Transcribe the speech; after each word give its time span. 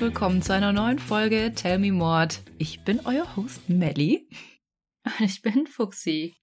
und 0.00 0.06
willkommen 0.06 0.40
zu 0.40 0.54
einer 0.54 0.72
neuen 0.72 0.98
Folge 0.98 1.52
Tell 1.54 1.78
Me 1.78 1.92
Mord. 1.92 2.40
Ich 2.56 2.84
bin 2.84 3.00
euer 3.04 3.36
Host 3.36 3.68
Melly. 3.68 4.28
Ich 5.18 5.42
bin 5.42 5.66
Fuxi. 5.66 6.36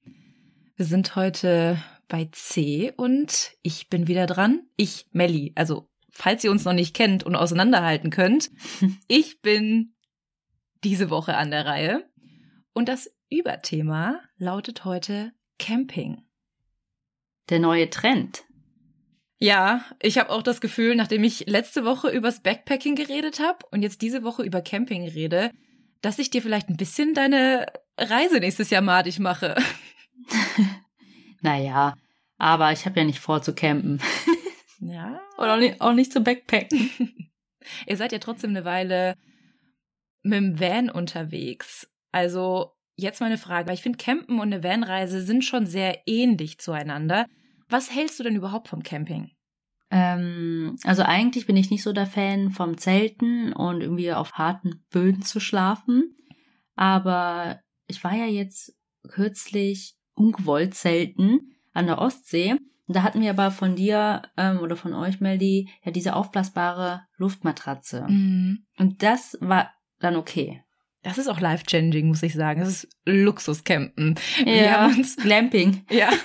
Wir 0.76 0.86
sind 0.86 1.16
heute 1.16 1.82
bei 2.08 2.30
C 2.32 2.94
und 2.96 3.54
ich 3.64 3.90
bin 3.90 4.08
wieder 4.08 4.28
dran. 4.28 4.68
Ich, 4.76 5.08
Melly. 5.12 5.54
Also, 5.56 5.90
falls 6.12 6.44
ihr 6.44 6.52
uns 6.52 6.66
noch 6.66 6.74
nicht 6.74 6.96
kennt 6.96 7.24
und 7.24 7.36
auseinanderhalten 7.36 8.12
könnt, 8.12 8.52
ich 9.08 9.42
bin 9.42 9.96
diese 10.84 11.10
Woche 11.10 11.36
an 11.36 11.50
der 11.50 11.66
Reihe. 11.66 12.08
Und 12.74 12.90
das 12.90 13.12
Überthema 13.30 14.20
lautet 14.38 14.86
heute 14.86 15.34
Camping. 15.58 16.22
Der 17.50 17.60
neue 17.60 17.90
Trend. 17.90 18.44
Ja, 19.40 19.86
ich 20.02 20.18
habe 20.18 20.32
auch 20.32 20.42
das 20.42 20.62
Gefühl, 20.62 20.96
nachdem 20.96 21.24
ich 21.24 21.46
letzte 21.48 21.86
Woche 21.86 22.10
übers 22.10 22.42
Backpacking 22.42 22.96
geredet 22.96 23.40
habe 23.40 23.60
und 23.72 23.84
jetzt 23.84 24.02
diese 24.02 24.24
Woche 24.24 24.44
über 24.44 24.62
Camping 24.62 25.08
rede, 25.08 25.52
dass 26.02 26.18
ich 26.18 26.32
dir 26.32 26.42
vielleicht 26.42 26.70
ein 26.70 26.78
bisschen 26.78 27.14
deine 27.14 27.68
Reise 27.98 28.40
nächstes 28.40 28.72
Jahr 28.72 28.82
madig 28.82 29.20
mache. 29.20 29.56
naja, 31.42 31.96
aber 32.38 32.72
ich 32.72 32.86
habe 32.86 33.00
ja 33.00 33.06
nicht 33.06 33.20
vor 33.20 33.42
zu 33.42 33.54
campen. 33.54 34.02
ja. 34.80 35.20
Und 35.38 35.48
auch 35.48 35.58
nicht, 35.58 35.82
auch 35.82 35.94
nicht 35.94 36.12
zu 36.12 36.22
backpacken. 36.22 36.90
Ihr 37.86 37.98
seid 37.98 38.12
ja 38.12 38.20
trotzdem 38.20 38.52
eine 38.52 38.66
Weile 38.66 39.16
mit 40.24 40.38
dem 40.38 40.60
Van 40.60 40.90
unterwegs. 40.90 41.88
Also 42.12 42.72
jetzt 42.96 43.22
meine 43.22 43.38
Frage, 43.38 43.68
weil 43.68 43.76
ich 43.76 43.82
finde, 43.82 43.98
Campen 43.98 44.40
und 44.40 44.54
eine 44.54 44.64
Vanreise 44.64 45.22
sind 45.22 45.44
schon 45.46 45.68
sehr 45.68 46.02
ähnlich 46.08 46.60
zueinander. 46.60 47.28
Was 47.70 47.94
hältst 47.94 48.20
du 48.20 48.24
denn 48.24 48.36
überhaupt 48.36 48.68
vom 48.68 48.84
Camping? 48.84 49.32
Ähm, 49.90 50.76
also 50.84 51.04
eigentlich 51.04 51.46
bin 51.46 51.58
ich 51.58 51.70
nicht 51.70 51.84
so 51.84 51.94
der 51.94 52.08
Fan 52.08 52.52
vom 52.52 52.78
Zelten 52.78 53.54
und 53.54 53.82
irgendwie 53.82 54.12
auf 54.14 54.34
harten 54.34 54.84
Böden 54.90 55.22
zu 55.22 55.40
schlafen. 55.40 56.16
Aber 56.76 57.60
ich 57.88 58.04
war 58.04 58.16
ja 58.16 58.26
jetzt 58.26 58.76
kürzlich 59.08 59.96
ungewollt 60.14 60.76
zelten 60.76 61.56
an 61.74 61.88
der 61.88 62.00
Ostsee. 62.00 62.56
Da 62.88 63.04
hatten 63.04 63.22
wir 63.22 63.30
aber 63.32 63.52
von 63.52 63.76
dir 63.76 64.24
ähm, 64.38 64.60
oder 64.60 64.76
von 64.76 64.94
euch, 64.94 65.20
Meldy, 65.20 65.70
ja 65.84 65.92
diese 65.92 66.16
aufblasbare 66.16 67.02
Luftmatratze. 67.18 68.06
Mhm. 68.08 68.66
Und 68.78 69.04
das 69.04 69.38
war 69.42 69.72
dann 70.00 70.16
okay. 70.16 70.64
Das 71.04 71.18
ist 71.18 71.28
auch 71.28 71.40
life-changing, 71.40 72.08
muss 72.08 72.24
ich 72.24 72.34
sagen. 72.34 72.60
Das 72.60 72.70
ist 72.70 72.90
Luxuscampen. 73.06 74.16
Ja, 74.40 74.46
wir 74.46 74.72
haben 74.82 74.98
uns 74.98 75.16
Glamping. 75.16 75.86
Ja. 75.90 76.10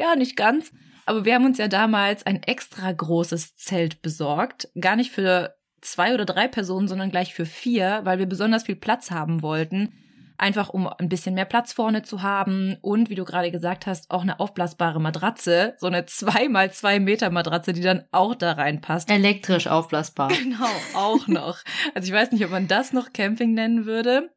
Ja, 0.00 0.16
nicht 0.16 0.34
ganz. 0.34 0.72
Aber 1.04 1.26
wir 1.26 1.34
haben 1.34 1.44
uns 1.44 1.58
ja 1.58 1.68
damals 1.68 2.24
ein 2.24 2.42
extra 2.42 2.90
großes 2.90 3.54
Zelt 3.56 4.00
besorgt. 4.00 4.70
Gar 4.80 4.96
nicht 4.96 5.10
für 5.10 5.56
zwei 5.82 6.14
oder 6.14 6.24
drei 6.24 6.48
Personen, 6.48 6.88
sondern 6.88 7.10
gleich 7.10 7.34
für 7.34 7.44
vier, 7.44 8.00
weil 8.04 8.18
wir 8.18 8.24
besonders 8.24 8.62
viel 8.62 8.76
Platz 8.76 9.10
haben 9.10 9.42
wollten. 9.42 9.92
Einfach 10.38 10.70
um 10.70 10.86
ein 10.86 11.10
bisschen 11.10 11.34
mehr 11.34 11.44
Platz 11.44 11.74
vorne 11.74 12.02
zu 12.02 12.22
haben 12.22 12.78
und, 12.80 13.10
wie 13.10 13.14
du 13.14 13.26
gerade 13.26 13.50
gesagt 13.50 13.86
hast, 13.86 14.10
auch 14.10 14.22
eine 14.22 14.40
aufblasbare 14.40 15.02
Matratze. 15.02 15.74
So 15.76 15.86
eine 15.86 16.06
zwei 16.06 16.48
mal 16.48 16.72
zwei 16.72 16.98
Meter 16.98 17.28
Matratze, 17.28 17.74
die 17.74 17.82
dann 17.82 18.04
auch 18.10 18.34
da 18.34 18.52
reinpasst. 18.52 19.10
Elektrisch 19.10 19.66
aufblasbar. 19.66 20.28
Genau, 20.28 20.70
auch 20.94 21.28
noch. 21.28 21.58
Also 21.94 22.08
ich 22.08 22.14
weiß 22.14 22.32
nicht, 22.32 22.42
ob 22.46 22.52
man 22.52 22.68
das 22.68 22.94
noch 22.94 23.12
Camping 23.12 23.52
nennen 23.52 23.84
würde. 23.84 24.30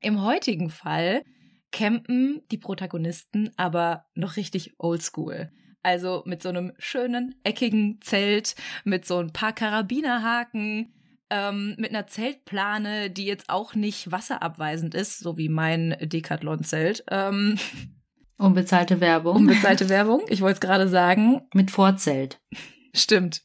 Im 0.00 0.24
heutigen 0.24 0.70
Fall 0.70 1.24
campen 1.74 2.40
die 2.52 2.58
Protagonisten 2.58 3.50
aber 3.56 4.06
noch 4.14 4.36
richtig 4.36 4.74
oldschool. 4.78 5.50
Also 5.82 6.22
mit 6.24 6.40
so 6.40 6.48
einem 6.48 6.72
schönen, 6.78 7.34
eckigen 7.42 7.98
Zelt, 8.00 8.54
mit 8.84 9.04
so 9.04 9.18
ein 9.18 9.32
paar 9.32 9.52
Karabinerhaken, 9.52 10.94
ähm, 11.30 11.74
mit 11.76 11.90
einer 11.90 12.06
Zeltplane, 12.06 13.10
die 13.10 13.26
jetzt 13.26 13.50
auch 13.50 13.74
nicht 13.74 14.12
wasserabweisend 14.12 14.94
ist, 14.94 15.18
so 15.18 15.36
wie 15.36 15.48
mein 15.48 15.96
Decathlon-Zelt. 16.00 17.04
Ähm, 17.10 17.58
Unbezahlte 18.38 19.00
Werbung. 19.00 19.36
Unbezahlte 19.36 19.88
Werbung, 19.88 20.22
ich 20.28 20.42
wollte 20.42 20.54
es 20.54 20.60
gerade 20.60 20.88
sagen. 20.88 21.42
Mit 21.54 21.72
Vorzelt. 21.72 22.40
Stimmt. 22.94 23.42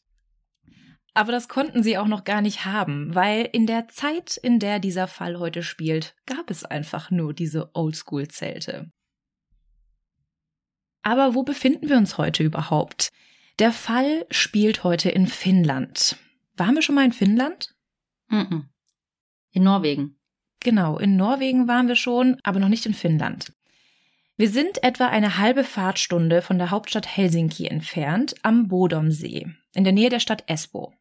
Aber 1.20 1.34
das 1.34 1.50
konnten 1.50 1.84
sie 1.84 1.98
auch 1.98 2.08
noch 2.08 2.24
gar 2.24 2.42
nicht 2.42 2.64
haben, 2.64 3.14
weil 3.14 3.50
in 3.52 3.68
der 3.68 3.90
Zeit, 3.90 4.38
in 4.38 4.58
der 4.58 4.80
dieser 4.80 5.06
Fall 5.06 5.38
heute 5.38 5.64
spielt, 5.64 6.16
gab 6.26 6.50
es 6.50 6.64
einfach 6.64 7.12
nur 7.12 7.34
diese 7.34 7.76
Oldschool-Zelte. 7.76 8.90
Aber 11.02 11.36
wo 11.36 11.44
befinden 11.44 11.90
wir 11.90 11.98
uns 11.98 12.18
heute 12.18 12.44
überhaupt? 12.44 13.10
Der 13.60 13.74
Fall 13.74 14.28
spielt 14.32 14.86
heute 14.86 15.10
in 15.10 15.28
Finnland. 15.28 16.16
Waren 16.56 16.76
wir 16.76 16.82
schon 16.82 16.96
mal 16.96 17.04
in 17.04 17.12
Finnland? 17.12 17.76
In 19.52 19.64
Norwegen. 19.64 20.18
Genau, 20.62 21.00
in 21.00 21.18
Norwegen 21.18 21.68
waren 21.68 21.90
wir 21.90 21.98
schon, 21.98 22.38
aber 22.44 22.62
noch 22.62 22.70
nicht 22.70 22.86
in 22.86 22.94
Finnland. 22.94 23.52
Wir 24.38 24.50
sind 24.50 24.84
etwa 24.84 25.08
eine 25.08 25.38
halbe 25.38 25.66
Fahrtstunde 25.66 26.42
von 26.42 26.58
der 26.58 26.72
Hauptstadt 26.72 27.18
Helsinki 27.18 27.68
entfernt, 27.68 28.36
am 28.42 28.70
Bodomsee, 28.70 29.48
in 29.76 29.84
der 29.84 29.92
Nähe 29.92 30.10
der 30.10 30.22
Stadt 30.22 30.46
Espoo. 30.48 30.94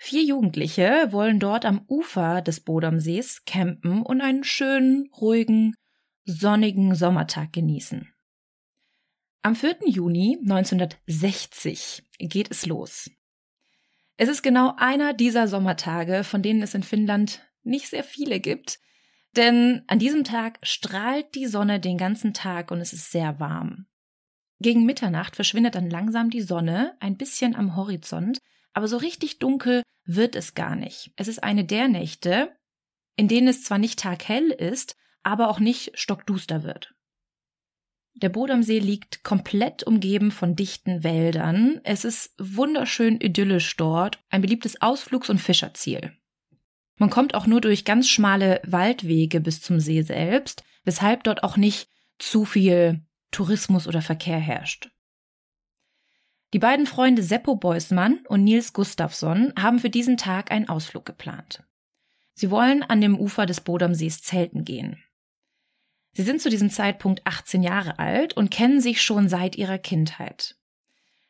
Vier 0.00 0.22
Jugendliche 0.22 1.08
wollen 1.10 1.40
dort 1.40 1.64
am 1.64 1.84
Ufer 1.88 2.40
des 2.40 2.60
Bodomsees 2.60 3.44
campen 3.44 4.02
und 4.02 4.20
einen 4.20 4.44
schönen, 4.44 5.10
ruhigen, 5.20 5.74
sonnigen 6.24 6.94
Sommertag 6.94 7.52
genießen. 7.52 8.12
Am 9.42 9.56
4. 9.56 9.78
Juni 9.86 10.38
1960 10.40 12.04
geht 12.18 12.50
es 12.50 12.64
los. 12.64 13.10
Es 14.16 14.28
ist 14.28 14.42
genau 14.42 14.74
einer 14.76 15.14
dieser 15.14 15.48
Sommertage, 15.48 16.22
von 16.22 16.42
denen 16.42 16.62
es 16.62 16.74
in 16.74 16.82
Finnland 16.82 17.42
nicht 17.62 17.88
sehr 17.88 18.04
viele 18.04 18.40
gibt, 18.40 18.78
denn 19.36 19.82
an 19.88 19.98
diesem 19.98 20.24
Tag 20.24 20.58
strahlt 20.62 21.34
die 21.34 21.46
Sonne 21.46 21.80
den 21.80 21.98
ganzen 21.98 22.34
Tag 22.34 22.70
und 22.70 22.80
es 22.80 22.92
ist 22.92 23.10
sehr 23.10 23.40
warm. 23.40 23.86
Gegen 24.60 24.86
Mitternacht 24.86 25.36
verschwindet 25.36 25.74
dann 25.74 25.90
langsam 25.90 26.30
die 26.30 26.42
Sonne 26.42 26.96
ein 27.00 27.16
bisschen 27.16 27.54
am 27.54 27.76
Horizont 27.76 28.38
aber 28.72 28.88
so 28.88 28.96
richtig 28.96 29.38
dunkel 29.38 29.82
wird 30.04 30.36
es 30.36 30.54
gar 30.54 30.76
nicht. 30.76 31.12
Es 31.16 31.28
ist 31.28 31.42
eine 31.42 31.64
der 31.64 31.88
Nächte, 31.88 32.56
in 33.16 33.28
denen 33.28 33.48
es 33.48 33.62
zwar 33.64 33.78
nicht 33.78 33.98
taghell 33.98 34.50
ist, 34.50 34.96
aber 35.22 35.48
auch 35.48 35.60
nicht 35.60 35.98
stockduster 35.98 36.62
wird. 36.62 36.94
Der 38.14 38.30
Bodomsee 38.30 38.80
liegt 38.80 39.22
komplett 39.22 39.84
umgeben 39.84 40.32
von 40.32 40.56
dichten 40.56 41.04
Wäldern. 41.04 41.80
Es 41.84 42.04
ist 42.04 42.34
wunderschön 42.38 43.20
idyllisch 43.20 43.76
dort, 43.76 44.18
ein 44.28 44.40
beliebtes 44.40 44.82
Ausflugs- 44.82 45.30
und 45.30 45.38
Fischerziel. 45.38 46.12
Man 46.96 47.10
kommt 47.10 47.34
auch 47.34 47.46
nur 47.46 47.60
durch 47.60 47.84
ganz 47.84 48.08
schmale 48.08 48.60
Waldwege 48.66 49.40
bis 49.40 49.60
zum 49.62 49.78
See 49.78 50.02
selbst, 50.02 50.64
weshalb 50.84 51.22
dort 51.24 51.44
auch 51.44 51.56
nicht 51.56 51.88
zu 52.18 52.44
viel 52.44 53.06
Tourismus 53.30 53.86
oder 53.86 54.02
Verkehr 54.02 54.38
herrscht. 54.38 54.90
Die 56.54 56.58
beiden 56.58 56.86
Freunde 56.86 57.22
Seppo 57.22 57.56
Beusmann 57.56 58.20
und 58.26 58.42
Nils 58.42 58.72
Gustafsson 58.72 59.52
haben 59.58 59.78
für 59.78 59.90
diesen 59.90 60.16
Tag 60.16 60.50
einen 60.50 60.68
Ausflug 60.68 61.04
geplant. 61.04 61.62
Sie 62.34 62.50
wollen 62.50 62.82
an 62.82 63.02
dem 63.02 63.18
Ufer 63.18 63.44
des 63.44 63.60
Bodomsees 63.60 64.22
zelten 64.22 64.64
gehen. 64.64 65.02
Sie 66.12 66.22
sind 66.22 66.40
zu 66.40 66.48
diesem 66.48 66.70
Zeitpunkt 66.70 67.20
18 67.26 67.62
Jahre 67.62 67.98
alt 67.98 68.34
und 68.34 68.50
kennen 68.50 68.80
sich 68.80 69.02
schon 69.02 69.28
seit 69.28 69.56
ihrer 69.56 69.76
Kindheit. 69.76 70.56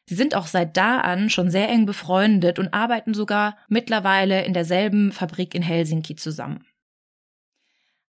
Sie 0.06 0.14
sind 0.14 0.36
auch 0.36 0.46
seit 0.46 0.76
da 0.76 1.00
an 1.00 1.30
schon 1.30 1.50
sehr 1.50 1.68
eng 1.68 1.84
befreundet 1.84 2.60
und 2.60 2.72
arbeiten 2.72 3.12
sogar 3.12 3.58
mittlerweile 3.68 4.44
in 4.44 4.54
derselben 4.54 5.10
Fabrik 5.10 5.54
in 5.54 5.62
Helsinki 5.62 6.14
zusammen. 6.14 6.64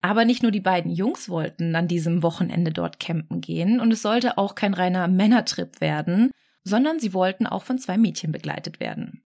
Aber 0.03 0.25
nicht 0.25 0.43
nur 0.43 0.53
die 0.53 0.61
beiden 0.61 0.91
Jungs 0.91 1.29
wollten 1.29 1.75
an 1.77 1.89
diesem 1.89 2.23
Wochenende 2.23 2.73
dort 2.73 2.99
campen 2.99 3.41
gehen 3.41 3.81
und 3.81 3.93
es 3.93 4.03
sollte 4.03 4.39
auch 4.39 4.57
kein 4.57 4.75
reiner 4.75 5.09
Männertrip 5.09 5.81
werden, 5.81 6.31
sondern 6.67 6.99
sie 6.99 7.15
wollten 7.15 7.47
auch 7.47 7.63
von 7.63 7.79
zwei 7.79 7.97
Mädchen 7.97 8.33
begleitet 8.33 8.81
werden. 8.81 9.25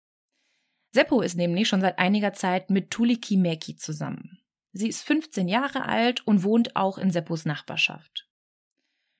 Seppo 0.91 1.21
ist 1.21 1.37
nämlich 1.37 1.69
schon 1.69 1.79
seit 1.79 1.97
einiger 1.97 2.33
Zeit 2.33 2.69
mit 2.69 2.91
Tuliki 2.91 3.37
Mäki 3.37 3.77
zusammen. 3.77 4.39
Sie 4.73 4.89
ist 4.89 5.03
15 5.03 5.47
Jahre 5.47 5.85
alt 5.85 6.27
und 6.27 6.43
wohnt 6.43 6.75
auch 6.75 6.97
in 6.97 7.11
Seppos 7.11 7.45
Nachbarschaft. 7.45 8.27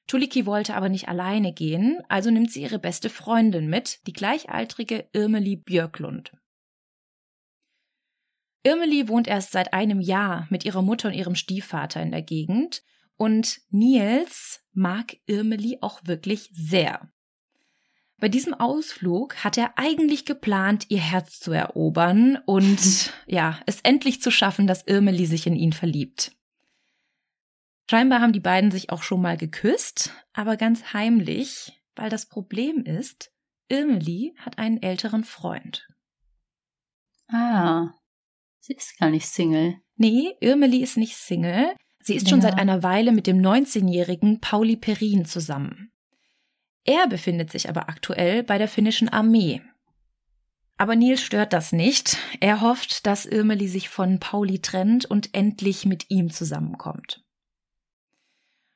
Tuliki 0.07 0.45
wollte 0.45 0.75
aber 0.75 0.89
nicht 0.89 1.07
alleine 1.07 1.54
gehen, 1.54 2.01
also 2.10 2.30
nimmt 2.30 2.51
sie 2.51 2.62
ihre 2.62 2.80
beste 2.80 3.10
Freundin 3.10 3.69
mit, 3.69 4.06
die 4.06 4.13
gleichaltrige 4.13 5.07
Irmeli 5.13 5.56
Björklund. 5.56 6.33
Irmeli 8.63 9.07
wohnt 9.07 9.30
erst 9.30 9.54
seit 9.54 9.71
einem 9.71 10.01
Jahr 10.01 10.45
mit 10.50 10.66
ihrer 10.66 10.81
Mutter 10.81 11.07
und 11.07 11.13
ihrem 11.13 11.36
Stiefvater 11.36 12.01
in 12.01 12.12
der 12.12 12.24
Gegend 12.24 12.83
und 13.16 13.62
Nils 13.69 14.62
mag 14.74 15.16
Irmeli 15.25 15.77
auch 15.80 16.01
wirklich 16.04 16.50
sehr. 16.51 17.10
Bei 18.19 18.27
diesem 18.27 18.54
Ausflug 18.54 19.44
hat 19.44 19.57
er 19.57 19.77
eigentlich 19.77 20.25
geplant, 20.25 20.86
ihr 20.89 21.00
Herz 21.00 21.39
zu 21.39 21.51
erobern 21.51 22.38
und 22.45 23.13
ja, 23.27 23.60
es 23.66 23.80
endlich 23.81 24.21
zu 24.21 24.30
schaffen, 24.30 24.68
dass 24.68 24.86
Irmeli 24.88 25.25
sich 25.25 25.48
in 25.48 25.56
ihn 25.56 25.74
verliebt. 25.74 26.33
Scheinbar 27.89 28.21
haben 28.21 28.33
die 28.33 28.39
beiden 28.39 28.71
sich 28.71 28.92
auch 28.92 29.01
schon 29.01 29.21
mal 29.21 29.38
geküsst, 29.38 30.13
aber 30.33 30.57
ganz 30.57 30.94
heimlich, 30.94 31.81
weil 31.95 32.10
das 32.10 32.27
Problem 32.27 32.83
ist, 32.83 33.31
Irmeli 33.69 34.36
hat 34.38 34.57
einen 34.60 34.81
älteren 34.81 35.24
Freund. 35.24 35.88
Ah, 37.30 37.94
sie 38.60 38.74
ist 38.74 38.98
gar 39.00 39.10
nicht 39.10 39.27
Single. 39.27 39.77
Nee, 39.95 40.36
Irmeli 40.39 40.83
ist 40.83 40.98
nicht 40.98 41.16
Single. 41.16 41.75
Sie 42.01 42.16
ist 42.16 42.30
schon 42.30 42.39
Länger. 42.42 42.51
seit 42.51 42.60
einer 42.60 42.83
Weile 42.83 43.12
mit 43.12 43.27
dem 43.27 43.39
19-jährigen 43.39 44.39
Pauli 44.39 44.77
Perin 44.77 45.25
zusammen. 45.25 45.92
Er 46.84 47.08
befindet 47.08 47.52
sich 47.52 47.70
aber 47.70 47.90
aktuell 47.90 48.44
bei 48.44 48.58
der 48.58 48.68
finnischen 48.68 49.10
Armee. 49.10 49.62
Aber 50.78 50.96
Nils 50.96 51.22
stört 51.22 51.52
das 51.52 51.74
nicht. 51.74 52.18
Er 52.40 52.62
hofft, 52.62 53.06
dass 53.06 53.26
Irmeli 53.26 53.68
sich 53.68 53.90
von 53.90 54.20
Pauli 54.20 54.60
trennt 54.62 55.06
und 55.06 55.34
endlich 55.34 55.86
mit 55.86 56.10
ihm 56.10 56.31
zusammenkommt. 56.31 57.24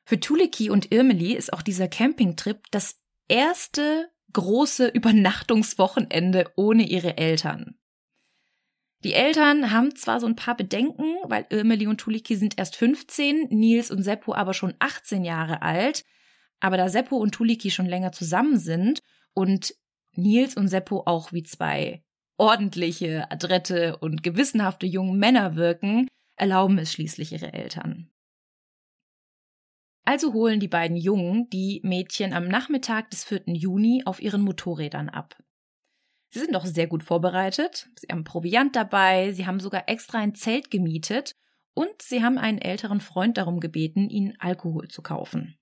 Für 0.04 0.20
Tuliki 0.20 0.68
und 0.68 0.92
Irmeli 0.92 1.32
ist 1.32 1.52
auch 1.52 1.62
dieser 1.62 1.88
Campingtrip 1.88 2.70
das 2.70 3.00
erste 3.26 4.10
große 4.34 4.88
Übernachtungswochenende 4.88 6.52
ohne 6.56 6.82
ihre 6.82 7.16
Eltern. 7.16 7.78
Die 9.02 9.14
Eltern 9.14 9.70
haben 9.70 9.96
zwar 9.96 10.20
so 10.20 10.26
ein 10.26 10.36
paar 10.36 10.56
Bedenken, 10.56 11.16
weil 11.24 11.46
Irmeli 11.50 11.86
und 11.86 11.98
Tuliki 11.98 12.36
sind 12.36 12.58
erst 12.58 12.76
15, 12.76 13.48
Nils 13.50 13.90
und 13.90 14.02
Seppo 14.02 14.34
aber 14.34 14.52
schon 14.54 14.74
18 14.78 15.24
Jahre 15.24 15.62
alt. 15.62 16.04
Aber 16.64 16.78
da 16.78 16.88
Seppo 16.88 17.18
und 17.18 17.32
Tuliki 17.32 17.70
schon 17.70 17.84
länger 17.84 18.12
zusammen 18.12 18.56
sind 18.56 19.00
und 19.34 19.74
Nils 20.12 20.56
und 20.56 20.68
Seppo 20.68 21.02
auch 21.04 21.30
wie 21.30 21.42
zwei 21.42 22.02
ordentliche, 22.38 23.30
adrette 23.30 23.98
und 23.98 24.22
gewissenhafte 24.22 24.86
junge 24.86 25.12
Männer 25.12 25.56
wirken, 25.56 26.08
erlauben 26.36 26.78
es 26.78 26.90
schließlich 26.90 27.32
ihre 27.32 27.52
Eltern. 27.52 28.10
Also 30.06 30.32
holen 30.32 30.58
die 30.58 30.68
beiden 30.68 30.96
Jungen 30.96 31.50
die 31.50 31.82
Mädchen 31.84 32.32
am 32.32 32.48
Nachmittag 32.48 33.10
des 33.10 33.24
4. 33.24 33.42
Juni 33.48 34.00
auf 34.06 34.22
ihren 34.22 34.40
Motorrädern 34.40 35.10
ab. 35.10 35.36
Sie 36.30 36.38
sind 36.38 36.56
auch 36.56 36.64
sehr 36.64 36.86
gut 36.86 37.02
vorbereitet. 37.02 37.90
Sie 37.96 38.06
haben 38.10 38.24
Proviant 38.24 38.74
dabei, 38.74 39.32
sie 39.32 39.46
haben 39.46 39.60
sogar 39.60 39.86
extra 39.90 40.16
ein 40.16 40.34
Zelt 40.34 40.70
gemietet 40.70 41.36
und 41.74 42.00
sie 42.00 42.22
haben 42.22 42.38
einen 42.38 42.62
älteren 42.62 43.02
Freund 43.02 43.36
darum 43.36 43.60
gebeten, 43.60 44.08
ihnen 44.08 44.40
Alkohol 44.40 44.88
zu 44.88 45.02
kaufen. 45.02 45.58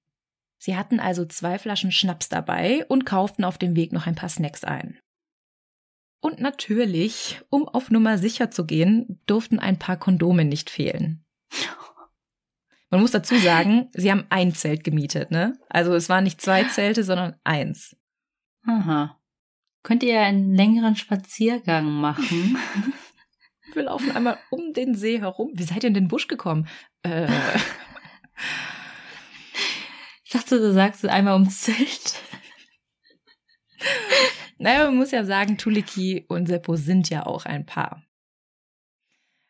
Sie 0.65 0.77
hatten 0.77 1.01
also 1.01 1.25
zwei 1.25 1.59
Flaschen 1.59 1.91
Schnaps 1.91 2.29
dabei 2.29 2.87
und 2.87 3.05
kauften 3.05 3.43
auf 3.43 3.59
dem 3.59 3.75
Weg 3.75 3.93
noch 3.93 4.07
ein 4.07 4.15
paar 4.15 4.29
Snacks 4.29 4.63
ein. 4.63 4.97
Und 6.21 6.39
natürlich, 6.39 7.41
um 7.51 7.67
auf 7.67 7.91
Nummer 7.91 8.17
sicher 8.17 8.49
zu 8.49 8.65
gehen, 8.65 9.21
durften 9.27 9.59
ein 9.59 9.81
paar 9.81 9.97
Kondome 9.97 10.45
nicht 10.45 10.71
fehlen. 10.71 11.25
Man 12.91 13.01
muss 13.01 13.11
dazu 13.11 13.35
sagen, 13.39 13.91
sie 13.93 14.09
haben 14.13 14.25
ein 14.31 14.55
Zelt 14.55 14.85
gemietet, 14.85 15.33
ne? 15.33 15.59
Also 15.69 15.95
es 15.95 16.09
waren 16.09 16.23
nicht 16.23 16.41
zwei 16.41 16.63
Zelte, 16.63 17.03
sondern 17.03 17.35
eins. 17.43 17.97
Aha. 18.65 19.19
Könnt 19.83 20.05
ihr 20.05 20.21
einen 20.21 20.55
längeren 20.55 20.95
Spaziergang 20.95 21.91
machen? 21.91 22.57
Wir 23.75 23.83
laufen 23.83 24.13
einmal 24.13 24.39
um 24.51 24.73
den 24.73 24.95
See 24.95 25.19
herum. 25.19 25.51
Wie 25.55 25.65
seid 25.65 25.83
ihr 25.83 25.89
in 25.89 25.95
den 25.95 26.07
Busch 26.07 26.29
gekommen? 26.29 26.69
Äh, 27.03 27.27
Ich 30.33 30.41
dachte, 30.41 30.61
du 30.61 30.73
sagst 30.73 31.05
einmal 31.05 31.35
ums 31.35 31.61
Zelt. 31.61 32.15
naja, 34.57 34.87
man 34.87 34.97
muss 34.97 35.11
ja 35.11 35.27
sagen, 35.27 35.59
Tuliki 35.59 36.25
und 36.27 36.47
Seppo 36.47 36.77
sind 36.77 37.11
ja 37.11 37.27
auch 37.27 37.45
ein 37.45 37.67
Paar. 37.67 38.03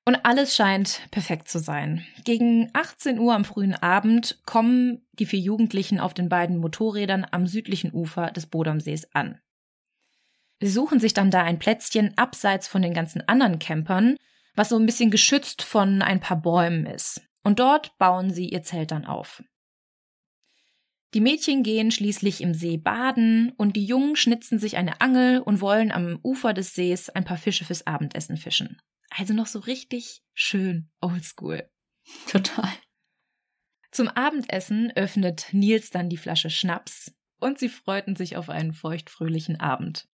Und 0.05 0.17
alles 0.25 0.57
scheint 0.57 1.03
perfekt 1.13 1.47
zu 1.47 1.61
sein. 1.61 2.05
Gegen 2.25 2.69
18 2.73 3.21
Uhr 3.21 3.33
am 3.33 3.45
frühen 3.45 3.75
Abend 3.75 4.43
kommen 4.45 5.07
die 5.13 5.27
vier 5.27 5.39
Jugendlichen 5.39 6.01
auf 6.01 6.15
den 6.15 6.29
beiden 6.29 6.59
Motorrädern 6.59 7.29
am 7.31 7.47
südlichen 7.47 7.93
Ufer 7.93 8.33
des 8.33 8.47
Bodomsees 8.47 9.15
an. 9.15 9.39
Sie 10.59 10.69
suchen 10.69 10.99
sich 10.99 11.15
dann 11.15 11.31
da 11.31 11.45
ein 11.45 11.61
Plätzchen 11.61 12.19
abseits 12.19 12.67
von 12.67 12.83
den 12.83 12.93
ganzen 12.93 13.29
anderen 13.29 13.61
Campern, 13.61 14.17
was 14.57 14.71
so 14.71 14.81
ein 14.81 14.87
bisschen 14.87 15.13
geschützt 15.13 15.63
von 15.63 16.03
ein 16.03 16.19
paar 16.19 16.43
Bäumen 16.43 16.87
ist. 16.87 17.23
Und 17.45 17.61
dort 17.61 17.97
bauen 17.99 18.31
sie 18.31 18.49
ihr 18.49 18.65
Zelt 18.65 18.91
dann 18.91 19.05
auf. 19.05 19.45
Die 21.15 21.21
Mädchen 21.21 21.63
gehen 21.63 21.91
schließlich 21.91 22.41
im 22.41 22.55
See 22.55 22.79
baden 22.79 23.53
und 23.57 23.77
die 23.77 23.85
Jungen 23.85 24.17
schnitzen 24.17 24.59
sich 24.59 24.79
eine 24.79 25.01
Angel 25.03 25.41
und 25.41 25.61
wollen 25.61 25.93
am 25.93 26.19
Ufer 26.23 26.55
des 26.55 26.75
Sees 26.75 27.11
ein 27.11 27.25
paar 27.25 27.37
Fische 27.37 27.65
fürs 27.65 27.87
Abendessen 27.87 28.39
fischen. 28.39 28.81
Also 29.11 29.35
noch 29.35 29.47
so 29.47 29.59
richtig 29.59 30.23
schön 30.33 30.91
oldschool. 31.03 31.69
Total. 32.27 32.73
Zum 33.91 34.09
Abendessen 34.09 34.91
öffnet 34.97 35.49
Nils 35.53 35.91
dann 35.91 36.09
die 36.09 36.17
Flasche 36.17 36.49
Schnaps 36.49 37.15
und 37.39 37.59
sie 37.59 37.69
freuten 37.69 38.17
sich 38.17 38.37
auf 38.37 38.49
einen 38.49 38.73
feuchtfröhlichen 38.73 39.61
Abend. 39.61 40.09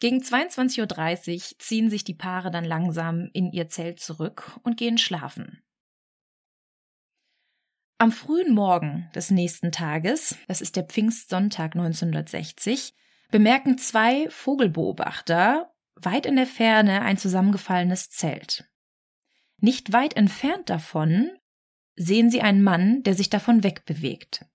Gegen 0.00 0.20
22.30 0.20 1.34
Uhr 1.34 1.58
ziehen 1.58 1.90
sich 1.90 2.02
die 2.02 2.14
Paare 2.14 2.50
dann 2.50 2.64
langsam 2.64 3.28
in 3.34 3.52
ihr 3.52 3.68
Zelt 3.68 4.00
zurück 4.00 4.58
und 4.62 4.78
gehen 4.78 4.96
schlafen. 4.96 5.62
Am 8.02 8.10
frühen 8.10 8.52
Morgen 8.52 9.08
des 9.14 9.30
nächsten 9.30 9.70
Tages, 9.70 10.36
das 10.48 10.60
ist 10.60 10.74
der 10.74 10.82
Pfingstsonntag 10.82 11.76
1960, 11.76 12.94
bemerken 13.30 13.78
zwei 13.78 14.28
Vogelbeobachter 14.28 15.72
weit 15.94 16.26
in 16.26 16.34
der 16.34 16.48
Ferne 16.48 17.02
ein 17.02 17.16
zusammengefallenes 17.16 18.10
Zelt. 18.10 18.68
Nicht 19.58 19.92
weit 19.92 20.16
entfernt 20.16 20.68
davon 20.68 21.30
sehen 21.94 22.28
sie 22.28 22.42
einen 22.42 22.64
Mann, 22.64 23.04
der 23.04 23.14
sich 23.14 23.30
davon 23.30 23.62
wegbewegt. 23.62 24.46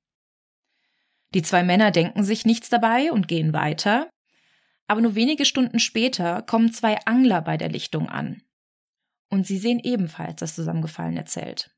Die 1.34 1.42
zwei 1.42 1.64
Männer 1.64 1.92
denken 1.92 2.26
sich 2.26 2.46
nichts 2.46 2.68
dabei 2.68 3.14
und 3.14 3.30
gehen 3.30 3.54
weiter, 3.54 4.10
aber 4.88 5.00
nur 5.00 5.16
wenige 5.16 5.46
Stunden 5.46 5.80
später 5.80 6.42
kommen 6.42 6.74
zwei 6.74 6.98
Angler 7.06 7.40
bei 7.42 7.56
der 7.56 7.70
Lichtung 7.70 8.10
an. 8.10 8.42
Und 9.30 9.48
sie 9.48 9.58
sehen 9.58 9.80
ebenfalls 9.80 10.36
das 10.36 10.54
zusammengefallene 10.54 11.24
Zelt. 11.24 11.77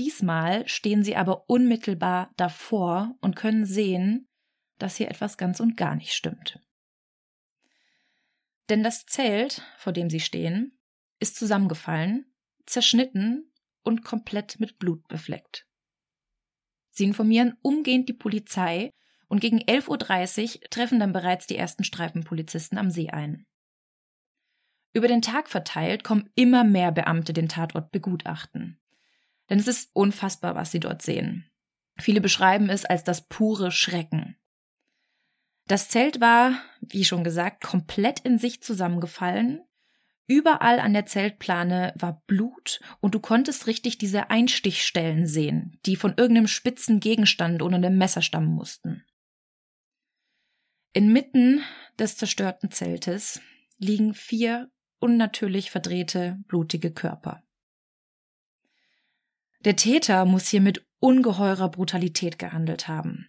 Diesmal 0.00 0.66
stehen 0.66 1.04
sie 1.04 1.14
aber 1.14 1.50
unmittelbar 1.50 2.32
davor 2.38 3.14
und 3.20 3.36
können 3.36 3.66
sehen, 3.66 4.30
dass 4.78 4.96
hier 4.96 5.10
etwas 5.10 5.36
ganz 5.36 5.60
und 5.60 5.76
gar 5.76 5.94
nicht 5.94 6.14
stimmt. 6.14 6.58
Denn 8.70 8.82
das 8.82 9.04
Zelt, 9.04 9.60
vor 9.76 9.92
dem 9.92 10.08
sie 10.08 10.20
stehen, 10.20 10.80
ist 11.18 11.36
zusammengefallen, 11.36 12.32
zerschnitten 12.64 13.52
und 13.82 14.02
komplett 14.02 14.58
mit 14.58 14.78
Blut 14.78 15.06
befleckt. 15.06 15.66
Sie 16.92 17.04
informieren 17.04 17.58
umgehend 17.60 18.08
die 18.08 18.14
Polizei 18.14 18.94
und 19.28 19.40
gegen 19.40 19.58
11.30 19.58 20.62
Uhr 20.62 20.70
treffen 20.70 20.98
dann 20.98 21.12
bereits 21.12 21.46
die 21.46 21.58
ersten 21.58 21.84
Streifenpolizisten 21.84 22.78
am 22.78 22.90
See 22.90 23.10
ein. 23.10 23.44
Über 24.94 25.08
den 25.08 25.20
Tag 25.20 25.50
verteilt 25.50 26.04
kommen 26.04 26.30
immer 26.36 26.64
mehr 26.64 26.90
Beamte 26.90 27.34
den 27.34 27.50
Tatort 27.50 27.92
begutachten. 27.92 28.80
Denn 29.50 29.58
es 29.58 29.68
ist 29.68 29.90
unfassbar, 29.92 30.54
was 30.54 30.70
sie 30.70 30.80
dort 30.80 31.02
sehen. 31.02 31.50
Viele 31.98 32.20
beschreiben 32.20 32.70
es 32.70 32.84
als 32.84 33.04
das 33.04 33.28
pure 33.28 33.70
Schrecken. 33.70 34.36
Das 35.66 35.88
Zelt 35.88 36.20
war, 36.20 36.54
wie 36.80 37.04
schon 37.04 37.22
gesagt, 37.24 37.62
komplett 37.62 38.20
in 38.20 38.38
sich 38.38 38.62
zusammengefallen. 38.62 39.62
Überall 40.26 40.80
an 40.80 40.92
der 40.92 41.06
Zeltplane 41.06 41.92
war 41.96 42.22
Blut 42.26 42.80
und 43.00 43.14
du 43.14 43.20
konntest 43.20 43.66
richtig 43.66 43.98
diese 43.98 44.30
Einstichstellen 44.30 45.26
sehen, 45.26 45.78
die 45.86 45.96
von 45.96 46.14
irgendeinem 46.16 46.46
spitzen 46.46 47.00
Gegenstand 47.00 47.62
oder 47.62 47.76
einem 47.76 47.98
Messer 47.98 48.22
stammen 48.22 48.54
mussten. 48.54 49.04
Inmitten 50.92 51.62
des 51.98 52.16
zerstörten 52.16 52.70
Zeltes 52.70 53.40
liegen 53.78 54.14
vier 54.14 54.70
unnatürlich 54.98 55.70
verdrehte, 55.70 56.38
blutige 56.46 56.92
Körper. 56.92 57.42
Der 59.64 59.76
Täter 59.76 60.24
muss 60.24 60.48
hier 60.48 60.62
mit 60.62 60.86
ungeheurer 61.00 61.68
Brutalität 61.68 62.38
gehandelt 62.38 62.88
haben. 62.88 63.28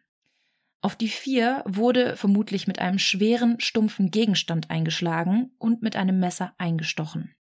Auf 0.81 0.95
die 0.95 1.09
vier 1.09 1.61
wurde 1.67 2.15
vermutlich 2.15 2.67
mit 2.67 2.79
einem 2.79 3.00
schweren, 3.00 3.59
stumpfen 3.59 4.11
Gegenstand 4.11 4.69
eingeschlagen 4.69 5.51
und 5.57 5.81
mit 5.81 5.95
einem 5.95 6.19
Messer 6.19 6.55
eingestochen. 6.57 7.35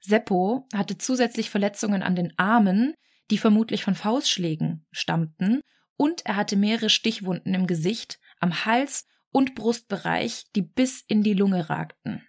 Seppo 0.00 0.68
hatte 0.72 0.98
zusätzlich 0.98 1.50
Verletzungen 1.50 2.02
an 2.02 2.14
den 2.14 2.32
Armen, 2.38 2.94
die 3.30 3.38
vermutlich 3.38 3.84
von 3.84 3.94
Faustschlägen 3.94 4.86
stammten, 4.92 5.60
und 5.96 6.24
er 6.24 6.36
hatte 6.36 6.56
mehrere 6.56 6.90
Stichwunden 6.90 7.54
im 7.54 7.66
Gesicht, 7.66 8.20
am 8.38 8.64
Hals 8.64 9.06
und 9.30 9.54
Brustbereich, 9.54 10.44
die 10.54 10.62
bis 10.62 11.02
in 11.06 11.22
die 11.22 11.34
Lunge 11.34 11.68
ragten. 11.68 12.26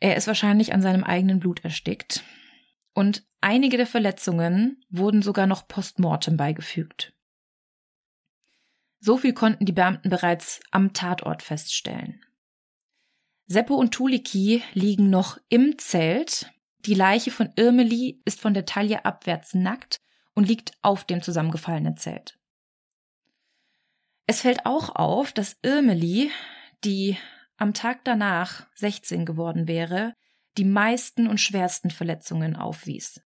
Er 0.00 0.16
ist 0.16 0.26
wahrscheinlich 0.26 0.72
an 0.72 0.82
seinem 0.82 1.04
eigenen 1.04 1.40
Blut 1.40 1.64
erstickt, 1.64 2.24
und 2.94 3.26
einige 3.40 3.76
der 3.76 3.86
Verletzungen 3.86 4.84
wurden 4.88 5.20
sogar 5.20 5.46
noch 5.46 5.68
postmortem 5.68 6.36
beigefügt. 6.36 7.12
So 9.00 9.18
viel 9.18 9.34
konnten 9.34 9.66
die 9.66 9.72
Beamten 9.72 10.08
bereits 10.08 10.60
am 10.70 10.94
Tatort 10.94 11.42
feststellen. 11.42 12.24
Seppo 13.46 13.74
und 13.74 13.92
Tuliki 13.92 14.62
liegen 14.72 15.10
noch 15.10 15.38
im 15.50 15.76
Zelt. 15.76 16.50
Die 16.78 16.94
Leiche 16.94 17.30
von 17.30 17.52
Irmeli 17.56 18.22
ist 18.24 18.40
von 18.40 18.54
der 18.54 18.64
Taille 18.64 19.04
abwärts 19.04 19.52
nackt 19.52 20.00
und 20.34 20.48
liegt 20.48 20.72
auf 20.80 21.04
dem 21.04 21.20
zusammengefallenen 21.20 21.98
Zelt. 21.98 22.38
Es 24.26 24.40
fällt 24.40 24.64
auch 24.64 24.96
auf, 24.96 25.32
dass 25.32 25.58
Irmeli, 25.62 26.30
die 26.82 27.18
am 27.58 27.74
Tag 27.74 28.04
danach 28.04 28.66
16 28.74 29.26
geworden 29.26 29.68
wäre, 29.68 30.14
die 30.56 30.64
meisten 30.64 31.26
und 31.26 31.40
schwersten 31.40 31.90
Verletzungen 31.90 32.56
aufwies. 32.56 33.20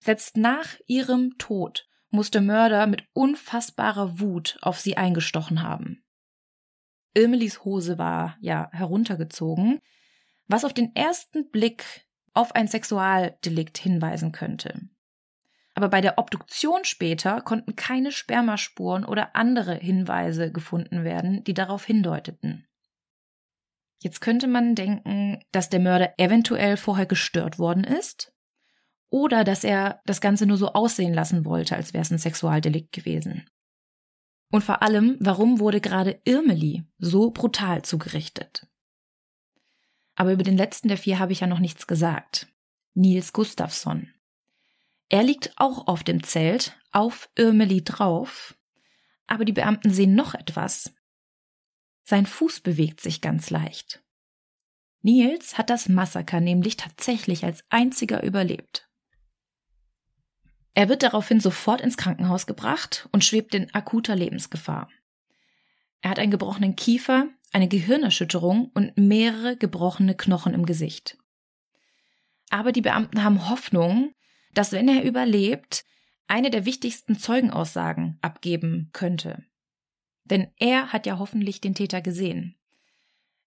Selbst 0.00 0.36
nach 0.36 0.76
ihrem 0.86 1.36
Tod 1.38 1.88
muss 2.10 2.30
der 2.30 2.40
Mörder 2.40 2.86
mit 2.86 3.04
unfassbarer 3.12 4.20
Wut 4.20 4.58
auf 4.62 4.80
sie 4.80 4.96
eingestochen 4.96 5.62
haben. 5.62 6.04
Irmelis 7.14 7.64
Hose 7.64 7.98
war 7.98 8.36
ja 8.40 8.68
heruntergezogen, 8.72 9.80
was 10.46 10.64
auf 10.64 10.72
den 10.72 10.94
ersten 10.94 11.50
Blick 11.50 12.06
auf 12.32 12.54
ein 12.54 12.68
Sexualdelikt 12.68 13.78
hinweisen 13.78 14.32
könnte. 14.32 14.88
Aber 15.74 15.88
bei 15.88 16.00
der 16.00 16.18
Obduktion 16.18 16.84
später 16.84 17.40
konnten 17.40 17.76
keine 17.76 18.12
Spermaspuren 18.12 19.04
oder 19.04 19.34
andere 19.36 19.74
Hinweise 19.74 20.52
gefunden 20.52 21.04
werden, 21.04 21.44
die 21.44 21.54
darauf 21.54 21.84
hindeuteten. 21.84 22.67
Jetzt 24.00 24.20
könnte 24.20 24.46
man 24.46 24.74
denken, 24.74 25.44
dass 25.50 25.70
der 25.70 25.80
Mörder 25.80 26.14
eventuell 26.18 26.76
vorher 26.76 27.06
gestört 27.06 27.58
worden 27.58 27.84
ist 27.84 28.32
oder 29.10 29.42
dass 29.42 29.64
er 29.64 30.00
das 30.04 30.20
Ganze 30.20 30.46
nur 30.46 30.56
so 30.56 30.72
aussehen 30.72 31.14
lassen 31.14 31.44
wollte, 31.44 31.74
als 31.74 31.92
wäre 31.92 32.02
es 32.02 32.10
ein 32.10 32.18
Sexualdelikt 32.18 32.92
gewesen. 32.92 33.48
Und 34.50 34.64
vor 34.64 34.82
allem, 34.82 35.16
warum 35.20 35.58
wurde 35.58 35.80
gerade 35.80 36.20
Irmeli 36.24 36.84
so 36.98 37.30
brutal 37.30 37.82
zugerichtet? 37.82 38.66
Aber 40.14 40.32
über 40.32 40.42
den 40.42 40.56
letzten 40.56 40.88
der 40.88 40.96
vier 40.96 41.18
habe 41.18 41.32
ich 41.32 41.40
ja 41.40 41.46
noch 41.46 41.58
nichts 41.58 41.86
gesagt. 41.86 42.48
Nils 42.94 43.32
Gustafsson. 43.32 44.12
Er 45.08 45.22
liegt 45.22 45.52
auch 45.56 45.86
auf 45.86 46.02
dem 46.02 46.22
Zelt, 46.22 46.78
auf 46.92 47.30
Irmeli 47.34 47.82
drauf, 47.82 48.56
aber 49.26 49.44
die 49.44 49.52
Beamten 49.52 49.90
sehen 49.90 50.14
noch 50.14 50.34
etwas. 50.34 50.92
Sein 52.10 52.24
Fuß 52.24 52.60
bewegt 52.60 53.02
sich 53.02 53.20
ganz 53.20 53.50
leicht. 53.50 54.02
Nils 55.02 55.58
hat 55.58 55.68
das 55.68 55.90
Massaker 55.90 56.40
nämlich 56.40 56.78
tatsächlich 56.78 57.44
als 57.44 57.66
einziger 57.68 58.22
überlebt. 58.22 58.88
Er 60.72 60.88
wird 60.88 61.02
daraufhin 61.02 61.38
sofort 61.38 61.82
ins 61.82 61.98
Krankenhaus 61.98 62.46
gebracht 62.46 63.10
und 63.12 63.26
schwebt 63.26 63.54
in 63.54 63.74
akuter 63.74 64.16
Lebensgefahr. 64.16 64.88
Er 66.00 66.08
hat 66.08 66.18
einen 66.18 66.30
gebrochenen 66.30 66.76
Kiefer, 66.76 67.28
eine 67.52 67.68
Gehirnerschütterung 67.68 68.70
und 68.72 68.96
mehrere 68.96 69.58
gebrochene 69.58 70.16
Knochen 70.16 70.54
im 70.54 70.64
Gesicht. 70.64 71.18
Aber 72.48 72.72
die 72.72 72.80
Beamten 72.80 73.22
haben 73.22 73.50
Hoffnung, 73.50 74.14
dass 74.54 74.72
wenn 74.72 74.88
er 74.88 75.04
überlebt, 75.04 75.84
eine 76.26 76.48
der 76.48 76.64
wichtigsten 76.64 77.18
Zeugenaussagen 77.18 78.16
abgeben 78.22 78.88
könnte. 78.94 79.44
Denn 80.30 80.48
er 80.56 80.92
hat 80.92 81.06
ja 81.06 81.18
hoffentlich 81.18 81.60
den 81.60 81.74
Täter 81.74 82.00
gesehen. 82.00 82.54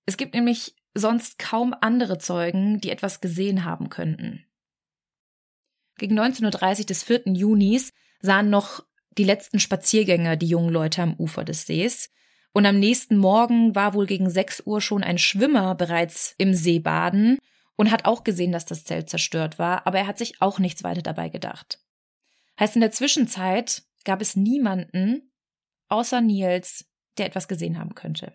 Es 0.07 0.17
gibt 0.17 0.35
nämlich 0.35 0.75
sonst 0.95 1.39
kaum 1.39 1.75
andere 1.81 2.19
Zeugen, 2.19 2.81
die 2.81 2.91
etwas 2.91 3.21
gesehen 3.21 3.65
haben 3.65 3.89
könnten. 3.89 4.45
Gegen 5.97 6.19
19.30 6.19 6.81
Uhr 6.81 6.87
des 6.87 7.03
4. 7.03 7.23
Junis 7.27 7.93
sahen 8.21 8.51
noch 8.51 8.85
die 9.17 9.25
letzten 9.25 9.61
Spaziergänger 9.61 10.37
die 10.37 10.49
jungen 10.49 10.71
Leute 10.71 11.03
am 11.03 11.15
Ufer 11.15 11.45
des 11.45 11.67
Sees. 11.67 12.11
Und 12.53 12.67
am 12.67 12.79
nächsten 12.79 13.17
Morgen 13.17 13.75
war 13.75 13.95
wohl 13.95 14.07
gegen 14.07 14.31
6 14.31 14.63
Uhr 14.67 14.81
schon 14.81 15.05
ein 15.05 15.19
Schwimmer 15.19 15.75
bereits 15.75 16.35
im 16.39 16.55
See 16.55 16.79
baden 16.79 17.39
und 17.77 17.91
hat 17.91 18.05
auch 18.05 18.25
gesehen, 18.25 18.53
dass 18.53 18.67
das 18.67 18.85
Zelt 18.85 19.09
zerstört 19.09 19.59
war, 19.59 19.87
aber 19.87 19.99
er 19.99 20.07
hat 20.07 20.19
sich 20.19 20.41
auch 20.41 20.59
nichts 20.59 20.85
weiter 20.85 21.03
dabei 21.03 21.29
gedacht. 21.29 21.81
Heißt, 22.59 22.77
in 22.77 22.81
der 22.81 22.93
Zwischenzeit 22.93 23.83
gab 24.05 24.21
es 24.21 24.37
niemanden 24.37 25.33
außer 25.89 26.21
Nils, 26.21 26.91
der 27.19 27.27
etwas 27.27 27.49
gesehen 27.49 27.79
haben 27.79 27.95
könnte. 27.95 28.35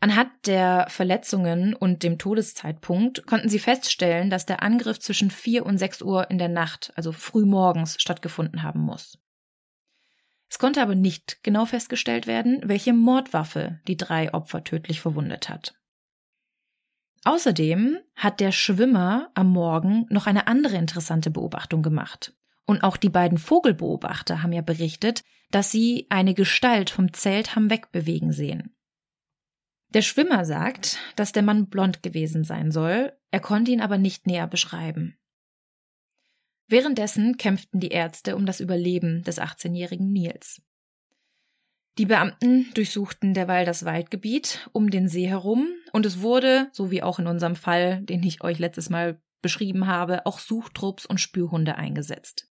Anhand 0.00 0.30
der 0.46 0.86
Verletzungen 0.88 1.74
und 1.74 2.02
dem 2.02 2.18
Todeszeitpunkt 2.18 3.26
konnten 3.26 3.48
sie 3.48 3.58
feststellen, 3.58 4.28
dass 4.28 4.44
der 4.46 4.62
Angriff 4.62 5.00
zwischen 5.00 5.30
4 5.30 5.64
und 5.64 5.78
6 5.78 6.02
Uhr 6.02 6.30
in 6.30 6.38
der 6.38 6.48
Nacht, 6.48 6.92
also 6.96 7.12
früh 7.12 7.46
morgens, 7.46 7.96
stattgefunden 8.00 8.62
haben 8.62 8.80
muss. 8.80 9.18
Es 10.48 10.58
konnte 10.58 10.82
aber 10.82 10.94
nicht 10.94 11.42
genau 11.42 11.64
festgestellt 11.64 12.26
werden, 12.26 12.60
welche 12.64 12.92
Mordwaffe 12.92 13.80
die 13.88 13.96
drei 13.96 14.32
Opfer 14.32 14.62
tödlich 14.62 15.00
verwundet 15.00 15.48
hat. 15.48 15.74
Außerdem 17.24 17.98
hat 18.14 18.38
der 18.38 18.52
Schwimmer 18.52 19.30
am 19.34 19.48
Morgen 19.48 20.06
noch 20.10 20.28
eine 20.28 20.46
andere 20.46 20.76
interessante 20.76 21.30
Beobachtung 21.30 21.82
gemacht. 21.82 22.32
Und 22.66 22.82
auch 22.82 22.96
die 22.96 23.08
beiden 23.08 23.38
Vogelbeobachter 23.38 24.42
haben 24.42 24.52
ja 24.52 24.62
berichtet, 24.62 25.22
dass 25.50 25.70
sie 25.70 26.06
eine 26.10 26.34
Gestalt 26.34 26.90
vom 26.90 27.12
Zelt 27.12 27.54
haben 27.54 27.70
wegbewegen 27.70 28.32
sehen. 28.32 28.76
Der 29.90 30.02
Schwimmer 30.02 30.44
sagt, 30.44 30.98
dass 31.14 31.32
der 31.32 31.44
Mann 31.44 31.68
blond 31.68 32.02
gewesen 32.02 32.42
sein 32.42 32.72
soll, 32.72 33.12
er 33.30 33.40
konnte 33.40 33.70
ihn 33.70 33.80
aber 33.80 33.98
nicht 33.98 34.26
näher 34.26 34.48
beschreiben. 34.48 35.16
Währenddessen 36.68 37.36
kämpften 37.36 37.78
die 37.78 37.88
Ärzte 37.88 38.34
um 38.34 38.44
das 38.44 38.58
Überleben 38.58 39.22
des 39.22 39.40
18-jährigen 39.40 40.12
Nils. 40.12 40.60
Die 41.98 42.06
Beamten 42.06 42.66
durchsuchten 42.74 43.32
derweil 43.32 43.64
das 43.64 43.84
Waldgebiet 43.84 44.68
um 44.72 44.90
den 44.90 45.08
See 45.08 45.26
herum 45.26 45.68
und 45.92 46.04
es 46.04 46.20
wurde, 46.20 46.68
so 46.72 46.90
wie 46.90 47.02
auch 47.02 47.18
in 47.18 47.26
unserem 47.26 47.56
Fall, 47.56 48.02
den 48.02 48.22
ich 48.22 48.42
euch 48.42 48.58
letztes 48.58 48.90
Mal 48.90 49.22
beschrieben 49.40 49.86
habe, 49.86 50.26
auch 50.26 50.40
Suchtrupps 50.40 51.06
und 51.06 51.20
Spürhunde 51.20 51.76
eingesetzt. 51.76 52.45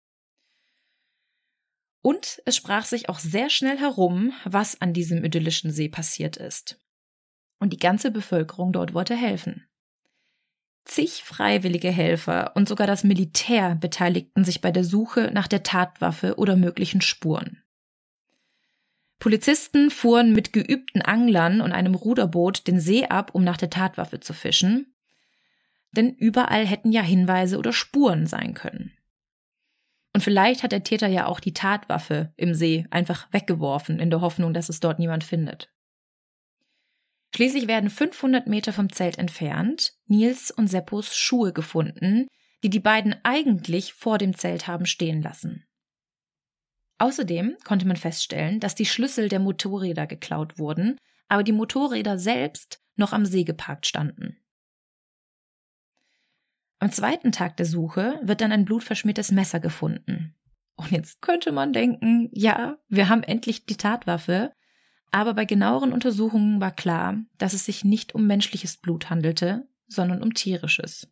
Und 2.04 2.42
es 2.44 2.54
sprach 2.54 2.84
sich 2.84 3.08
auch 3.08 3.18
sehr 3.18 3.48
schnell 3.48 3.78
herum, 3.78 4.34
was 4.44 4.78
an 4.78 4.92
diesem 4.92 5.24
idyllischen 5.24 5.70
See 5.70 5.88
passiert 5.88 6.36
ist 6.36 6.78
und 7.58 7.72
die 7.72 7.78
ganze 7.78 8.10
Bevölkerung 8.10 8.74
dort 8.74 8.92
wollte 8.92 9.16
helfen. 9.16 9.66
Zig 10.84 11.24
freiwillige 11.24 11.90
Helfer 11.90 12.52
und 12.56 12.68
sogar 12.68 12.86
das 12.86 13.04
Militär 13.04 13.74
beteiligten 13.74 14.44
sich 14.44 14.60
bei 14.60 14.70
der 14.70 14.84
Suche 14.84 15.30
nach 15.32 15.48
der 15.48 15.62
Tatwaffe 15.62 16.36
oder 16.36 16.56
möglichen 16.56 17.00
Spuren. 17.00 17.62
Polizisten 19.18 19.90
fuhren 19.90 20.34
mit 20.34 20.52
geübten 20.52 21.00
Anglern 21.00 21.62
und 21.62 21.72
einem 21.72 21.94
Ruderboot 21.94 22.66
den 22.66 22.80
See 22.80 23.06
ab, 23.06 23.30
um 23.34 23.44
nach 23.44 23.56
der 23.56 23.70
Tatwaffe 23.70 24.20
zu 24.20 24.34
fischen, 24.34 24.94
denn 25.92 26.14
überall 26.14 26.66
hätten 26.66 26.92
ja 26.92 27.00
Hinweise 27.00 27.56
oder 27.56 27.72
Spuren 27.72 28.26
sein 28.26 28.52
können. 28.52 28.92
Und 30.14 30.22
vielleicht 30.22 30.62
hat 30.62 30.72
der 30.72 30.84
Täter 30.84 31.08
ja 31.08 31.26
auch 31.26 31.40
die 31.40 31.52
Tatwaffe 31.52 32.32
im 32.36 32.54
See 32.54 32.86
einfach 32.90 33.30
weggeworfen, 33.32 33.98
in 33.98 34.10
der 34.10 34.20
Hoffnung, 34.20 34.54
dass 34.54 34.68
es 34.68 34.78
dort 34.80 35.00
niemand 35.00 35.24
findet. 35.24 35.70
Schließlich 37.34 37.66
werden 37.66 37.90
500 37.90 38.46
Meter 38.46 38.72
vom 38.72 38.92
Zelt 38.92 39.18
entfernt 39.18 39.94
Nils 40.06 40.52
und 40.52 40.68
Seppos 40.68 41.16
Schuhe 41.16 41.52
gefunden, 41.52 42.28
die 42.62 42.70
die 42.70 42.80
beiden 42.80 43.16
eigentlich 43.24 43.92
vor 43.92 44.18
dem 44.18 44.36
Zelt 44.36 44.68
haben 44.68 44.86
stehen 44.86 45.20
lassen. 45.20 45.66
Außerdem 46.98 47.56
konnte 47.64 47.86
man 47.88 47.96
feststellen, 47.96 48.60
dass 48.60 48.76
die 48.76 48.86
Schlüssel 48.86 49.28
der 49.28 49.40
Motorräder 49.40 50.06
geklaut 50.06 50.60
wurden, 50.60 50.96
aber 51.26 51.42
die 51.42 51.52
Motorräder 51.52 52.20
selbst 52.20 52.80
noch 52.94 53.12
am 53.12 53.26
See 53.26 53.42
geparkt 53.42 53.86
standen. 53.86 54.36
Am 56.78 56.90
zweiten 56.92 57.32
Tag 57.32 57.56
der 57.56 57.66
Suche 57.66 58.20
wird 58.22 58.40
dann 58.40 58.52
ein 58.52 58.64
blutverschmiertes 58.64 59.32
Messer 59.32 59.60
gefunden. 59.60 60.34
Und 60.76 60.90
jetzt 60.90 61.22
könnte 61.22 61.52
man 61.52 61.72
denken, 61.72 62.28
ja, 62.32 62.76
wir 62.88 63.08
haben 63.08 63.22
endlich 63.22 63.64
die 63.64 63.76
Tatwaffe, 63.76 64.52
aber 65.12 65.34
bei 65.34 65.44
genaueren 65.44 65.92
Untersuchungen 65.92 66.60
war 66.60 66.72
klar, 66.72 67.16
dass 67.38 67.52
es 67.52 67.64
sich 67.64 67.84
nicht 67.84 68.14
um 68.14 68.26
menschliches 68.26 68.76
Blut 68.76 69.10
handelte, 69.10 69.68
sondern 69.86 70.22
um 70.22 70.34
tierisches. 70.34 71.08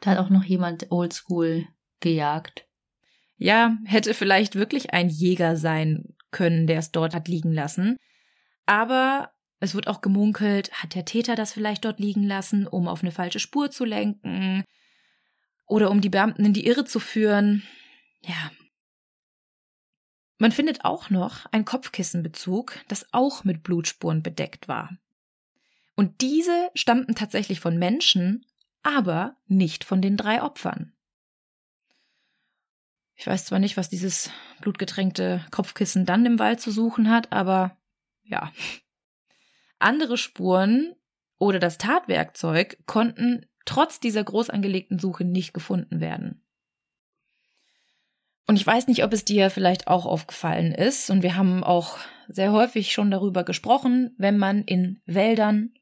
Da 0.00 0.12
hat 0.12 0.18
auch 0.18 0.30
noch 0.30 0.44
jemand 0.44 0.90
oldschool 0.92 1.66
gejagt. 1.98 2.66
Ja, 3.36 3.76
hätte 3.84 4.14
vielleicht 4.14 4.54
wirklich 4.54 4.92
ein 4.92 5.08
Jäger 5.08 5.56
sein 5.56 6.14
können, 6.30 6.66
der 6.66 6.78
es 6.78 6.92
dort 6.92 7.14
hat 7.14 7.26
liegen 7.26 7.52
lassen. 7.52 7.96
Aber 8.66 9.32
es 9.58 9.74
wird 9.74 9.88
auch 9.88 10.00
gemunkelt, 10.00 10.70
hat 10.72 10.94
der 10.94 11.04
Täter 11.04 11.34
das 11.34 11.52
vielleicht 11.52 11.84
dort 11.84 11.98
liegen 11.98 12.22
lassen, 12.22 12.66
um 12.66 12.86
auf 12.86 13.02
eine 13.02 13.10
falsche 13.10 13.40
Spur 13.40 13.70
zu 13.70 13.84
lenken 13.84 14.64
oder 15.70 15.90
um 15.90 16.00
die 16.00 16.10
Beamten 16.10 16.44
in 16.44 16.52
die 16.52 16.66
Irre 16.66 16.84
zu 16.84 17.00
führen. 17.00 17.62
Ja, 18.22 18.50
man 20.40 20.52
findet 20.52 20.86
auch 20.86 21.10
noch 21.10 21.44
ein 21.52 21.66
Kopfkissenbezug, 21.66 22.78
das 22.88 23.12
auch 23.12 23.44
mit 23.44 23.62
Blutspuren 23.62 24.22
bedeckt 24.22 24.68
war. 24.68 24.96
Und 25.96 26.22
diese 26.22 26.70
stammten 26.74 27.14
tatsächlich 27.14 27.60
von 27.60 27.78
Menschen, 27.78 28.46
aber 28.82 29.36
nicht 29.48 29.84
von 29.84 30.00
den 30.00 30.16
drei 30.16 30.42
Opfern. 30.42 30.94
Ich 33.16 33.26
weiß 33.26 33.44
zwar 33.44 33.58
nicht, 33.58 33.76
was 33.76 33.90
dieses 33.90 34.30
blutgetränkte 34.62 35.44
Kopfkissen 35.50 36.06
dann 36.06 36.24
im 36.24 36.38
Wald 36.38 36.62
zu 36.62 36.70
suchen 36.70 37.10
hat, 37.10 37.32
aber 37.32 37.76
ja. 38.22 38.50
Andere 39.78 40.16
Spuren 40.16 40.94
oder 41.36 41.58
das 41.58 41.76
Tatwerkzeug 41.76 42.78
konnten 42.86 43.44
trotz 43.64 44.00
dieser 44.00 44.24
groß 44.24 44.50
angelegten 44.50 44.98
Suche 44.98 45.24
nicht 45.24 45.54
gefunden 45.54 46.00
werden. 46.00 46.42
Und 48.46 48.56
ich 48.56 48.66
weiß 48.66 48.88
nicht, 48.88 49.04
ob 49.04 49.12
es 49.12 49.24
dir 49.24 49.48
vielleicht 49.50 49.86
auch 49.86 50.06
aufgefallen 50.06 50.72
ist. 50.72 51.08
Und 51.08 51.22
wir 51.22 51.36
haben 51.36 51.62
auch 51.62 51.98
sehr 52.26 52.50
häufig 52.50 52.92
schon 52.92 53.10
darüber 53.10 53.44
gesprochen, 53.44 54.12
wenn 54.18 54.38
man 54.38 54.64
in 54.64 55.00
Wäldern 55.06 55.72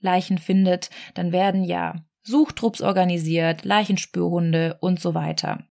Leichen 0.00 0.38
findet, 0.38 0.90
dann 1.14 1.32
werden 1.32 1.64
ja 1.64 2.04
Suchtrupps 2.24 2.80
organisiert, 2.80 3.64
Leichenspürhunde 3.64 4.78
und 4.80 5.00
so 5.00 5.14
weiter. 5.14 5.66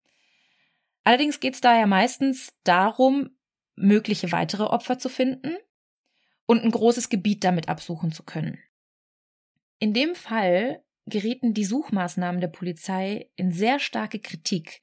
Allerdings 1.04 1.40
geht 1.40 1.54
es 1.54 1.60
da 1.60 1.78
ja 1.78 1.86
meistens 1.86 2.52
darum, 2.64 3.30
mögliche 3.74 4.30
weitere 4.32 4.64
Opfer 4.64 4.98
zu 4.98 5.08
finden 5.08 5.56
und 6.46 6.62
ein 6.62 6.70
großes 6.70 7.08
Gebiet 7.08 7.44
damit 7.44 7.68
absuchen 7.68 8.12
zu 8.12 8.22
können. 8.22 8.58
In 9.78 9.94
dem 9.94 10.14
Fall 10.14 10.82
gerieten 11.08 11.54
die 11.54 11.64
Suchmaßnahmen 11.64 12.40
der 12.40 12.48
Polizei 12.48 13.30
in 13.36 13.52
sehr 13.52 13.78
starke 13.78 14.18
Kritik. 14.18 14.82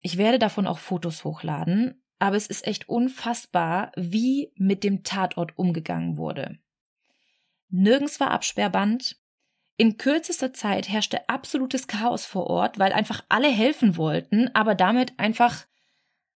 Ich 0.00 0.18
werde 0.18 0.38
davon 0.38 0.66
auch 0.66 0.78
Fotos 0.78 1.24
hochladen, 1.24 2.02
aber 2.18 2.36
es 2.36 2.46
ist 2.46 2.66
echt 2.66 2.88
unfassbar, 2.88 3.92
wie 3.96 4.52
mit 4.56 4.84
dem 4.84 5.02
Tatort 5.02 5.58
umgegangen 5.58 6.16
wurde. 6.16 6.58
Nirgends 7.68 8.20
war 8.20 8.30
Absperrband. 8.30 9.16
In 9.76 9.96
kürzester 9.96 10.52
Zeit 10.52 10.88
herrschte 10.88 11.28
absolutes 11.28 11.88
Chaos 11.88 12.24
vor 12.24 12.46
Ort, 12.46 12.78
weil 12.78 12.92
einfach 12.92 13.24
alle 13.28 13.48
helfen 13.48 13.96
wollten, 13.96 14.48
aber 14.54 14.74
damit 14.74 15.18
einfach, 15.18 15.66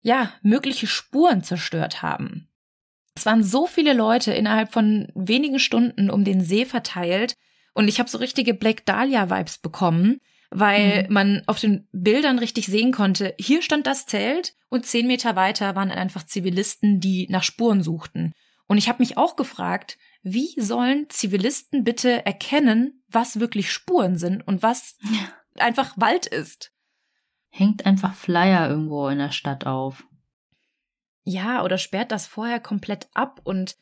ja, 0.03 0.33
mögliche 0.43 0.87
Spuren 0.87 1.43
zerstört 1.43 2.03
haben. 2.03 2.49
Es 3.17 3.27
waren 3.27 3.43
so 3.43 3.67
viele 3.67 3.93
Leute 3.93 4.33
innerhalb 4.33 4.73
von 4.73 5.11
wenigen 5.15 5.59
Stunden 5.59 6.11
um 6.11 6.25
den 6.25 6.41
See 6.41 6.65
verteilt 6.65 7.37
und 7.75 7.89
ich 7.89 7.99
habe 7.99 8.09
so 8.09 8.19
richtige 8.19 8.55
Black 8.55 8.87
Dahlia-Vibes 8.87 9.59
bekommen, 9.59 10.21
weil 10.51 11.05
mhm. 11.05 11.13
man 11.13 11.43
auf 11.47 11.61
den 11.61 11.89
Bildern 11.93 12.39
richtig 12.39 12.67
sehen 12.67 12.93
konnte, 12.93 13.35
hier 13.39 13.61
stand 13.61 13.87
das 13.87 14.07
Zelt 14.07 14.55
und 14.69 14.87
zehn 14.87 15.07
Meter 15.07 15.37
weiter 15.37 15.75
waren 15.75 15.91
einfach 15.91 16.25
Zivilisten, 16.25 17.01
die 17.01 17.27
nach 17.29 17.43
Spuren 17.43 17.83
suchten. 17.83 18.33
Und 18.67 18.79
ich 18.79 18.89
habe 18.89 19.03
mich 19.03 19.19
auch 19.19 19.37
gefragt, 19.37 19.99
wie 20.23 20.59
sollen 20.59 21.11
Zivilisten 21.11 21.85
bitte 21.85 22.25
erkennen, 22.25 23.03
was 23.09 23.41
wirklich 23.41 23.71
Spuren 23.71 24.17
sind 24.17 24.47
und 24.47 24.63
was 24.63 24.97
einfach 25.59 25.93
Wald 25.97 26.27
ist? 26.27 26.73
Hängt 27.51 27.85
einfach 27.85 28.15
Flyer 28.15 28.69
irgendwo 28.69 29.09
in 29.09 29.19
der 29.19 29.33
Stadt 29.33 29.67
auf. 29.67 30.07
Ja, 31.25 31.63
oder 31.63 31.79
sperrt 31.79 32.13
das 32.13 32.27
vorher 32.27 32.61
komplett 32.61 33.09
ab 33.15 33.41
und 33.45 33.77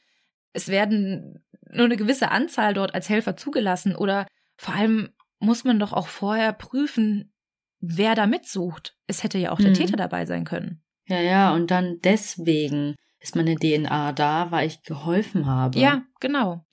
es 0.53 0.69
werden 0.69 1.45
nur 1.73 1.87
eine 1.87 1.97
gewisse 1.97 2.31
Anzahl 2.31 2.75
dort 2.75 2.95
als 2.95 3.09
Helfer 3.09 3.37
zugelassen 3.37 3.97
oder 3.97 4.26
vor 4.57 4.75
allem 4.75 5.11
muss 5.38 5.64
man 5.64 5.79
doch 5.79 5.93
auch 5.93 6.07
vorher 6.07 6.52
prüfen, 6.52 7.33
wer 7.81 8.14
da 8.14 8.26
mitsucht. 8.26 8.97
Es 9.07 9.25
hätte 9.25 9.38
ja 9.38 9.50
auch 9.50 9.59
der 9.59 9.69
hm. 9.69 9.75
Täter 9.75 9.97
dabei 9.97 10.25
sein 10.25 10.45
können. 10.45 10.83
Ja, 11.07 11.21
ja, 11.21 11.52
und 11.52 11.71
dann 11.71 11.99
deswegen 12.02 12.95
ist 13.19 13.37
meine 13.37 13.57
DNA 13.57 14.12
da, 14.12 14.50
weil 14.50 14.69
ich 14.69 14.83
geholfen 14.83 15.47
habe. 15.47 15.79
Ja, 15.79 16.02
genau. 16.21 16.64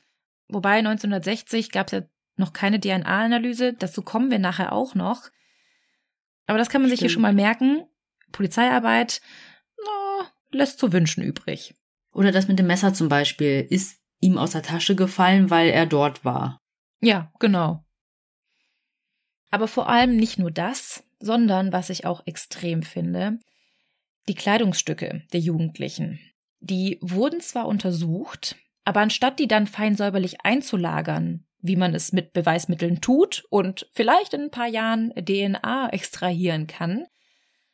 Wobei 0.48 0.80
1960 0.80 1.72
gab 1.72 1.88
es 1.88 1.92
ja 1.94 2.02
noch 2.36 2.54
keine 2.54 2.80
DNA-Analyse, 2.80 3.74
dazu 3.74 4.02
kommen 4.02 4.32
wir 4.32 4.40
nachher 4.40 4.72
auch 4.72 4.96
noch. 4.96 5.30
Aber 6.48 6.58
das 6.58 6.70
kann 6.70 6.82
man 6.82 6.90
Stimmt. 6.90 7.00
sich 7.00 7.00
hier 7.02 7.14
schon 7.14 7.22
mal 7.22 7.34
merken. 7.34 7.86
Polizeiarbeit 8.32 9.22
no, 9.78 10.26
lässt 10.52 10.80
zu 10.80 10.92
wünschen 10.92 11.24
übrig. 11.24 11.76
Oder 12.12 12.32
das 12.32 12.48
mit 12.48 12.58
dem 12.58 12.68
Messer 12.68 12.94
zum 12.94 13.10
Beispiel 13.10 13.66
ist 13.70 13.99
ihm 14.20 14.38
aus 14.38 14.52
der 14.52 14.64
Tasche 14.64 14.96
gefallen, 14.96 15.50
weil 15.50 15.70
er 15.70 15.86
dort 15.86 16.26
war. 16.26 16.60
Ja, 17.02 17.32
genau. 17.40 17.86
Aber 19.52 19.68
vor 19.68 19.90
allem 19.90 20.16
nicht 20.16 20.38
nur 20.38 20.52
das, 20.52 21.04
sondern 21.20 21.72
was 21.72 21.90
ich 21.90 22.06
auch 22.06 22.26
extrem 22.26 22.84
finde, 22.84 23.40
die 24.28 24.36
Kleidungsstücke 24.36 25.24
der 25.34 25.40
Jugendlichen. 25.40 26.20
Die 26.60 27.00
wurden 27.02 27.42
zwar 27.42 27.68
untersucht, 27.68 28.56
aber 28.84 29.02
anstatt 29.02 29.40
die 29.40 29.48
dann 29.48 29.68
fein 29.68 29.96
säuberlich 29.96 30.42
einzulagern, 30.44 31.46
wie 31.62 31.76
man 31.76 31.94
es 31.94 32.14
mit 32.14 32.34
Beweismitteln 32.34 33.02
tut 33.02 33.46
und 33.50 33.88
vielleicht 33.92 34.34
in 34.34 34.44
ein 34.44 34.52
paar 34.52 34.68
Jahren 34.68 35.14
DNA 35.16 35.90
extrahieren 35.90 36.68
kann, 36.68 37.06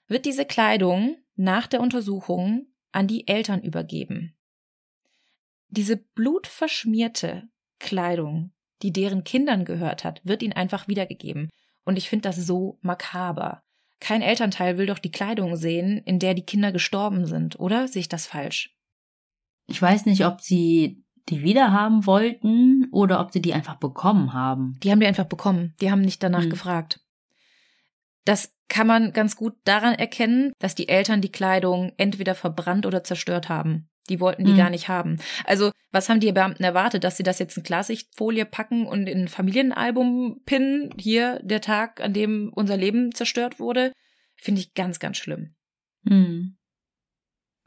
wird 0.07 0.25
diese 0.25 0.45
Kleidung 0.45 1.17
nach 1.35 1.67
der 1.67 1.81
Untersuchung 1.81 2.67
an 2.91 3.07
die 3.07 3.27
Eltern 3.27 3.61
übergeben. 3.61 4.35
Diese 5.69 5.97
blutverschmierte 5.97 7.47
Kleidung, 7.79 8.51
die 8.81 8.91
deren 8.91 9.23
Kindern 9.23 9.65
gehört 9.65 10.03
hat, 10.03 10.21
wird 10.23 10.43
ihnen 10.43 10.53
einfach 10.53 10.87
wiedergegeben. 10.87 11.49
Und 11.83 11.97
ich 11.97 12.09
finde 12.09 12.29
das 12.29 12.37
so 12.37 12.79
makaber. 12.81 13.61
Kein 13.99 14.21
Elternteil 14.21 14.77
will 14.77 14.85
doch 14.85 14.99
die 14.99 15.11
Kleidung 15.11 15.55
sehen, 15.55 15.97
in 16.05 16.19
der 16.19 16.33
die 16.33 16.45
Kinder 16.45 16.71
gestorben 16.71 17.25
sind, 17.25 17.59
oder? 17.59 17.87
Sehe 17.87 18.01
ich 18.01 18.09
das 18.09 18.25
falsch? 18.25 18.75
Ich 19.67 19.81
weiß 19.81 20.05
nicht, 20.05 20.25
ob 20.25 20.41
sie 20.41 21.03
die 21.29 21.41
wiederhaben 21.41 22.05
wollten 22.05 22.87
oder 22.91 23.19
ob 23.19 23.31
sie 23.31 23.41
die 23.41 23.53
einfach 23.53 23.75
bekommen 23.75 24.33
haben. 24.33 24.77
Die 24.83 24.91
haben 24.91 24.99
die 24.99 25.07
einfach 25.07 25.25
bekommen. 25.25 25.73
Die 25.81 25.89
haben 25.89 26.01
nicht 26.01 26.21
danach 26.21 26.43
hm. 26.43 26.49
gefragt. 26.49 26.99
Das 28.25 28.55
kann 28.67 28.87
man 28.87 29.13
ganz 29.13 29.35
gut 29.35 29.55
daran 29.63 29.93
erkennen, 29.93 30.51
dass 30.59 30.75
die 30.75 30.89
Eltern 30.89 31.21
die 31.21 31.31
Kleidung 31.31 31.93
entweder 31.97 32.35
verbrannt 32.35 32.85
oder 32.85 33.03
zerstört 33.03 33.49
haben. 33.49 33.89
Die 34.09 34.19
wollten 34.19 34.45
die 34.45 34.51
hm. 34.51 34.57
gar 34.57 34.69
nicht 34.69 34.87
haben. 34.87 35.17
Also, 35.45 35.71
was 35.91 36.09
haben 36.09 36.19
die 36.19 36.31
Beamten 36.31 36.63
erwartet, 36.63 37.03
dass 37.03 37.17
sie 37.17 37.23
das 37.23 37.39
jetzt 37.39 37.57
in 37.57 37.63
Klarsichtfolie 37.63 38.45
packen 38.45 38.85
und 38.85 39.07
in 39.07 39.23
ein 39.23 39.27
Familienalbum 39.27 40.41
pinnen? 40.45 40.93
Hier 40.97 41.39
der 41.43 41.61
Tag, 41.61 42.01
an 42.01 42.13
dem 42.13 42.51
unser 42.53 42.77
Leben 42.77 43.13
zerstört 43.13 43.59
wurde. 43.59 43.91
Finde 44.35 44.61
ich 44.61 44.73
ganz, 44.73 44.99
ganz 44.99 45.17
schlimm. 45.17 45.55
Hm. 46.07 46.57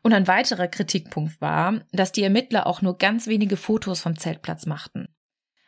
Und 0.03 0.12
ein 0.12 0.29
weiterer 0.29 0.68
Kritikpunkt 0.68 1.40
war, 1.40 1.85
dass 1.92 2.12
die 2.12 2.22
Ermittler 2.22 2.66
auch 2.66 2.83
nur 2.83 2.98
ganz 2.98 3.27
wenige 3.27 3.57
Fotos 3.57 4.01
vom 4.01 4.16
Zeltplatz 4.16 4.64
machten. 4.66 5.09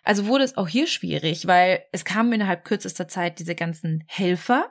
Also 0.02 0.26
wurde 0.26 0.44
es 0.44 0.56
auch 0.56 0.68
hier 0.68 0.86
schwierig, 0.86 1.46
weil 1.46 1.82
es 1.92 2.04
kamen 2.04 2.32
innerhalb 2.32 2.64
kürzester 2.64 3.08
Zeit 3.08 3.38
diese 3.38 3.54
ganzen 3.54 4.04
Helfer 4.06 4.70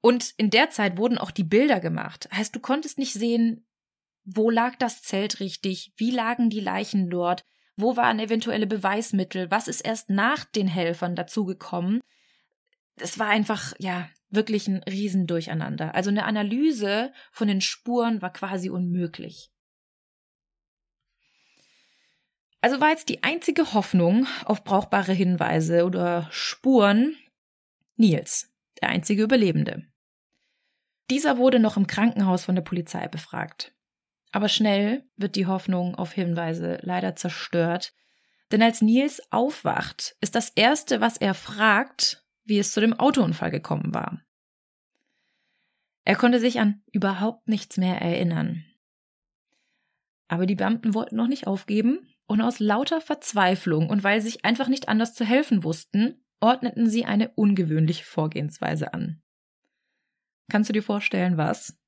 und 0.00 0.34
in 0.36 0.50
der 0.50 0.70
Zeit 0.70 0.96
wurden 0.96 1.16
auch 1.16 1.30
die 1.30 1.44
Bilder 1.44 1.80
gemacht. 1.80 2.28
Heißt, 2.32 2.54
du 2.54 2.60
konntest 2.60 2.98
nicht 2.98 3.12
sehen, 3.12 3.64
wo 4.24 4.50
lag 4.50 4.76
das 4.76 5.02
Zelt 5.02 5.40
richtig, 5.40 5.92
wie 5.96 6.10
lagen 6.10 6.50
die 6.50 6.60
Leichen 6.60 7.10
dort, 7.10 7.44
wo 7.76 7.96
waren 7.96 8.18
eventuelle 8.18 8.66
Beweismittel, 8.66 9.50
was 9.50 9.68
ist 9.68 9.80
erst 9.80 10.10
nach 10.10 10.44
den 10.44 10.68
Helfern 10.68 11.16
dazugekommen. 11.16 12.00
Es 12.96 13.18
war 13.18 13.28
einfach, 13.28 13.72
ja, 13.78 14.08
wirklich 14.28 14.68
ein 14.68 14.82
Riesendurcheinander. 14.84 15.94
Also 15.94 16.10
eine 16.10 16.24
Analyse 16.24 17.12
von 17.30 17.48
den 17.48 17.60
Spuren 17.60 18.22
war 18.22 18.32
quasi 18.32 18.70
unmöglich. 18.70 19.50
Also 22.60 22.80
war 22.80 22.90
jetzt 22.90 23.08
die 23.08 23.24
einzige 23.24 23.74
Hoffnung 23.74 24.26
auf 24.44 24.62
brauchbare 24.62 25.12
Hinweise 25.12 25.84
oder 25.84 26.28
Spuren 26.30 27.16
Nils, 27.96 28.52
der 28.80 28.90
einzige 28.90 29.24
Überlebende. 29.24 29.84
Dieser 31.10 31.38
wurde 31.38 31.58
noch 31.58 31.76
im 31.76 31.86
Krankenhaus 31.86 32.44
von 32.44 32.54
der 32.54 32.62
Polizei 32.62 33.08
befragt. 33.08 33.74
Aber 34.32 34.48
schnell 34.48 35.04
wird 35.16 35.36
die 35.36 35.46
Hoffnung 35.46 35.94
auf 35.94 36.12
Hinweise 36.12 36.78
leider 36.82 37.14
zerstört, 37.14 37.94
denn 38.50 38.62
als 38.62 38.82
Nils 38.82 39.22
aufwacht, 39.30 40.16
ist 40.20 40.34
das 40.34 40.50
Erste, 40.50 41.00
was 41.00 41.18
er 41.18 41.34
fragt, 41.34 42.26
wie 42.44 42.58
es 42.58 42.72
zu 42.72 42.80
dem 42.80 42.98
Autounfall 42.98 43.50
gekommen 43.50 43.94
war. 43.94 44.20
Er 46.04 46.16
konnte 46.16 46.40
sich 46.40 46.58
an 46.58 46.82
überhaupt 46.92 47.46
nichts 47.46 47.76
mehr 47.76 48.00
erinnern. 48.00 48.64
Aber 50.28 50.46
die 50.46 50.54
Beamten 50.54 50.94
wollten 50.94 51.16
noch 51.16 51.28
nicht 51.28 51.46
aufgeben 51.46 52.08
und 52.26 52.40
aus 52.40 52.58
lauter 52.58 53.00
Verzweiflung 53.00 53.90
und 53.90 54.02
weil 54.02 54.20
sie 54.20 54.30
sich 54.30 54.44
einfach 54.44 54.68
nicht 54.68 54.88
anders 54.88 55.14
zu 55.14 55.24
helfen 55.24 55.62
wussten, 55.62 56.24
ordneten 56.40 56.88
sie 56.88 57.04
eine 57.04 57.28
ungewöhnliche 57.30 58.04
Vorgehensweise 58.04 58.94
an. 58.94 59.22
Kannst 60.50 60.68
du 60.68 60.72
dir 60.72 60.82
vorstellen, 60.82 61.36
was? 61.36 61.78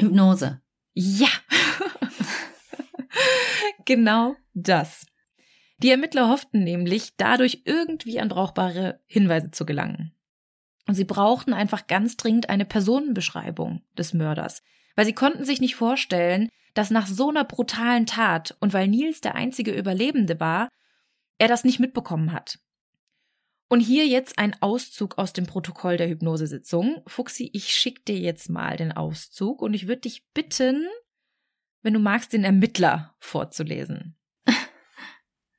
Hypnose. 0.00 0.62
Ja. 1.00 1.28
genau 3.84 4.34
das. 4.52 5.06
Die 5.78 5.90
Ermittler 5.90 6.28
hofften 6.28 6.64
nämlich, 6.64 7.16
dadurch 7.16 7.62
irgendwie 7.66 8.18
an 8.18 8.28
brauchbare 8.28 9.00
Hinweise 9.06 9.52
zu 9.52 9.64
gelangen. 9.64 10.12
Und 10.88 10.96
sie 10.96 11.04
brauchten 11.04 11.52
einfach 11.52 11.86
ganz 11.86 12.16
dringend 12.16 12.48
eine 12.48 12.64
Personenbeschreibung 12.64 13.82
des 13.96 14.12
Mörders, 14.12 14.64
weil 14.96 15.04
sie 15.04 15.12
konnten 15.12 15.44
sich 15.44 15.60
nicht 15.60 15.76
vorstellen, 15.76 16.48
dass 16.74 16.90
nach 16.90 17.06
so 17.06 17.28
einer 17.28 17.44
brutalen 17.44 18.06
Tat 18.06 18.56
und 18.58 18.72
weil 18.72 18.88
Nils 18.88 19.20
der 19.20 19.36
einzige 19.36 19.70
Überlebende 19.70 20.40
war, 20.40 20.68
er 21.38 21.46
das 21.46 21.62
nicht 21.62 21.78
mitbekommen 21.78 22.32
hat. 22.32 22.58
Und 23.68 23.80
hier 23.80 24.06
jetzt 24.06 24.38
ein 24.38 24.56
Auszug 24.62 25.18
aus 25.18 25.34
dem 25.34 25.46
Protokoll 25.46 25.98
der 25.98 26.08
Hypnosesitzung. 26.08 27.02
Fuxi, 27.06 27.50
ich 27.52 27.74
schick 27.74 28.04
dir 28.06 28.18
jetzt 28.18 28.48
mal 28.48 28.76
den 28.76 28.92
Auszug 28.92 29.60
und 29.60 29.74
ich 29.74 29.86
würde 29.86 30.02
dich 30.02 30.26
bitten, 30.32 30.86
wenn 31.82 31.92
du 31.92 32.00
magst, 32.00 32.32
den 32.32 32.44
Ermittler 32.44 33.14
vorzulesen. 33.18 34.16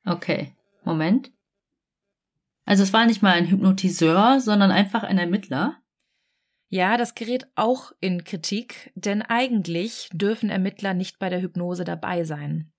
Okay, 0.06 0.56
Moment. 0.82 1.30
Also 2.64 2.82
es 2.82 2.92
war 2.94 3.04
nicht 3.04 3.20
mal 3.20 3.34
ein 3.34 3.50
Hypnotiseur, 3.50 4.40
sondern 4.40 4.70
einfach 4.70 5.02
ein 5.02 5.18
Ermittler. 5.18 5.76
Ja, 6.68 6.96
das 6.96 7.14
gerät 7.14 7.46
auch 7.54 7.92
in 8.00 8.24
Kritik, 8.24 8.92
denn 8.94 9.20
eigentlich 9.20 10.08
dürfen 10.12 10.48
Ermittler 10.48 10.94
nicht 10.94 11.18
bei 11.18 11.28
der 11.28 11.42
Hypnose 11.42 11.84
dabei 11.84 12.24
sein. 12.24 12.72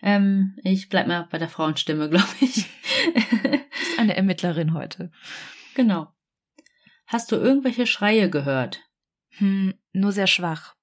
Ähm, 0.00 0.56
ich 0.62 0.88
bleib 0.88 1.08
mal 1.08 1.26
bei 1.30 1.38
der 1.38 1.48
Frauenstimme, 1.48 2.08
glaube 2.10 2.28
ich. 2.40 2.66
ist 4.08 4.12
eine 4.12 4.16
Ermittlerin 4.16 4.72
heute. 4.72 5.10
Genau. 5.74 6.08
Hast 7.06 7.30
du 7.30 7.36
irgendwelche 7.36 7.86
Schreie 7.86 8.30
gehört? 8.30 8.80
Hm, 9.36 9.74
nur 9.92 10.12
sehr 10.12 10.26
schwach. 10.26 10.74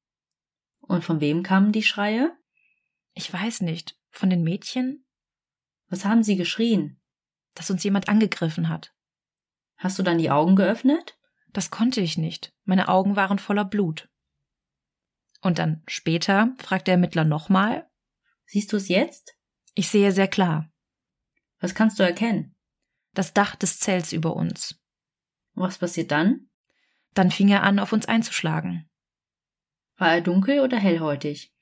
Und 0.80 1.04
von 1.04 1.22
wem 1.22 1.42
kamen 1.42 1.72
die 1.72 1.84
Schreie? 1.84 2.32
Ich 3.14 3.32
weiß 3.32 3.62
nicht. 3.62 3.98
Von 4.12 4.30
den 4.30 4.44
Mädchen? 4.44 5.06
Was 5.88 6.06
haben 6.06 6.24
sie 6.24 6.36
geschrien? 6.36 7.02
Dass 7.56 7.72
uns 7.72 7.84
jemand 7.84 8.08
angegriffen 8.10 8.70
hat. 8.70 8.94
Hast 9.78 9.98
du 9.98 10.04
dann 10.04 10.20
die 10.20 10.30
Augen 10.30 10.56
geöffnet? 10.56 11.18
Das 11.52 11.72
konnte 11.72 12.02
ich 12.02 12.18
nicht. 12.18 12.54
Meine 12.64 12.90
Augen 12.90 13.16
waren 13.16 13.40
voller 13.40 13.66
Blut. 13.66 14.08
Und 15.42 15.58
dann 15.58 15.84
später 15.88 16.54
fragt 16.60 16.88
der 16.88 16.94
Ermittler 16.94 17.26
nochmal. 17.26 17.90
Siehst 18.46 18.72
du 18.72 18.78
es 18.78 18.88
jetzt? 18.88 19.36
Ich 19.74 19.90
sehe 19.90 20.12
sehr 20.12 20.28
klar. 20.28 20.72
Was 21.60 21.74
kannst 21.74 21.98
du 21.98 22.04
erkennen? 22.04 22.55
Das 23.16 23.34
Dach 23.34 23.56
des 23.56 23.80
Zells 23.80 24.14
über 24.14 24.36
uns. 24.36 24.80
Was 25.54 25.80
passiert 25.80 26.12
dann? 26.12 26.50
Dann 27.14 27.32
fing 27.32 27.48
er 27.50 27.64
an, 27.64 27.80
auf 27.80 27.94
uns 27.94 28.06
einzuschlagen. 28.06 28.90
War 29.98 30.16
er 30.16 30.22
dunkel 30.22 30.60
oder 30.60 30.78
hellhäutig? 30.78 31.54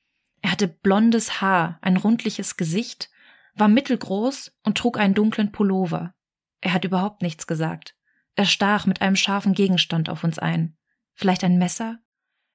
Er 0.41 0.51
hatte 0.51 0.67
blondes 0.67 1.41
Haar, 1.41 1.77
ein 1.81 1.95
rundliches 1.95 2.57
Gesicht, 2.57 3.11
war 3.53 3.67
mittelgroß 3.67 4.51
und 4.63 4.77
trug 4.77 4.97
einen 4.97 5.13
dunklen 5.13 5.51
Pullover. 5.51 6.15
Er 6.59 6.73
hat 6.73 6.85
überhaupt 6.85 7.21
nichts 7.21 7.45
gesagt. 7.45 7.95
Er 8.35 8.45
stach 8.45 8.87
mit 8.87 9.01
einem 9.01 9.15
scharfen 9.15 9.53
Gegenstand 9.53 10.09
auf 10.09 10.23
uns 10.23 10.39
ein. 10.39 10.75
Vielleicht 11.13 11.43
ein 11.43 11.59
Messer? 11.59 11.99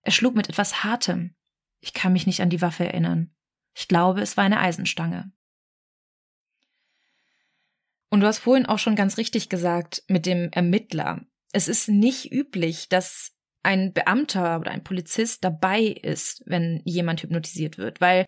Er 0.02 0.10
schlug 0.10 0.34
mit 0.34 0.48
etwas 0.48 0.82
Hartem. 0.82 1.36
Ich 1.78 1.92
kann 1.92 2.12
mich 2.12 2.26
nicht 2.26 2.42
an 2.42 2.50
die 2.50 2.60
Waffe 2.60 2.84
erinnern. 2.84 3.32
Ich 3.74 3.86
glaube, 3.86 4.20
es 4.22 4.36
war 4.36 4.42
eine 4.42 4.58
Eisenstange. 4.58 5.30
Und 8.10 8.20
du 8.20 8.26
hast 8.26 8.38
vorhin 8.38 8.66
auch 8.66 8.78
schon 8.78 8.96
ganz 8.96 9.18
richtig 9.18 9.48
gesagt 9.48 10.02
mit 10.08 10.26
dem 10.26 10.50
Ermittler. 10.52 11.26
Es 11.52 11.68
ist 11.68 11.88
nicht 11.88 12.32
üblich, 12.32 12.88
dass 12.88 13.32
ein 13.62 13.92
Beamter 13.92 14.60
oder 14.60 14.70
ein 14.70 14.84
Polizist 14.84 15.44
dabei 15.44 15.82
ist, 15.82 16.42
wenn 16.46 16.80
jemand 16.84 17.22
hypnotisiert 17.22 17.76
wird, 17.76 18.00
weil 18.00 18.24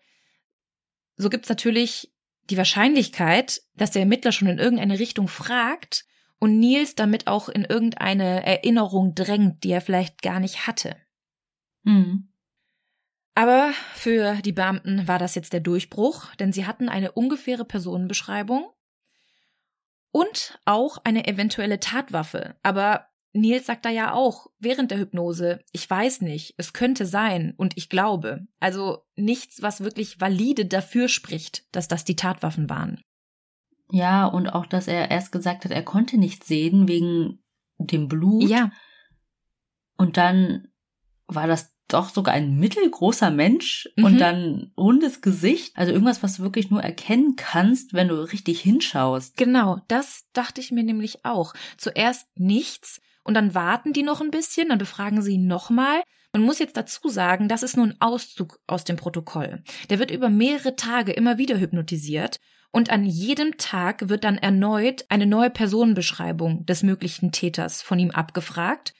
so 1.15 1.29
gibt's 1.29 1.49
natürlich 1.49 2.13
die 2.49 2.57
Wahrscheinlichkeit, 2.57 3.61
dass 3.75 3.91
der 3.91 4.01
Ermittler 4.01 4.31
schon 4.31 4.49
in 4.49 4.59
irgendeine 4.59 4.99
Richtung 4.99 5.27
fragt 5.27 6.05
und 6.39 6.59
Nils 6.59 6.95
damit 6.95 7.27
auch 7.27 7.49
in 7.49 7.63
irgendeine 7.63 8.45
Erinnerung 8.45 9.15
drängt, 9.15 9.63
die 9.63 9.71
er 9.71 9.81
vielleicht 9.81 10.21
gar 10.21 10.39
nicht 10.39 10.67
hatte. 10.67 10.95
Mhm. 11.83 12.31
Aber 13.35 13.71
für 13.95 14.35
die 14.41 14.51
Beamten 14.51 15.07
war 15.07 15.17
das 15.17 15.35
jetzt 15.35 15.53
der 15.53 15.61
Durchbruch, 15.61 16.35
denn 16.35 16.51
sie 16.51 16.65
hatten 16.65 16.89
eine 16.89 17.13
ungefähre 17.13 17.63
Personenbeschreibung 17.63 18.69
und 20.11 20.59
auch 20.65 20.97
eine 21.03 21.27
eventuelle 21.27 21.79
Tatwaffe. 21.79 22.55
Aber 22.63 23.07
Nils 23.33 23.65
sagt 23.65 23.85
da 23.85 23.89
ja 23.89 24.13
auch 24.13 24.47
während 24.59 24.91
der 24.91 24.99
Hypnose, 24.99 25.63
ich 25.71 25.89
weiß 25.89 26.21
nicht, 26.21 26.53
es 26.57 26.73
könnte 26.73 27.05
sein 27.05 27.53
und 27.55 27.77
ich 27.77 27.89
glaube. 27.89 28.47
Also 28.59 29.05
nichts, 29.15 29.61
was 29.61 29.83
wirklich 29.83 30.19
valide 30.19 30.65
dafür 30.65 31.07
spricht, 31.07 31.63
dass 31.73 31.87
das 31.87 32.03
die 32.03 32.17
Tatwaffen 32.17 32.69
waren. 32.69 33.01
Ja, 33.89 34.25
und 34.25 34.49
auch, 34.49 34.65
dass 34.65 34.87
er 34.87 35.11
erst 35.11 35.31
gesagt 35.31 35.65
hat, 35.65 35.71
er 35.71 35.83
konnte 35.83 36.17
nicht 36.17 36.43
sehen 36.43 36.87
wegen 36.87 37.43
dem 37.77 38.07
Blut. 38.07 38.49
Ja. 38.49 38.71
Und 39.97 40.17
dann 40.17 40.67
war 41.27 41.47
das 41.47 41.70
doch 41.93 42.09
sogar 42.09 42.33
ein 42.33 42.55
mittelgroßer 42.57 43.31
Mensch 43.31 43.89
Mhm. 43.95 44.03
und 44.05 44.17
dann 44.19 44.71
rundes 44.77 45.21
Gesicht. 45.21 45.77
Also 45.77 45.91
irgendwas, 45.91 46.23
was 46.23 46.37
du 46.37 46.43
wirklich 46.43 46.69
nur 46.71 46.81
erkennen 46.81 47.35
kannst, 47.35 47.93
wenn 47.93 48.07
du 48.07 48.15
richtig 48.31 48.61
hinschaust. 48.61 49.37
Genau, 49.37 49.79
das 49.87 50.25
dachte 50.33 50.61
ich 50.61 50.71
mir 50.71 50.83
nämlich 50.83 51.25
auch. 51.25 51.53
Zuerst 51.77 52.27
nichts 52.35 53.01
und 53.23 53.33
dann 53.35 53.53
warten 53.53 53.93
die 53.93 54.03
noch 54.03 54.21
ein 54.21 54.31
bisschen, 54.31 54.69
dann 54.69 54.79
befragen 54.79 55.21
sie 55.21 55.33
ihn 55.33 55.47
nochmal. 55.47 56.01
Man 56.33 56.43
muss 56.43 56.59
jetzt 56.59 56.77
dazu 56.77 57.09
sagen, 57.09 57.49
das 57.49 57.61
ist 57.61 57.75
nur 57.75 57.87
ein 57.87 57.99
Auszug 57.99 58.59
aus 58.65 58.83
dem 58.85 58.95
Protokoll. 58.95 59.63
Der 59.89 59.99
wird 59.99 60.11
über 60.11 60.29
mehrere 60.29 60.75
Tage 60.77 61.11
immer 61.11 61.37
wieder 61.37 61.59
hypnotisiert 61.59 62.39
und 62.71 62.89
an 62.89 63.03
jedem 63.05 63.57
Tag 63.57 64.07
wird 64.07 64.23
dann 64.23 64.37
erneut 64.37 65.03
eine 65.09 65.25
neue 65.25 65.49
Personenbeschreibung 65.49 66.65
des 66.65 66.83
möglichen 66.83 67.33
Täters 67.33 67.81
von 67.81 67.99
ihm 67.99 68.11
abgefragt 68.11 68.93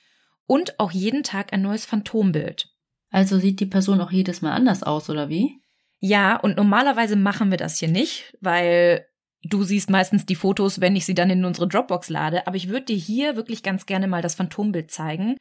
und 0.45 0.77
auch 0.79 0.91
jeden 0.91 1.23
Tag 1.23 1.53
ein 1.53 1.61
neues 1.61 1.85
Phantombild. 1.85 2.67
Also 3.11 3.37
sieht 3.37 3.59
die 3.59 3.67
Person 3.67 4.01
auch 4.01 4.11
jedes 4.11 4.41
Mal 4.41 4.53
anders 4.53 4.81
aus, 4.81 5.09
oder 5.09 5.29
wie? 5.29 5.61
Ja, 5.99 6.37
und 6.37 6.57
normalerweise 6.57 7.15
machen 7.15 7.51
wir 7.51 7.57
das 7.57 7.77
hier 7.77 7.89
nicht, 7.89 8.35
weil 8.41 9.05
du 9.43 9.63
siehst 9.63 9.89
meistens 9.89 10.25
die 10.25 10.35
Fotos, 10.35 10.81
wenn 10.81 10.95
ich 10.95 11.05
sie 11.05 11.13
dann 11.13 11.29
in 11.29 11.45
unsere 11.45 11.67
Dropbox 11.67 12.09
lade. 12.09 12.47
Aber 12.47 12.55
ich 12.55 12.69
würde 12.69 12.87
dir 12.87 12.95
hier 12.95 13.35
wirklich 13.35 13.61
ganz 13.61 13.85
gerne 13.85 14.07
mal 14.07 14.23
das 14.23 14.35
Phantombild 14.35 14.89
zeigen 14.89 15.35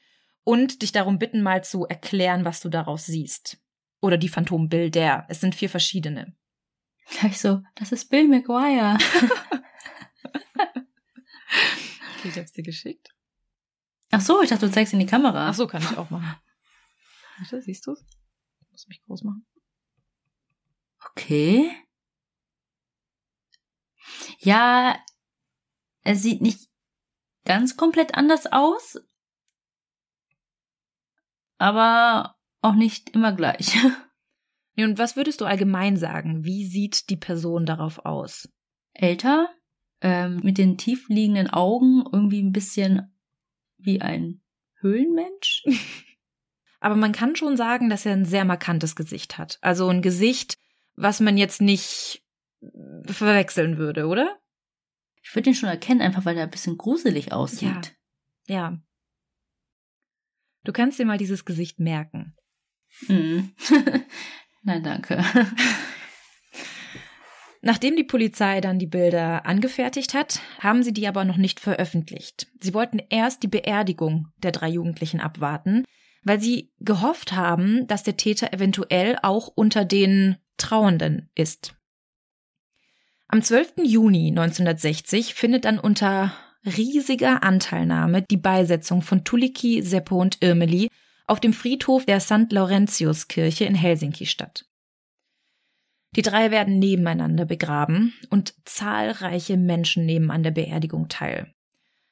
und 0.45 0.83
dich 0.83 0.93
darum 0.93 1.19
bitten, 1.19 1.41
mal 1.43 1.65
zu 1.65 1.87
erklären, 1.87 2.45
was 2.45 2.61
du 2.61 2.69
daraus 2.69 3.07
siehst. 3.07 3.59
Oder 4.03 4.19
die 4.19 4.29
Phantombilder. 4.29 5.25
Es 5.29 5.41
sind 5.41 5.55
vier 5.55 5.71
verschiedene. 5.71 6.35
Gleich 7.19 7.39
so, 7.39 7.63
das 7.77 7.93
ist 7.93 8.11
Bill 8.11 8.29
McGuire. 8.29 8.99
Okay, 12.21 12.29
ich 12.29 12.39
hab's 12.39 12.53
dir 12.53 12.63
geschickt. 12.63 13.15
Ach 14.11 14.21
so, 14.21 14.43
ich 14.43 14.51
dachte, 14.51 14.67
du 14.67 14.73
zeigst 14.73 14.93
in 14.93 14.99
die 14.99 15.07
Kamera. 15.07 15.49
Ach 15.49 15.55
so, 15.55 15.67
kann 15.67 15.83
ich 15.83 15.97
auch 15.97 16.11
machen. 16.11 16.37
Warte, 17.41 17.63
siehst 17.63 17.87
du's? 17.87 18.05
Ich 18.61 18.71
muss 18.71 18.87
mich 18.87 19.03
groß 19.03 19.25
machen. 19.25 19.47
Okay. 21.11 21.71
Ja, 24.39 24.99
er 26.03 26.17
sieht 26.17 26.43
nicht 26.43 26.69
ganz 27.47 27.79
komplett 27.79 28.15
anders 28.15 28.47
aus, 28.47 28.99
aber 31.57 32.37
auch 32.61 32.75
nicht 32.75 33.11
immer 33.11 33.33
gleich. 33.33 33.75
Und 34.77 34.99
was 34.99 35.17
würdest 35.17 35.41
du 35.41 35.47
allgemein 35.47 35.97
sagen? 35.97 36.45
Wie 36.45 36.67
sieht 36.67 37.11
die 37.11 37.17
Person 37.17 37.67
darauf 37.67 38.05
aus? 38.05 38.49
Älter, 38.93 39.49
ähm, 40.01 40.41
mit 40.43 40.59
den 40.59 40.79
tiefliegenden 40.79 41.49
Augen, 41.51 42.05
irgendwie 42.13 42.43
ein 42.43 42.53
bisschen 42.53 43.15
wie 43.79 44.01
ein 44.01 44.43
Höhlenmensch. 44.81 45.65
Aber 46.81 46.97
man 46.97 47.13
kann 47.13 47.37
schon 47.37 47.57
sagen, 47.57 47.91
dass 47.91 48.07
er 48.07 48.13
ein 48.13 48.25
sehr 48.25 48.45
markantes 48.45 48.97
Gesicht 48.97 49.39
hat. 49.39 49.59
Also 49.61 49.89
ein 49.89 50.03
Gesicht, 50.03 50.57
was 50.97 51.21
man 51.21 51.37
jetzt 51.37 51.61
nicht 51.61 52.25
verwechseln 53.07 53.79
würde, 53.79 54.07
oder? 54.07 54.39
Ich 55.23 55.35
würde 55.35 55.51
ihn 55.51 55.55
schon 55.55 55.69
erkennen, 55.69 56.01
einfach 56.01 56.25
weil 56.25 56.37
er 56.37 56.45
ein 56.45 56.51
bisschen 56.51 56.79
gruselig 56.79 57.33
aussieht. 57.33 57.97
Ja. 58.47 58.79
Du 60.65 60.73
kannst 60.73 60.99
dir 60.99 61.07
mal 61.07 61.19
dieses 61.19 61.45
Gesicht 61.45 61.79
merken. 61.79 62.35
Mhm. 63.09 63.53
Nein, 64.63 64.83
danke. 64.83 65.25
Nachdem 67.63 67.95
die 67.97 68.05
Polizei 68.05 68.61
dann 68.63 68.79
die 68.79 68.87
Bilder 68.87 69.45
angefertigt 69.45 70.15
hat, 70.15 70.41
haben 70.61 70.83
sie 70.83 70.93
die 70.93 71.07
aber 71.07 71.25
noch 71.25 71.37
nicht 71.37 71.61
veröffentlicht. 71.61 72.49
Sie 72.59 72.73
wollten 72.73 73.01
erst 73.11 73.43
die 73.43 73.49
Beerdigung 73.49 74.29
der 74.39 74.53
drei 74.53 74.71
Jugendlichen 74.71 75.21
abwarten, 75.21 75.85
weil 76.23 76.41
sie 76.41 76.73
gehofft 76.81 77.33
haben, 77.33 77.87
dass 77.87 78.03
der 78.03 78.17
Täter 78.17 78.53
eventuell 78.53 79.19
auch 79.23 79.49
unter 79.49 79.85
den 79.85 80.37
Trauernden 80.57 81.31
ist. 81.35 81.75
Am 83.29 83.43
12. 83.43 83.75
Juni 83.85 84.29
1960 84.29 85.35
findet 85.35 85.65
dann 85.65 85.79
unter 85.79 86.33
riesiger 86.65 87.43
Anteilnahme 87.43 88.23
die 88.23 88.37
Beisetzung 88.37 89.03
von 89.03 89.25
Tuliki, 89.25 89.83
Seppo 89.83 90.21
und 90.21 90.43
Irmeli 90.43 90.91
auf 91.27 91.41
dem 91.41 91.53
Friedhof 91.53 92.05
der 92.05 92.21
St. 92.21 92.51
Laurentius-Kirche 92.51 93.65
in 93.65 93.75
Helsinki 93.75 94.27
statt. 94.27 94.67
Die 96.17 96.23
drei 96.23 96.51
werden 96.51 96.81
nebeneinander 96.81 97.45
begraben 97.45 98.15
und 98.31 98.55
zahlreiche 98.65 99.57
Menschen 99.57 100.07
nehmen 100.07 100.31
an 100.33 100.43
der 100.43 100.51
Beerdigung 100.51 101.09
teil. 101.09 101.55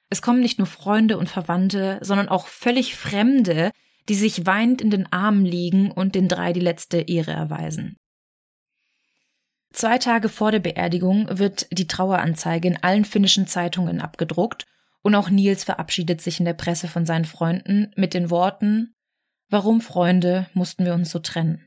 Es 0.08 0.22
kommen 0.22 0.40
nicht 0.40 0.58
nur 0.58 0.68
Freunde 0.68 1.18
und 1.18 1.28
Verwandte, 1.28 1.98
sondern 2.00 2.28
auch 2.28 2.46
völlig 2.46 2.94
Fremde, 2.94 3.72
die 4.08 4.14
sich 4.14 4.46
weinend 4.46 4.80
in 4.80 4.90
den 4.90 5.12
Armen 5.12 5.44
liegen 5.44 5.90
und 5.90 6.14
den 6.14 6.28
drei 6.28 6.52
die 6.52 6.60
letzte 6.60 6.98
Ehre 7.00 7.32
erweisen. 7.32 7.96
Zwei 9.72 9.98
Tage 9.98 10.28
vor 10.28 10.50
der 10.50 10.60
Beerdigung 10.60 11.38
wird 11.38 11.68
die 11.70 11.86
Traueranzeige 11.86 12.68
in 12.68 12.82
allen 12.82 13.04
finnischen 13.04 13.46
Zeitungen 13.46 14.00
abgedruckt 14.00 14.66
und 15.02 15.14
auch 15.14 15.30
Nils 15.30 15.64
verabschiedet 15.64 16.20
sich 16.20 16.38
in 16.38 16.46
der 16.46 16.54
Presse 16.54 16.88
von 16.88 17.06
seinen 17.06 17.26
Freunden 17.26 17.92
mit 17.96 18.14
den 18.14 18.30
Worten 18.30 18.94
Warum, 19.50 19.80
Freunde, 19.80 20.46
mussten 20.52 20.84
wir 20.84 20.92
uns 20.92 21.10
so 21.10 21.20
trennen? 21.20 21.66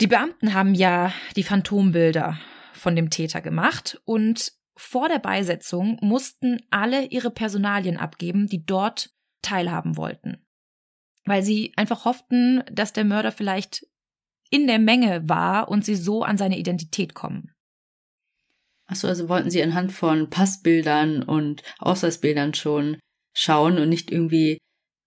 Die 0.00 0.06
Beamten 0.06 0.54
haben 0.54 0.74
ja 0.74 1.12
die 1.34 1.42
Phantombilder 1.42 2.38
von 2.74 2.94
dem 2.94 3.10
Täter 3.10 3.40
gemacht 3.40 4.00
und 4.04 4.52
vor 4.76 5.08
der 5.08 5.18
Beisetzung 5.18 5.98
mussten 6.00 6.62
alle 6.70 7.06
ihre 7.06 7.30
Personalien 7.30 7.96
abgeben, 7.96 8.46
die 8.46 8.64
dort 8.64 9.10
teilhaben 9.42 9.96
wollten. 9.96 10.38
Weil 11.24 11.42
sie 11.42 11.72
einfach 11.76 12.04
hofften, 12.04 12.62
dass 12.70 12.92
der 12.92 13.04
Mörder 13.04 13.32
vielleicht 13.32 13.86
in 14.50 14.66
der 14.66 14.78
Menge 14.78 15.28
war 15.28 15.68
und 15.68 15.84
sie 15.84 15.94
so 15.94 16.22
an 16.22 16.36
seine 16.36 16.58
Identität 16.58 17.14
kommen. 17.14 17.52
Achso, 18.86 19.06
also 19.06 19.28
wollten 19.28 19.50
sie 19.50 19.62
anhand 19.62 19.92
von 19.92 20.30
Passbildern 20.30 21.22
und 21.22 21.62
Ausweisbildern 21.78 22.54
schon 22.54 22.98
schauen 23.32 23.78
und 23.78 23.88
nicht 23.88 24.10
irgendwie 24.10 24.58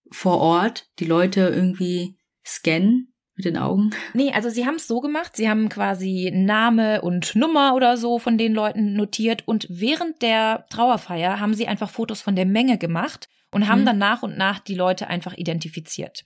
vor 0.10 0.38
Ort 0.38 0.86
die 1.00 1.06
Leute 1.06 1.42
irgendwie 1.42 2.18
scannen 2.46 3.14
mit 3.36 3.44
den 3.46 3.58
Augen? 3.58 3.90
Nee, 4.14 4.32
also 4.32 4.50
sie 4.50 4.66
haben 4.66 4.76
es 4.76 4.88
so 4.88 5.02
gemacht, 5.02 5.36
sie 5.36 5.50
haben 5.50 5.68
quasi 5.68 6.32
Name 6.34 7.02
und 7.02 7.36
Nummer 7.36 7.76
oder 7.76 7.98
so 7.98 8.20
von 8.20 8.38
den 8.38 8.54
Leuten 8.54 8.94
notiert 8.94 9.46
und 9.48 9.68
während 9.70 10.22
der 10.22 10.66
Trauerfeier 10.70 11.42
haben 11.42 11.54
sie 11.54 11.68
einfach 11.68 11.90
Fotos 11.90 12.22
von 12.22 12.38
der 12.38 12.46
Menge 12.46 12.78
gemacht 12.78 13.28
und 13.54 13.68
haben 13.68 13.82
mhm. 13.82 13.86
dann 13.86 13.98
nach 13.98 14.24
und 14.24 14.38
nach 14.38 14.60
die 14.60 14.76
Leute 14.76 15.08
einfach 15.08 15.34
identifiziert. 15.34 16.26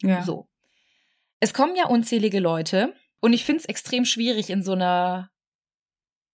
Ja. 0.00 0.22
So. 0.22 0.48
Es 1.40 1.52
kommen 1.52 1.76
ja 1.76 1.86
unzählige 1.86 2.40
Leute 2.40 2.94
und 3.20 3.32
ich 3.32 3.44
finde 3.44 3.60
es 3.60 3.66
extrem 3.66 4.04
schwierig, 4.04 4.50
in 4.50 4.62
so 4.62 4.72
einer 4.72 5.30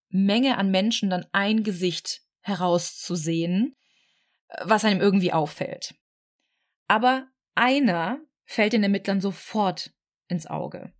Menge 0.09 0.59
an 0.59 0.71
Menschen 0.71 1.11
dann 1.11 1.27
ein 1.33 1.63
Gesicht 1.63 2.23
herauszusehen, 2.41 3.77
was 4.63 4.85
einem 4.85 5.01
irgendwie 5.01 5.33
auffällt. 5.33 5.95
Aber 6.89 7.29
einer 7.55 8.21
fällt 8.45 8.73
den 8.73 8.83
Ermittlern 8.83 9.21
sofort 9.21 9.93
ins 10.29 10.47
Auge. 10.47 10.93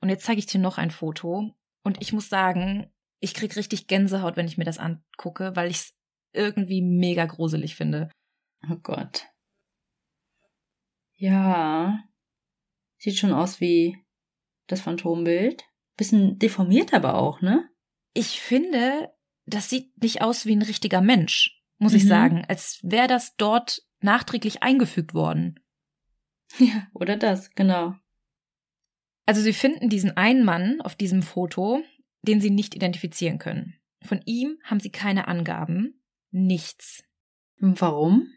Und 0.00 0.08
jetzt 0.08 0.24
zeige 0.24 0.40
ich 0.40 0.46
dir 0.46 0.58
noch 0.58 0.78
ein 0.78 0.90
Foto. 0.90 1.54
Und 1.82 2.02
ich 2.02 2.12
muss 2.12 2.28
sagen, 2.28 2.92
ich 3.20 3.34
krieg 3.34 3.56
richtig 3.56 3.86
Gänsehaut, 3.86 4.36
wenn 4.36 4.46
ich 4.46 4.58
mir 4.58 4.64
das 4.64 4.78
angucke, 4.78 5.54
weil 5.54 5.70
ich 5.70 5.76
es 5.76 5.94
irgendwie 6.32 6.82
mega 6.82 7.24
gruselig 7.26 7.76
finde. 7.76 8.10
Oh 8.68 8.76
Gott. 8.82 9.26
Ja. 11.14 12.04
Sieht 12.98 13.16
schon 13.16 13.32
aus 13.32 13.60
wie 13.60 13.98
das 14.66 14.80
Phantombild. 14.80 15.64
Bisschen 15.96 16.38
deformiert 16.38 16.92
aber 16.92 17.14
auch, 17.14 17.40
ne? 17.40 17.68
Ich 18.12 18.40
finde, 18.40 19.12
das 19.46 19.70
sieht 19.70 19.96
nicht 20.02 20.22
aus 20.22 20.46
wie 20.46 20.54
ein 20.54 20.62
richtiger 20.62 21.00
Mensch, 21.00 21.62
muss 21.78 21.92
mhm. 21.92 21.98
ich 21.98 22.06
sagen. 22.06 22.44
Als 22.48 22.80
wäre 22.82 23.08
das 23.08 23.36
dort 23.36 23.82
nachträglich 24.00 24.62
eingefügt 24.62 25.14
worden. 25.14 25.60
Ja, 26.58 26.86
oder 26.94 27.16
das, 27.16 27.50
genau. 27.54 27.94
Also 29.24 29.40
sie 29.40 29.52
finden 29.52 29.88
diesen 29.88 30.16
einen 30.16 30.44
Mann 30.44 30.80
auf 30.80 30.94
diesem 30.94 31.22
Foto, 31.22 31.82
den 32.22 32.40
sie 32.40 32.50
nicht 32.50 32.74
identifizieren 32.74 33.38
können. 33.38 33.74
Von 34.02 34.20
ihm 34.24 34.58
haben 34.62 34.80
sie 34.80 34.90
keine 34.90 35.26
Angaben, 35.26 36.02
nichts. 36.30 37.02
Warum? 37.58 38.32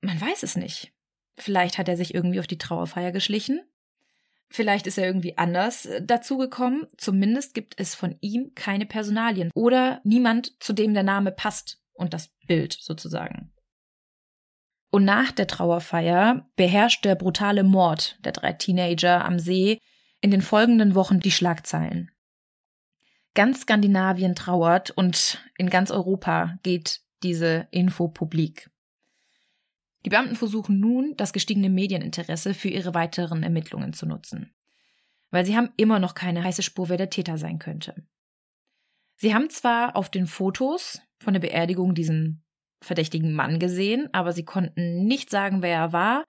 Man 0.00 0.20
weiß 0.20 0.42
es 0.42 0.56
nicht. 0.56 0.92
Vielleicht 1.36 1.78
hat 1.78 1.88
er 1.88 1.96
sich 1.96 2.14
irgendwie 2.14 2.40
auf 2.40 2.46
die 2.46 2.58
Trauerfeier 2.58 3.12
geschlichen. 3.12 3.60
Vielleicht 4.48 4.86
ist 4.86 4.98
er 4.98 5.06
irgendwie 5.06 5.38
anders 5.38 5.86
äh, 5.86 6.04
dazugekommen. 6.04 6.86
Zumindest 6.96 7.54
gibt 7.54 7.78
es 7.78 7.94
von 7.94 8.16
ihm 8.20 8.52
keine 8.54 8.84
Personalien 8.84 9.50
oder 9.54 10.00
niemand, 10.04 10.60
zu 10.62 10.72
dem 10.72 10.92
der 10.92 11.04
Name 11.04 11.30
passt 11.30 11.80
und 11.92 12.12
das 12.12 12.28
Bild 12.46 12.76
sozusagen. 12.80 13.52
Und 14.90 15.04
nach 15.04 15.30
der 15.30 15.46
Trauerfeier 15.46 16.44
beherrscht 16.56 17.04
der 17.04 17.14
brutale 17.14 17.62
Mord 17.62 18.18
der 18.24 18.32
drei 18.32 18.52
Teenager 18.52 19.24
am 19.24 19.38
See 19.38 19.78
in 20.20 20.32
den 20.32 20.42
folgenden 20.42 20.96
Wochen 20.96 21.20
die 21.20 21.30
Schlagzeilen. 21.30 22.10
Ganz 23.34 23.60
Skandinavien 23.60 24.34
trauert 24.34 24.90
und 24.90 25.40
in 25.56 25.70
ganz 25.70 25.92
Europa 25.92 26.58
geht 26.64 27.02
diese 27.22 27.68
Info 27.70 28.08
publik. 28.08 28.68
Die 30.04 30.10
Beamten 30.10 30.36
versuchen 30.36 30.80
nun, 30.80 31.14
das 31.16 31.32
gestiegene 31.32 31.68
Medieninteresse 31.68 32.54
für 32.54 32.68
ihre 32.68 32.94
weiteren 32.94 33.42
Ermittlungen 33.42 33.92
zu 33.92 34.06
nutzen. 34.06 34.54
Weil 35.30 35.44
sie 35.44 35.56
haben 35.56 35.70
immer 35.76 35.98
noch 35.98 36.14
keine 36.14 36.42
heiße 36.42 36.62
Spur, 36.62 36.88
wer 36.88 36.96
der 36.96 37.10
Täter 37.10 37.38
sein 37.38 37.58
könnte. 37.58 37.94
Sie 39.16 39.34
haben 39.34 39.50
zwar 39.50 39.96
auf 39.96 40.10
den 40.10 40.26
Fotos 40.26 41.02
von 41.18 41.34
der 41.34 41.40
Beerdigung 41.40 41.94
diesen 41.94 42.42
verdächtigen 42.82 43.34
Mann 43.34 43.58
gesehen, 43.58 44.08
aber 44.12 44.32
sie 44.32 44.44
konnten 44.44 45.04
nicht 45.04 45.28
sagen, 45.28 45.60
wer 45.60 45.76
er 45.76 45.92
war. 45.92 46.24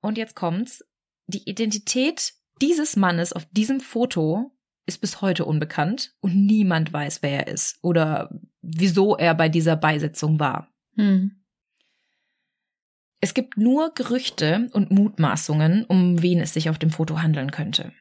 Und 0.00 0.16
jetzt 0.16 0.36
kommt's. 0.36 0.84
Die 1.26 1.48
Identität 1.48 2.34
dieses 2.62 2.96
Mannes 2.96 3.32
auf 3.32 3.46
diesem 3.46 3.80
Foto 3.80 4.52
ist 4.86 5.00
bis 5.00 5.20
heute 5.20 5.44
unbekannt 5.44 6.14
und 6.20 6.46
niemand 6.46 6.92
weiß, 6.92 7.22
wer 7.22 7.46
er 7.46 7.52
ist 7.52 7.78
oder 7.82 8.30
wieso 8.62 9.16
er 9.16 9.34
bei 9.34 9.48
dieser 9.48 9.76
Beisetzung 9.76 10.38
war. 10.38 10.68
Hm. 10.96 11.39
Es 13.20 13.34
gibt 13.34 13.58
nur 13.58 13.92
Gerüchte 13.94 14.68
und 14.72 14.90
Mutmaßungen, 14.90 15.84
um 15.84 16.22
wen 16.22 16.40
es 16.40 16.54
sich 16.54 16.70
auf 16.70 16.78
dem 16.78 16.90
Foto 16.90 17.20
handeln 17.20 17.50
könnte. 17.50 17.92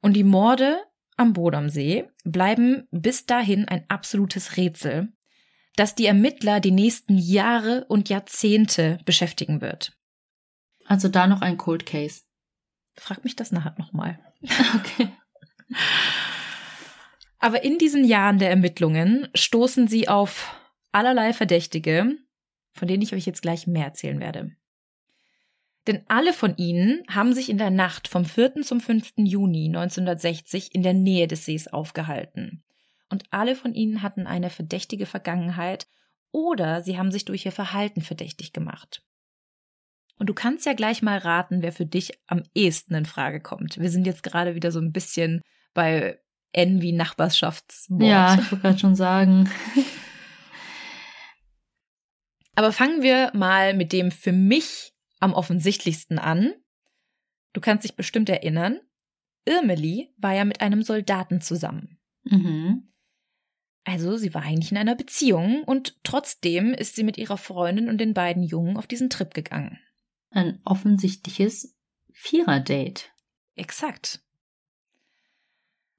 Und 0.00 0.14
die 0.14 0.24
Morde 0.24 0.78
am 1.16 1.32
Bodomsee 1.32 2.08
bleiben 2.24 2.86
bis 2.90 3.26
dahin 3.26 3.66
ein 3.68 3.84
absolutes 3.88 4.56
Rätsel, 4.56 5.12
das 5.76 5.94
die 5.94 6.06
Ermittler 6.06 6.60
die 6.60 6.70
nächsten 6.70 7.16
Jahre 7.16 7.84
und 7.88 8.08
Jahrzehnte 8.08 8.98
beschäftigen 9.04 9.60
wird. 9.60 9.96
Also 10.86 11.08
da 11.08 11.26
noch 11.26 11.40
ein 11.40 11.56
Cold 11.56 11.86
Case. 11.86 12.22
Frag 12.96 13.24
mich 13.24 13.36
das 13.36 13.52
nachher 13.52 13.74
nochmal. 13.78 14.18
Okay. 14.74 15.08
Aber 17.38 17.64
in 17.64 17.78
diesen 17.78 18.04
Jahren 18.04 18.38
der 18.38 18.50
Ermittlungen 18.50 19.28
stoßen 19.34 19.88
sie 19.88 20.08
auf 20.08 20.54
allerlei 20.92 21.32
Verdächtige, 21.32 22.16
von 22.72 22.88
denen 22.88 23.02
ich 23.02 23.14
euch 23.14 23.26
jetzt 23.26 23.42
gleich 23.42 23.66
mehr 23.66 23.86
erzählen 23.86 24.20
werde. 24.20 24.52
Denn 25.86 26.02
alle 26.08 26.32
von 26.32 26.56
ihnen 26.56 27.02
haben 27.10 27.32
sich 27.32 27.48
in 27.50 27.58
der 27.58 27.70
Nacht 27.70 28.06
vom 28.06 28.24
4. 28.24 28.62
zum 28.62 28.80
5. 28.80 29.14
Juni 29.16 29.66
1960 29.66 30.74
in 30.74 30.82
der 30.82 30.94
Nähe 30.94 31.26
des 31.26 31.44
Sees 31.44 31.68
aufgehalten 31.68 32.62
und 33.12 33.24
alle 33.30 33.54
von 33.54 33.74
ihnen 33.74 34.02
hatten 34.02 34.26
eine 34.26 34.48
verdächtige 34.48 35.06
Vergangenheit 35.06 35.86
oder 36.30 36.82
sie 36.82 36.96
haben 36.96 37.12
sich 37.12 37.26
durch 37.26 37.44
ihr 37.44 37.52
Verhalten 37.52 38.00
verdächtig 38.00 38.54
gemacht. 38.54 39.02
Und 40.18 40.28
du 40.28 40.34
kannst 40.34 40.64
ja 40.64 40.72
gleich 40.72 41.02
mal 41.02 41.18
raten, 41.18 41.62
wer 41.62 41.72
für 41.72 41.84
dich 41.84 42.12
am 42.26 42.42
ehesten 42.54 42.94
in 42.94 43.04
Frage 43.04 43.40
kommt. 43.40 43.78
Wir 43.78 43.90
sind 43.90 44.06
jetzt 44.06 44.22
gerade 44.22 44.54
wieder 44.54 44.72
so 44.72 44.80
ein 44.80 44.92
bisschen 44.92 45.42
bei 45.74 46.18
N 46.52 46.80
wie 46.80 46.92
Nachbarschaftsmord. 46.92 48.02
Ja, 48.02 48.34
ich 48.34 48.50
wollte 48.50 48.62
gerade 48.62 48.78
schon 48.78 48.96
sagen. 48.96 49.50
Aber 52.54 52.72
fangen 52.72 53.02
wir 53.02 53.30
mal 53.34 53.74
mit 53.74 53.92
dem 53.92 54.10
für 54.10 54.32
mich 54.32 54.92
am 55.20 55.32
offensichtlichsten 55.32 56.18
an. 56.18 56.52
Du 57.52 57.60
kannst 57.60 57.84
dich 57.84 57.96
bestimmt 57.96 58.28
erinnern. 58.28 58.80
Irmeli 59.44 60.12
war 60.18 60.34
ja 60.34 60.44
mit 60.44 60.60
einem 60.60 60.82
Soldaten 60.82 61.40
zusammen. 61.40 61.98
Mhm. 62.24 62.92
Also 63.84 64.16
sie 64.16 64.32
war 64.32 64.42
eigentlich 64.42 64.70
in 64.70 64.78
einer 64.78 64.94
Beziehung 64.94 65.64
und 65.64 65.96
trotzdem 66.04 66.72
ist 66.72 66.94
sie 66.94 67.02
mit 67.02 67.18
ihrer 67.18 67.36
Freundin 67.36 67.88
und 67.88 67.98
den 67.98 68.14
beiden 68.14 68.42
Jungen 68.42 68.76
auf 68.76 68.86
diesen 68.86 69.10
Trip 69.10 69.34
gegangen. 69.34 69.78
Ein 70.30 70.60
offensichtliches 70.64 71.76
Vierer-Date. 72.12 73.10
Exakt. 73.56 74.22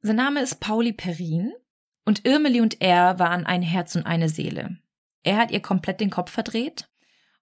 Sein 0.01 0.15
Name 0.15 0.41
ist 0.41 0.59
Pauli 0.59 0.93
Perrin 0.93 1.53
und 2.05 2.25
Irmeli 2.25 2.61
und 2.61 2.81
er 2.81 3.19
waren 3.19 3.45
ein 3.45 3.61
Herz 3.61 3.95
und 3.95 4.05
eine 4.05 4.29
Seele. 4.29 4.77
Er 5.23 5.37
hat 5.37 5.51
ihr 5.51 5.61
komplett 5.61 5.99
den 5.99 6.09
Kopf 6.09 6.31
verdreht 6.31 6.89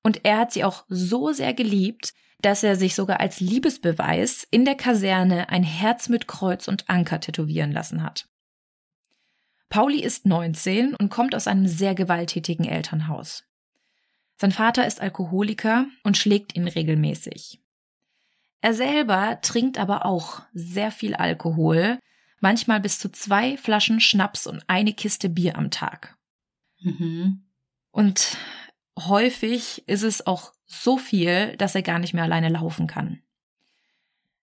und 0.04 0.26
er 0.26 0.38
hat 0.38 0.52
sie 0.52 0.64
auch 0.64 0.86
so 0.88 1.32
sehr 1.32 1.54
geliebt, 1.54 2.14
dass 2.42 2.64
er 2.64 2.76
sich 2.76 2.96
sogar 2.96 3.20
als 3.20 3.40
Liebesbeweis 3.40 4.48
in 4.50 4.66
der 4.66 4.76
Kaserne 4.76 5.50
ein 5.50 5.64
Herz 5.64 6.10
mit 6.10 6.28
Kreuz 6.28 6.68
und 6.68 6.90
Anker 6.90 7.20
tätowieren 7.20 7.72
lassen 7.72 8.04
hat. 8.04 8.28
Pauli 9.70 10.02
ist 10.02 10.26
19 10.26 10.96
und 10.96 11.10
kommt 11.10 11.34
aus 11.34 11.48
einem 11.48 11.68
sehr 11.68 11.96
gewalttätigen 11.96 12.66
Elternhaus. 12.66 13.46
Sein 14.38 14.52
Vater 14.52 14.86
ist 14.86 15.02
Alkoholiker 15.02 15.86
und 16.04 16.18
schlägt 16.18 16.56
ihn 16.56 16.68
regelmäßig. 16.68 17.62
Er 18.60 18.74
selber 18.74 19.40
trinkt 19.42 19.78
aber 19.78 20.06
auch 20.06 20.42
sehr 20.54 20.92
viel 20.92 21.16
Alkohol, 21.16 22.00
manchmal 22.42 22.80
bis 22.80 23.00
zu 23.00 23.12
zwei 23.12 23.56
Flaschen 23.56 24.00
Schnaps 24.00 24.46
und 24.46 24.64
eine 24.68 24.94
Kiste 24.94 25.30
Bier 25.30 25.58
am 25.58 25.72
Tag. 25.72 26.18
Mhm. 26.82 27.44
Und 27.92 28.38
häufig 28.98 29.88
ist 29.88 30.04
es 30.04 30.26
auch 30.26 30.54
so 30.66 30.98
viel, 30.98 31.56
dass 31.58 31.76
er 31.76 31.82
gar 31.82 32.00
nicht 32.00 32.14
mehr 32.14 32.24
alleine 32.24 32.50
laufen 32.50 32.88
kann. 32.88 33.22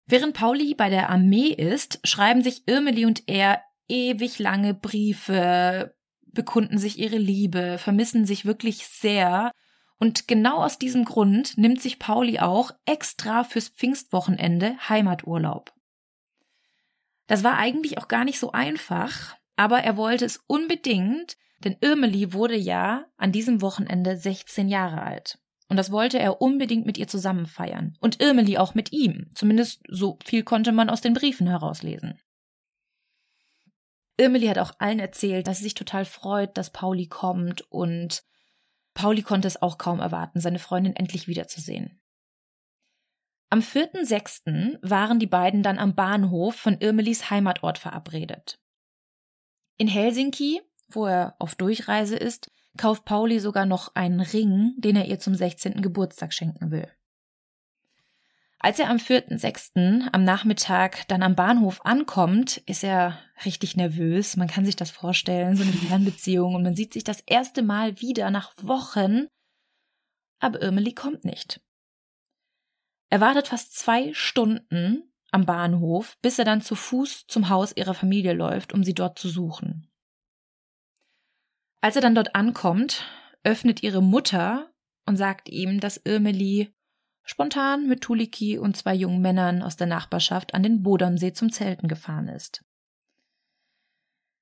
Während 0.06 0.34
Pauli 0.34 0.74
bei 0.74 0.88
der 0.88 1.10
Armee 1.10 1.48
ist, 1.48 2.00
schreiben 2.04 2.42
sich 2.42 2.66
Irmeli 2.66 3.04
und 3.04 3.24
er 3.26 3.62
ewig 3.88 4.38
lange 4.38 4.74
Briefe, 4.74 5.94
bekunden 6.22 6.78
sich 6.78 6.98
ihre 6.98 7.18
Liebe, 7.18 7.78
vermissen 7.78 8.24
sich 8.24 8.44
wirklich 8.44 8.86
sehr. 8.86 9.50
Und 9.98 10.28
genau 10.28 10.62
aus 10.62 10.78
diesem 10.78 11.04
Grund 11.04 11.58
nimmt 11.58 11.82
sich 11.82 11.98
Pauli 11.98 12.38
auch 12.38 12.70
extra 12.86 13.44
fürs 13.44 13.68
Pfingstwochenende 13.68 14.76
Heimaturlaub. 14.88 15.72
Das 17.26 17.44
war 17.44 17.58
eigentlich 17.58 17.98
auch 17.98 18.08
gar 18.08 18.24
nicht 18.24 18.38
so 18.38 18.52
einfach, 18.52 19.36
aber 19.56 19.80
er 19.80 19.96
wollte 19.96 20.24
es 20.24 20.42
unbedingt, 20.46 21.36
denn 21.64 21.76
Irmeli 21.80 22.32
wurde 22.32 22.56
ja 22.56 23.06
an 23.16 23.32
diesem 23.32 23.60
Wochenende 23.60 24.16
16 24.16 24.68
Jahre 24.68 25.02
alt. 25.02 25.38
Und 25.68 25.76
das 25.76 25.90
wollte 25.90 26.18
er 26.18 26.40
unbedingt 26.40 26.86
mit 26.86 26.96
ihr 26.96 27.08
zusammen 27.08 27.46
feiern. 27.46 27.96
Und 28.00 28.22
Irmeli 28.22 28.56
auch 28.56 28.74
mit 28.74 28.92
ihm. 28.92 29.30
Zumindest 29.34 29.82
so 29.88 30.18
viel 30.24 30.42
konnte 30.42 30.72
man 30.72 30.88
aus 30.88 31.00
den 31.00 31.12
Briefen 31.12 31.46
herauslesen. 31.46 32.18
Irmeli 34.16 34.46
hat 34.46 34.58
auch 34.58 34.72
allen 34.78 34.98
erzählt, 34.98 35.46
dass 35.46 35.58
sie 35.58 35.64
sich 35.64 35.74
total 35.74 36.04
freut, 36.04 36.56
dass 36.56 36.70
Pauli 36.70 37.06
kommt 37.06 37.62
und 37.70 38.24
Pauli 38.94 39.22
konnte 39.22 39.46
es 39.46 39.62
auch 39.62 39.78
kaum 39.78 40.00
erwarten, 40.00 40.40
seine 40.40 40.58
Freundin 40.58 40.96
endlich 40.96 41.28
wiederzusehen. 41.28 42.00
Am 43.50 43.60
4.6. 43.60 44.78
waren 44.82 45.18
die 45.20 45.26
beiden 45.26 45.62
dann 45.62 45.78
am 45.78 45.94
Bahnhof 45.94 46.56
von 46.56 46.78
Irmelis 46.80 47.30
Heimatort 47.30 47.78
verabredet. 47.78 48.60
In 49.76 49.86
Helsinki, 49.86 50.60
wo 50.88 51.06
er 51.06 51.34
auf 51.38 51.54
Durchreise 51.54 52.16
ist, 52.16 52.50
kauft 52.76 53.04
Pauli 53.04 53.40
sogar 53.40 53.66
noch 53.66 53.94
einen 53.94 54.20
Ring, 54.20 54.74
den 54.78 54.96
er 54.96 55.06
ihr 55.06 55.18
zum 55.18 55.34
16. 55.34 55.82
Geburtstag 55.82 56.32
schenken 56.32 56.70
will. 56.70 56.88
Als 58.60 58.80
er 58.80 58.90
am 58.90 58.96
4.6. 58.96 60.08
am 60.12 60.24
Nachmittag 60.24 61.06
dann 61.06 61.22
am 61.22 61.36
Bahnhof 61.36 61.84
ankommt, 61.84 62.56
ist 62.66 62.82
er 62.82 63.18
richtig 63.44 63.76
nervös. 63.76 64.36
Man 64.36 64.48
kann 64.48 64.64
sich 64.64 64.74
das 64.74 64.90
vorstellen, 64.90 65.56
so 65.56 65.62
eine 65.62 65.72
Fernbeziehung 65.88 66.54
und 66.54 66.64
man 66.64 66.74
sieht 66.74 66.92
sich 66.92 67.04
das 67.04 67.20
erste 67.20 67.62
Mal 67.62 68.00
wieder 68.00 68.30
nach 68.30 68.52
Wochen. 68.60 69.28
Aber 70.40 70.60
Irmeli 70.60 70.92
kommt 70.92 71.24
nicht. 71.24 71.60
Er 73.10 73.20
wartet 73.20 73.48
fast 73.48 73.76
zwei 73.76 74.12
Stunden 74.12 75.12
am 75.30 75.46
Bahnhof, 75.46 76.18
bis 76.20 76.38
er 76.38 76.44
dann 76.44 76.60
zu 76.60 76.74
Fuß 76.74 77.26
zum 77.26 77.48
Haus 77.48 77.76
ihrer 77.76 77.94
Familie 77.94 78.32
läuft, 78.32 78.72
um 78.72 78.82
sie 78.82 78.94
dort 78.94 79.18
zu 79.18 79.28
suchen. 79.28 79.88
Als 81.80 81.96
er 81.96 82.02
dann 82.02 82.14
dort 82.14 82.34
ankommt, 82.34 83.04
öffnet 83.44 83.82
ihre 83.82 84.02
Mutter 84.02 84.70
und 85.06 85.16
sagt 85.16 85.48
ihm, 85.48 85.80
dass 85.80 86.00
Irmeli 86.04 86.74
spontan 87.22 87.86
mit 87.86 88.00
Tuliki 88.00 88.58
und 88.58 88.76
zwei 88.76 88.94
jungen 88.94 89.20
Männern 89.20 89.62
aus 89.62 89.76
der 89.76 89.86
Nachbarschaft 89.86 90.54
an 90.54 90.62
den 90.62 90.82
Bodomsee 90.82 91.32
zum 91.32 91.52
Zelten 91.52 91.86
gefahren 91.86 92.28
ist. 92.28 92.64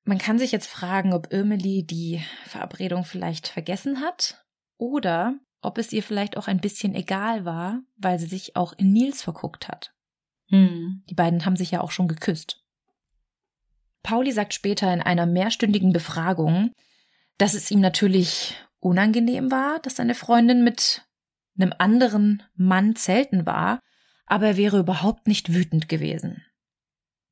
Man 0.04 0.18
kann 0.18 0.38
sich 0.38 0.52
jetzt 0.52 0.68
fragen, 0.68 1.12
ob 1.12 1.32
Irmeli 1.32 1.84
die 1.84 2.22
Verabredung 2.44 3.04
vielleicht 3.04 3.48
vergessen 3.48 4.00
hat 4.00 4.44
oder 4.78 5.34
ob 5.62 5.78
es 5.78 5.92
ihr 5.92 6.02
vielleicht 6.02 6.36
auch 6.36 6.46
ein 6.46 6.60
bisschen 6.60 6.94
egal 6.94 7.44
war, 7.44 7.82
weil 7.96 8.20
sie 8.20 8.26
sich 8.26 8.54
auch 8.54 8.72
in 8.74 8.92
Nils 8.92 9.22
verguckt 9.22 9.66
hat. 9.66 9.92
Hm. 10.48 11.02
Die 11.10 11.14
beiden 11.14 11.44
haben 11.44 11.56
sich 11.56 11.72
ja 11.72 11.80
auch 11.80 11.90
schon 11.90 12.06
geküsst. 12.06 12.62
Pauli 14.04 14.30
sagt 14.30 14.54
später 14.54 14.92
in 14.94 15.02
einer 15.02 15.26
mehrstündigen 15.26 15.92
Befragung, 15.92 16.70
dass 17.38 17.54
es 17.54 17.70
ihm 17.70 17.80
natürlich 17.80 18.54
unangenehm 18.80 19.50
war, 19.50 19.80
dass 19.80 19.96
seine 19.96 20.14
Freundin 20.14 20.64
mit 20.64 21.02
einem 21.58 21.72
anderen 21.78 22.42
Mann 22.54 22.96
zelten 22.96 23.46
war, 23.46 23.80
aber 24.26 24.46
er 24.46 24.56
wäre 24.56 24.78
überhaupt 24.78 25.26
nicht 25.26 25.54
wütend 25.54 25.88
gewesen. 25.88 26.44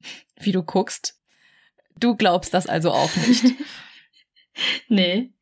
Wie 0.39 0.53
du 0.53 0.63
guckst. 0.63 1.21
Du 1.97 2.17
glaubst 2.17 2.55
das 2.55 2.67
also 2.67 2.91
auch 2.93 3.15
nicht. 3.17 3.45
nee. 4.89 5.33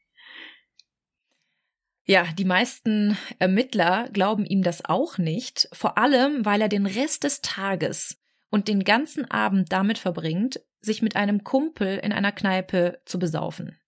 Ja, 2.05 2.25
die 2.37 2.45
meisten 2.45 3.17
Ermittler 3.39 4.09
glauben 4.13 4.45
ihm 4.45 4.63
das 4.63 4.85
auch 4.85 5.19
nicht, 5.19 5.69
vor 5.73 5.99
allem 5.99 6.45
weil 6.45 6.61
er 6.61 6.69
den 6.69 6.87
Rest 6.87 7.25
des 7.25 7.41
Tages 7.41 8.19
und 8.51 8.69
den 8.69 8.85
ganzen 8.85 9.31
Abend 9.31 9.73
damit 9.73 9.99
verbringt, 9.99 10.61
sich 10.81 11.01
mit 11.01 11.17
einem 11.17 11.45
Kumpel 11.45 11.99
in 11.99 12.13
einer 12.13 12.33
Kneipe 12.33 13.01
zu 13.07 13.19
besaufen. 13.19 13.79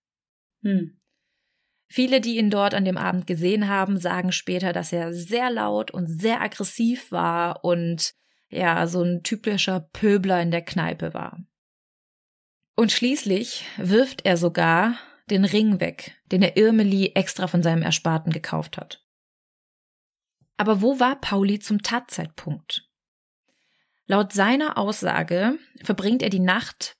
Hm. 0.65 0.99
Viele, 1.87 2.19
die 2.19 2.37
ihn 2.37 2.49
dort 2.49 2.73
an 2.73 2.83
dem 2.83 2.97
Abend 2.97 3.27
gesehen 3.27 3.69
haben, 3.69 3.99
sagen 3.99 4.31
später, 4.31 4.73
dass 4.73 4.91
er 4.91 5.13
sehr 5.13 5.51
laut 5.51 5.91
und 5.91 6.07
sehr 6.07 6.41
aggressiv 6.41 7.11
war 7.11 7.63
und 7.63 8.15
ja, 8.49 8.87
so 8.87 9.03
ein 9.03 9.21
typischer 9.21 9.81
Pöbler 9.93 10.41
in 10.41 10.49
der 10.49 10.63
Kneipe 10.63 11.13
war. 11.13 11.39
Und 12.75 12.91
schließlich 12.91 13.65
wirft 13.77 14.25
er 14.25 14.37
sogar 14.37 14.97
den 15.29 15.45
Ring 15.45 15.79
weg, 15.79 16.19
den 16.31 16.41
er 16.41 16.57
Irmeli 16.57 17.11
extra 17.13 17.47
von 17.47 17.61
seinem 17.61 17.83
Ersparten 17.83 18.33
gekauft 18.33 18.77
hat. 18.77 19.03
Aber 20.57 20.81
wo 20.81 20.99
war 20.99 21.19
Pauli 21.21 21.59
zum 21.59 21.83
Tatzeitpunkt? 21.83 22.89
Laut 24.07 24.33
seiner 24.33 24.77
Aussage 24.77 25.57
verbringt 25.83 26.23
er 26.23 26.29
die 26.29 26.39
Nacht 26.39 26.97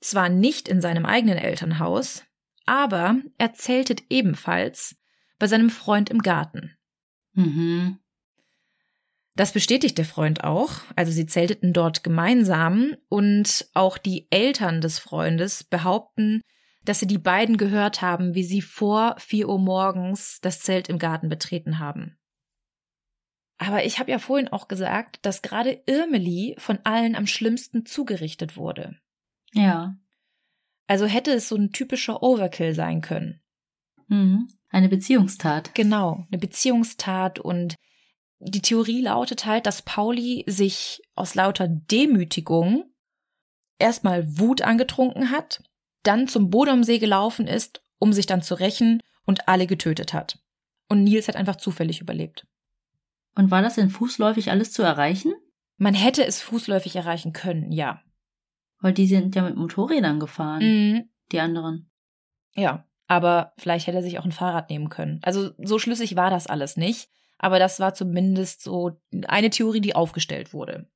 zwar 0.00 0.28
nicht 0.28 0.68
in 0.68 0.80
seinem 0.80 1.04
eigenen 1.04 1.38
Elternhaus, 1.38 2.24
aber 2.68 3.16
er 3.38 3.54
zeltet 3.54 4.04
ebenfalls 4.10 4.96
bei 5.38 5.46
seinem 5.46 5.70
Freund 5.70 6.10
im 6.10 6.20
Garten. 6.20 6.76
Mhm. 7.32 7.98
Das 9.34 9.52
bestätigt 9.52 9.96
der 9.98 10.04
Freund 10.04 10.42
auch, 10.44 10.80
also 10.96 11.12
sie 11.12 11.26
zelteten 11.26 11.72
dort 11.72 12.02
gemeinsam 12.02 12.96
und 13.08 13.68
auch 13.72 13.96
die 13.96 14.26
Eltern 14.30 14.80
des 14.80 14.98
Freundes 14.98 15.62
behaupten, 15.62 16.42
dass 16.84 17.00
sie 17.00 17.06
die 17.06 17.18
beiden 17.18 17.56
gehört 17.56 18.02
haben, 18.02 18.34
wie 18.34 18.42
sie 18.42 18.60
vor 18.60 19.14
vier 19.18 19.48
Uhr 19.48 19.58
morgens 19.58 20.40
das 20.40 20.60
Zelt 20.60 20.88
im 20.88 20.98
Garten 20.98 21.28
betreten 21.28 21.78
haben. 21.78 22.18
Aber 23.58 23.84
ich 23.84 23.98
habe 23.98 24.10
ja 24.10 24.18
vorhin 24.18 24.48
auch 24.48 24.68
gesagt, 24.68 25.18
dass 25.22 25.42
gerade 25.42 25.82
Irmeli 25.86 26.54
von 26.58 26.78
allen 26.84 27.14
am 27.14 27.26
schlimmsten 27.26 27.86
zugerichtet 27.86 28.56
wurde. 28.56 28.96
Ja. 29.52 29.96
Also 30.88 31.06
hätte 31.06 31.32
es 31.32 31.48
so 31.48 31.54
ein 31.54 31.70
typischer 31.70 32.22
Overkill 32.22 32.74
sein 32.74 33.02
können. 33.02 33.40
Mhm. 34.08 34.48
Eine 34.70 34.88
Beziehungstat. 34.88 35.74
Genau, 35.74 36.26
eine 36.30 36.38
Beziehungstat 36.38 37.38
und 37.38 37.76
die 38.40 38.62
Theorie 38.62 39.02
lautet 39.02 39.46
halt, 39.46 39.66
dass 39.66 39.82
Pauli 39.82 40.44
sich 40.46 41.02
aus 41.14 41.34
lauter 41.34 41.68
Demütigung 41.68 42.84
erstmal 43.78 44.38
Wut 44.38 44.62
angetrunken 44.62 45.30
hat, 45.30 45.62
dann 46.02 46.28
zum 46.28 46.50
Bodomsee 46.50 46.98
gelaufen 46.98 47.46
ist, 47.46 47.82
um 47.98 48.12
sich 48.12 48.26
dann 48.26 48.42
zu 48.42 48.54
rächen 48.54 49.02
und 49.24 49.48
alle 49.48 49.66
getötet 49.66 50.12
hat. 50.12 50.38
Und 50.88 51.04
Nils 51.04 51.28
hat 51.28 51.36
einfach 51.36 51.56
zufällig 51.56 52.00
überlebt. 52.00 52.46
Und 53.34 53.50
war 53.50 53.62
das 53.62 53.74
denn 53.74 53.90
fußläufig 53.90 54.50
alles 54.50 54.72
zu 54.72 54.82
erreichen? 54.82 55.34
Man 55.76 55.94
hätte 55.94 56.24
es 56.24 56.40
fußläufig 56.40 56.96
erreichen 56.96 57.32
können, 57.32 57.72
ja. 57.72 58.02
Weil 58.80 58.92
die 58.92 59.06
sind 59.06 59.34
ja 59.34 59.42
mit 59.42 59.56
Motorrädern 59.56 60.20
gefahren. 60.20 60.62
Mhm. 60.62 61.08
Die 61.32 61.40
anderen. 61.40 61.90
Ja, 62.54 62.86
aber 63.06 63.52
vielleicht 63.58 63.86
hätte 63.86 63.98
er 63.98 64.02
sich 64.02 64.18
auch 64.18 64.24
ein 64.24 64.32
Fahrrad 64.32 64.70
nehmen 64.70 64.88
können. 64.88 65.20
Also 65.22 65.50
so 65.58 65.78
schlüssig 65.78 66.16
war 66.16 66.30
das 66.30 66.46
alles 66.46 66.76
nicht. 66.76 67.08
Aber 67.38 67.58
das 67.58 67.80
war 67.80 67.94
zumindest 67.94 68.62
so 68.62 69.00
eine 69.26 69.50
Theorie, 69.50 69.80
die 69.80 69.94
aufgestellt 69.94 70.52
wurde. 70.52 70.90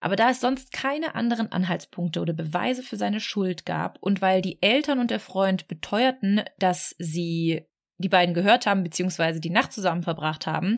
Aber 0.00 0.16
da 0.16 0.30
es 0.30 0.40
sonst 0.40 0.72
keine 0.72 1.14
anderen 1.14 1.52
Anhaltspunkte 1.52 2.20
oder 2.20 2.32
Beweise 2.32 2.82
für 2.82 2.96
seine 2.96 3.20
Schuld 3.20 3.64
gab 3.64 3.98
und 4.00 4.20
weil 4.20 4.42
die 4.42 4.60
Eltern 4.60 4.98
und 4.98 5.12
der 5.12 5.20
Freund 5.20 5.68
beteuerten, 5.68 6.42
dass 6.58 6.96
sie 6.98 7.68
die 7.98 8.08
beiden 8.08 8.34
gehört 8.34 8.66
haben 8.66 8.82
bzw. 8.82 9.38
die 9.38 9.50
Nacht 9.50 9.72
zusammen 9.72 10.02
verbracht 10.02 10.48
haben, 10.48 10.76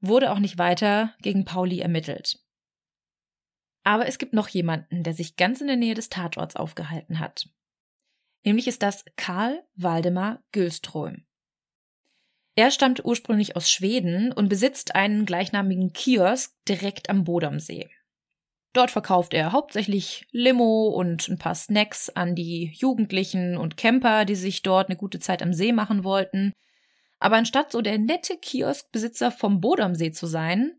wurde 0.00 0.32
auch 0.32 0.40
nicht 0.40 0.58
weiter 0.58 1.14
gegen 1.22 1.44
Pauli 1.44 1.78
ermittelt. 1.78 2.43
Aber 3.84 4.08
es 4.08 4.18
gibt 4.18 4.32
noch 4.32 4.48
jemanden, 4.48 5.02
der 5.02 5.14
sich 5.14 5.36
ganz 5.36 5.60
in 5.60 5.66
der 5.66 5.76
Nähe 5.76 5.94
des 5.94 6.08
Tatorts 6.08 6.56
aufgehalten 6.56 7.20
hat. 7.20 7.48
Nämlich 8.42 8.66
ist 8.66 8.82
das 8.82 9.04
Karl 9.16 9.62
Waldemar 9.74 10.42
Gülström. 10.52 11.26
Er 12.56 12.70
stammt 12.70 13.04
ursprünglich 13.04 13.56
aus 13.56 13.70
Schweden 13.70 14.32
und 14.32 14.48
besitzt 14.48 14.94
einen 14.94 15.26
gleichnamigen 15.26 15.92
Kiosk 15.92 16.54
direkt 16.68 17.10
am 17.10 17.24
Bodomsee. 17.24 17.90
Dort 18.72 18.90
verkauft 18.90 19.34
er 19.34 19.52
hauptsächlich 19.52 20.26
Limo 20.32 20.88
und 20.88 21.28
ein 21.28 21.38
paar 21.38 21.54
Snacks 21.54 22.10
an 22.10 22.34
die 22.34 22.72
Jugendlichen 22.74 23.56
und 23.56 23.76
Camper, 23.76 24.24
die 24.24 24.34
sich 24.34 24.62
dort 24.62 24.88
eine 24.88 24.96
gute 24.96 25.20
Zeit 25.20 25.42
am 25.42 25.52
See 25.52 25.72
machen 25.72 26.04
wollten. 26.04 26.52
Aber 27.18 27.36
anstatt 27.36 27.70
so 27.70 27.82
der 27.82 27.98
nette 27.98 28.36
Kioskbesitzer 28.36 29.30
vom 29.30 29.60
Bodomsee 29.60 30.10
zu 30.10 30.26
sein, 30.26 30.78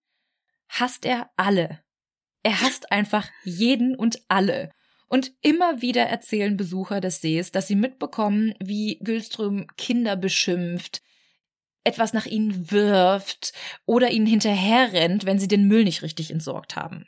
hasst 0.67 1.05
er 1.05 1.29
alle, 1.37 1.84
er 2.45 2.61
hasst 2.61 2.91
einfach 2.91 3.27
jeden 3.43 3.95
und 3.95 4.21
alle. 4.27 4.69
Und 5.07 5.31
immer 5.41 5.81
wieder 5.81 6.03
erzählen 6.03 6.55
Besucher 6.55 7.01
des 7.01 7.19
Sees, 7.19 7.51
dass 7.51 7.67
sie 7.67 7.75
mitbekommen, 7.75 8.53
wie 8.59 8.99
Gülström 8.99 9.65
Kinder 9.77 10.15
beschimpft, 10.15 11.01
etwas 11.83 12.13
nach 12.13 12.27
ihnen 12.27 12.69
wirft 12.69 13.53
oder 13.87 14.11
ihnen 14.11 14.27
hinterherrennt, 14.27 15.25
wenn 15.25 15.39
sie 15.39 15.47
den 15.47 15.67
Müll 15.67 15.85
nicht 15.85 16.03
richtig 16.03 16.29
entsorgt 16.29 16.75
haben. 16.75 17.07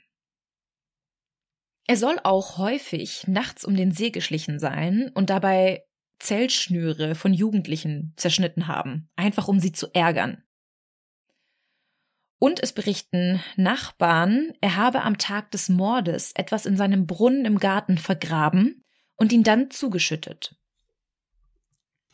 Er 1.85 1.97
soll 1.97 2.19
auch 2.23 2.57
häufig 2.57 3.27
nachts 3.27 3.63
um 3.63 3.75
den 3.75 3.91
See 3.91 4.09
geschlichen 4.09 4.57
sein 4.57 5.11
und 5.13 5.29
dabei 5.29 5.83
Zellschnüre 6.17 7.13
von 7.13 7.31
Jugendlichen 7.31 8.13
zerschnitten 8.17 8.65
haben, 8.65 9.07
einfach 9.15 9.47
um 9.47 9.59
sie 9.59 9.71
zu 9.71 9.93
ärgern. 9.93 10.43
Und 12.39 12.61
es 12.61 12.71
berichten 12.71 13.41
Nachbarn, 13.55 14.53
er 14.61 14.75
habe 14.75 15.01
am 15.01 15.17
Tag 15.17 15.51
des 15.51 15.69
Mordes 15.69 16.33
etwas 16.33 16.65
in 16.65 16.77
seinem 16.77 17.07
Brunnen 17.07 17.45
im 17.45 17.57
Garten 17.57 17.97
vergraben 17.97 18.83
und 19.15 19.31
ihn 19.31 19.43
dann 19.43 19.71
zugeschüttet. 19.71 20.55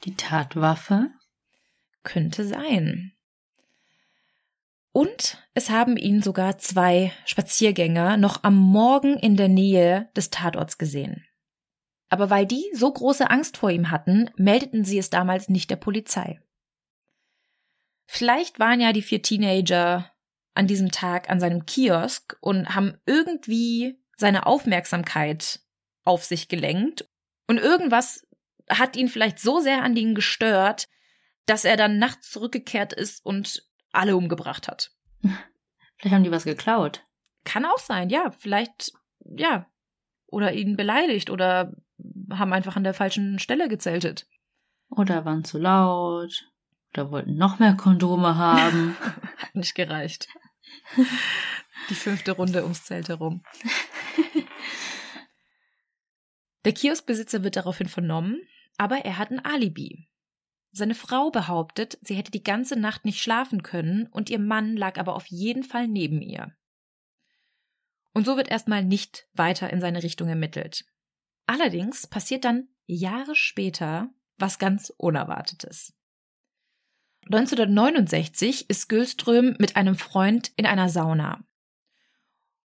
Die 0.06 0.16
Tatwaffe? 0.16 1.12
könnte 2.04 2.46
sein. 2.46 3.14
Und 4.92 5.44
es 5.54 5.70
haben 5.70 5.98
ihn 5.98 6.22
sogar 6.22 6.58
zwei 6.58 7.12
Spaziergänger 7.26 8.18
noch 8.18 8.44
am 8.44 8.56
Morgen 8.56 9.18
in 9.18 9.36
der 9.36 9.48
Nähe 9.48 10.10
des 10.16 10.30
Tatorts 10.30 10.78
gesehen. 10.78 11.26
Aber 12.10 12.30
weil 12.30 12.46
die 12.46 12.64
so 12.74 12.92
große 12.92 13.30
Angst 13.30 13.58
vor 13.58 13.72
ihm 13.72 13.90
hatten, 13.90 14.30
meldeten 14.36 14.86
sie 14.86 15.00
es 15.00 15.10
damals 15.10 15.50
nicht 15.50 15.72
der 15.72 15.78
Polizei. 15.78 16.40
Vielleicht 18.06 18.60
waren 18.60 18.80
ja 18.80 18.94
die 18.94 19.02
vier 19.02 19.24
Teenager 19.24 20.13
an 20.54 20.68
diesem 20.68 20.92
Tag 20.92 21.30
an 21.30 21.40
seinem 21.40 21.66
Kiosk 21.66 22.38
und 22.42 22.76
haben 22.76 22.98
irgendwie 23.06 24.00
seine 24.18 24.46
Aufmerksamkeit 24.46 25.62
auf 26.04 26.24
sich 26.24 26.48
gelenkt 26.48 27.08
und 27.48 27.58
irgendwas 27.58 28.26
hat 28.70 28.96
ihn 28.96 29.10
vielleicht 29.10 29.40
so 29.40 29.60
sehr 29.60 29.84
an 29.84 29.96
ihn 29.96 30.16
gestört, 30.16 30.88
dass 31.46 31.66
er 31.66 31.78
dann 31.78 32.00
nachts 32.00 32.32
zurückgekehrt 32.32 32.94
ist 32.94 33.26
und 33.26 33.68
alle 33.92 34.16
umgebracht 34.16 34.68
hat. 34.68 34.92
Vielleicht 35.98 36.16
haben 36.16 36.24
die 36.24 36.32
was 36.32 36.46
geklaut. 36.46 37.06
Kann 37.44 37.66
auch 37.66 37.80
sein, 37.80 38.10
ja. 38.10 38.32
Vielleicht, 38.32 38.94
ja. 39.20 39.68
Oder 40.28 40.54
ihn 40.54 40.76
beleidigt 40.76 41.30
oder 41.30 41.74
haben 42.32 42.54
einfach 42.54 42.76
an 42.76 42.84
der 42.84 42.94
falschen 42.94 43.40
Stelle 43.40 43.70
gezeltet. 43.70 44.28
Oder 44.90 45.26
waren 45.26 45.44
zu 45.44 45.60
laut. 45.60 46.50
Oder 46.94 47.12
wollten 47.12 47.38
noch 47.38 47.60
mehr 47.60 47.76
Kondome 47.76 48.36
haben. 48.36 48.96
Hat 49.38 49.56
nicht 49.56 49.76
gereicht. 49.76 50.28
Die 51.90 51.96
fünfte 51.96 52.32
Runde 52.34 52.64
ums 52.64 52.84
Zelt 52.86 53.10
herum. 53.10 53.44
Der 56.66 56.74
Kioskbesitzer 56.74 57.44
wird 57.44 57.58
daraufhin 57.58 57.90
vernommen, 57.90 58.42
aber 58.78 59.00
er 59.06 59.18
hat 59.18 59.32
ein 59.32 59.44
Alibi. 59.44 60.08
Seine 60.72 60.96
Frau 60.96 61.30
behauptet, 61.30 62.00
sie 62.02 62.16
hätte 62.16 62.32
die 62.32 62.44
ganze 62.44 62.76
Nacht 62.76 63.06
nicht 63.06 63.22
schlafen 63.22 63.62
können 63.64 64.08
und 64.08 64.30
ihr 64.30 64.40
Mann 64.40 64.76
lag 64.76 64.98
aber 64.98 65.16
auf 65.16 65.28
jeden 65.28 65.64
Fall 65.64 65.88
neben 65.88 66.22
ihr. 66.22 66.56
Und 68.14 68.26
so 68.26 68.38
wird 68.38 68.50
erstmal 68.50 68.84
nicht 68.84 69.28
weiter 69.34 69.70
in 69.70 69.82
seine 69.82 70.04
Richtung 70.04 70.30
ermittelt. 70.30 70.86
Allerdings 71.46 72.08
passiert 72.08 72.46
dann 72.46 72.70
Jahre 72.86 73.36
später 73.36 74.10
was 74.38 74.60
ganz 74.60 74.92
Unerwartetes. 74.98 75.94
1969 77.26 78.70
ist 78.70 78.90
Gülström 78.90 79.56
mit 79.60 79.76
einem 79.76 79.96
Freund 79.96 80.52
in 80.56 80.66
einer 80.66 80.90
Sauna. 80.90 81.44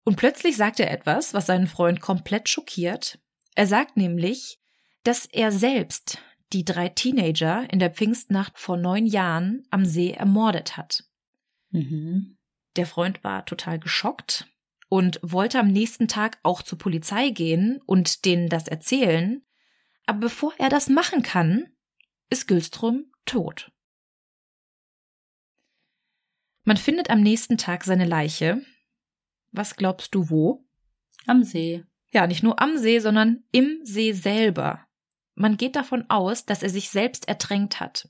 Und 0.04 0.18
plötzlich 0.18 0.58
sagt 0.58 0.80
er 0.80 0.92
etwas, 0.92 1.34
was 1.34 1.46
seinen 1.46 1.68
Freund 1.68 2.02
komplett 2.02 2.50
schockiert. 2.50 3.20
Er 3.56 3.68
sagt 3.68 3.98
nämlich, 3.98 4.60
dass 5.04 5.26
er 5.26 5.52
selbst 5.52 6.20
die 6.52 6.66
drei 6.66 6.90
Teenager 6.90 7.66
in 7.72 7.80
der 7.80 7.92
Pfingstnacht 7.92 8.60
vor 8.60 8.78
neun 8.78 9.06
Jahren 9.06 9.66
am 9.72 9.86
See 9.86 10.12
ermordet 10.12 10.78
hat. 10.78 11.04
Mhm. 11.72 12.38
Der 12.76 12.86
Freund 12.86 13.24
war 13.24 13.46
total 13.46 13.80
geschockt 13.80 14.48
und 14.90 15.20
wollte 15.24 15.60
am 15.60 15.68
nächsten 15.68 16.08
Tag 16.08 16.38
auch 16.44 16.62
zur 16.62 16.78
Polizei 16.78 17.30
gehen 17.30 17.82
und 17.86 18.26
denen 18.26 18.50
das 18.50 18.68
erzählen. 18.68 19.44
Aber 20.06 20.20
bevor 20.20 20.54
er 20.58 20.70
das 20.70 20.90
machen 20.90 21.24
kann, 21.24 21.68
ist 22.30 22.48
Gülström 22.48 23.12
tot. 23.26 23.73
Man 26.66 26.78
findet 26.78 27.10
am 27.10 27.22
nächsten 27.22 27.58
Tag 27.58 27.84
seine 27.84 28.06
Leiche. 28.06 28.62
Was 29.52 29.76
glaubst 29.76 30.16
du 30.16 30.30
wo? 30.30 30.66
Am 31.26 31.44
See. 31.44 31.84
Ja, 32.12 32.26
nicht 32.26 32.44
nur 32.44 32.62
am 32.62 32.78
See, 32.78 33.00
sondern 33.00 33.44
im 33.52 33.80
See 33.84 34.14
selber. 34.14 34.86
Man 35.36 35.58
geht 35.58 35.76
davon 35.76 36.10
aus, 36.10 36.46
dass 36.46 36.64
er 36.64 36.70
sich 36.70 36.90
selbst 36.90 37.28
ertränkt 37.28 37.80
hat. 37.80 38.10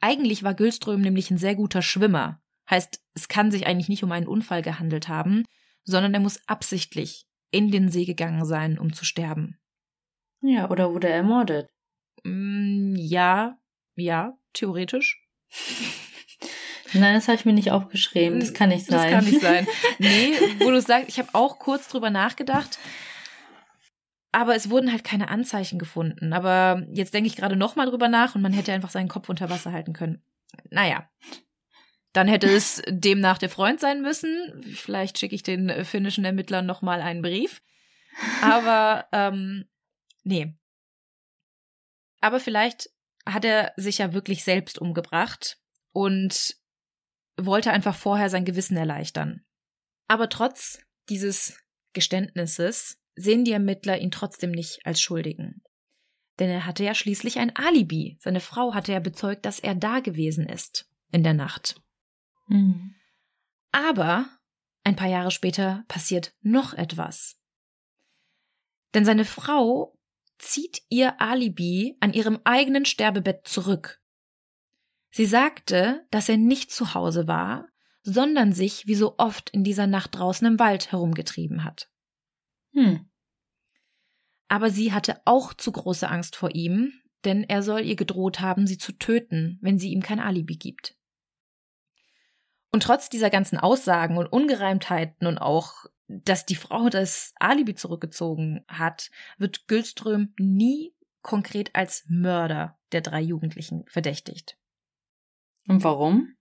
Eigentlich 0.00 0.42
war 0.42 0.54
Gülström 0.54 1.00
nämlich 1.00 1.30
ein 1.30 1.38
sehr 1.38 1.54
guter 1.54 1.80
Schwimmer. 1.80 2.42
Heißt, 2.68 3.00
es 3.14 3.28
kann 3.28 3.50
sich 3.50 3.66
eigentlich 3.66 3.88
nicht 3.88 4.04
um 4.04 4.12
einen 4.12 4.26
Unfall 4.26 4.60
gehandelt 4.60 5.08
haben, 5.08 5.44
sondern 5.84 6.12
er 6.12 6.20
muss 6.20 6.46
absichtlich 6.48 7.26
in 7.50 7.70
den 7.70 7.88
See 7.88 8.04
gegangen 8.04 8.44
sein, 8.44 8.78
um 8.78 8.92
zu 8.92 9.04
sterben. 9.04 9.58
Ja, 10.42 10.68
oder 10.68 10.92
wurde 10.92 11.08
er 11.08 11.16
ermordet? 11.16 11.68
Mm, 12.24 12.94
ja, 12.96 13.58
ja, 13.94 14.36
theoretisch. 14.52 15.24
Nein, 16.92 17.14
das 17.14 17.28
habe 17.28 17.36
ich 17.36 17.44
mir 17.44 17.52
nicht 17.52 17.70
aufgeschrieben. 17.70 18.40
Das 18.40 18.54
kann 18.54 18.68
nicht 18.68 18.86
sein. 18.86 19.02
Das 19.02 19.10
kann 19.10 19.24
nicht 19.24 19.40
sein. 19.40 19.66
Nee, 19.98 20.32
wo 20.60 20.70
du 20.70 20.80
sagst, 20.80 21.08
ich 21.08 21.18
habe 21.18 21.30
auch 21.32 21.58
kurz 21.58 21.88
drüber 21.88 22.10
nachgedacht. 22.10 22.78
Aber 24.32 24.54
es 24.54 24.70
wurden 24.70 24.92
halt 24.92 25.02
keine 25.04 25.28
Anzeichen 25.28 25.78
gefunden. 25.78 26.32
Aber 26.32 26.84
jetzt 26.90 27.14
denke 27.14 27.26
ich 27.26 27.36
gerade 27.36 27.56
nochmal 27.56 27.86
drüber 27.86 28.08
nach 28.08 28.34
und 28.34 28.42
man 28.42 28.52
hätte 28.52 28.72
einfach 28.72 28.90
seinen 28.90 29.08
Kopf 29.08 29.28
unter 29.28 29.50
Wasser 29.50 29.72
halten 29.72 29.92
können. 29.92 30.22
Naja. 30.70 31.08
Dann 32.12 32.28
hätte 32.28 32.46
es 32.46 32.82
demnach 32.88 33.38
der 33.38 33.50
Freund 33.50 33.80
sein 33.80 34.02
müssen. 34.02 34.62
Vielleicht 34.74 35.18
schicke 35.18 35.34
ich 35.34 35.42
den 35.42 35.84
finnischen 35.84 36.24
Ermittlern 36.24 36.66
nochmal 36.66 37.00
einen 37.00 37.22
Brief. 37.22 37.62
Aber, 38.42 39.06
ähm, 39.12 39.66
nee. 40.24 40.54
Aber 42.20 42.40
vielleicht 42.40 42.90
hat 43.26 43.44
er 43.44 43.72
sich 43.76 43.98
ja 43.98 44.12
wirklich 44.12 44.44
selbst 44.44 44.78
umgebracht 44.78 45.58
und 45.92 46.56
wollte 47.36 47.70
einfach 47.70 47.94
vorher 47.94 48.30
sein 48.30 48.44
Gewissen 48.44 48.76
erleichtern. 48.76 49.44
Aber 50.08 50.28
trotz 50.28 50.80
dieses 51.08 51.58
Geständnisses 51.92 52.98
sehen 53.14 53.44
die 53.44 53.52
Ermittler 53.52 53.98
ihn 53.98 54.10
trotzdem 54.10 54.50
nicht 54.50 54.84
als 54.84 55.00
Schuldigen. 55.00 55.62
Denn 56.38 56.50
er 56.50 56.66
hatte 56.66 56.84
ja 56.84 56.94
schließlich 56.94 57.38
ein 57.38 57.54
Alibi. 57.56 58.18
Seine 58.20 58.40
Frau 58.40 58.74
hatte 58.74 58.92
ja 58.92 59.00
bezeugt, 59.00 59.46
dass 59.46 59.58
er 59.58 59.74
da 59.74 60.00
gewesen 60.00 60.46
ist 60.46 60.88
in 61.10 61.22
der 61.22 61.34
Nacht. 61.34 61.80
Mhm. 62.48 62.94
Aber 63.72 64.28
ein 64.84 64.96
paar 64.96 65.08
Jahre 65.08 65.30
später 65.30 65.84
passiert 65.88 66.34
noch 66.42 66.74
etwas. 66.74 67.40
Denn 68.94 69.04
seine 69.04 69.24
Frau 69.24 69.98
zieht 70.38 70.82
ihr 70.88 71.20
Alibi 71.20 71.96
an 72.00 72.12
ihrem 72.12 72.38
eigenen 72.44 72.84
Sterbebett 72.84 73.46
zurück. 73.48 74.00
Sie 75.16 75.24
sagte, 75.24 76.06
dass 76.10 76.28
er 76.28 76.36
nicht 76.36 76.70
zu 76.70 76.92
Hause 76.92 77.26
war, 77.26 77.68
sondern 78.02 78.52
sich 78.52 78.86
wie 78.86 78.94
so 78.94 79.14
oft 79.16 79.48
in 79.48 79.64
dieser 79.64 79.86
Nacht 79.86 80.14
draußen 80.14 80.46
im 80.46 80.58
Wald 80.58 80.92
herumgetrieben 80.92 81.64
hat. 81.64 81.88
Hm. 82.74 83.08
Aber 84.48 84.68
sie 84.68 84.92
hatte 84.92 85.22
auch 85.24 85.54
zu 85.54 85.72
große 85.72 86.06
Angst 86.06 86.36
vor 86.36 86.54
ihm, 86.54 86.92
denn 87.24 87.44
er 87.44 87.62
soll 87.62 87.80
ihr 87.80 87.96
gedroht 87.96 88.40
haben, 88.40 88.66
sie 88.66 88.76
zu 88.76 88.92
töten, 88.92 89.58
wenn 89.62 89.78
sie 89.78 89.90
ihm 89.90 90.02
kein 90.02 90.20
Alibi 90.20 90.56
gibt. 90.56 90.98
Und 92.70 92.82
trotz 92.82 93.08
dieser 93.08 93.30
ganzen 93.30 93.56
Aussagen 93.56 94.18
und 94.18 94.26
Ungereimtheiten 94.26 95.26
und 95.26 95.38
auch, 95.38 95.86
dass 96.08 96.44
die 96.44 96.56
Frau 96.56 96.90
das 96.90 97.32
Alibi 97.36 97.74
zurückgezogen 97.74 98.66
hat, 98.68 99.10
wird 99.38 99.66
Gülström 99.66 100.34
nie 100.36 100.94
konkret 101.22 101.74
als 101.74 102.04
Mörder 102.06 102.78
der 102.92 103.00
drei 103.00 103.22
Jugendlichen 103.22 103.86
verdächtigt. 103.88 104.58
Und 105.66 105.84
warum? 105.84 106.36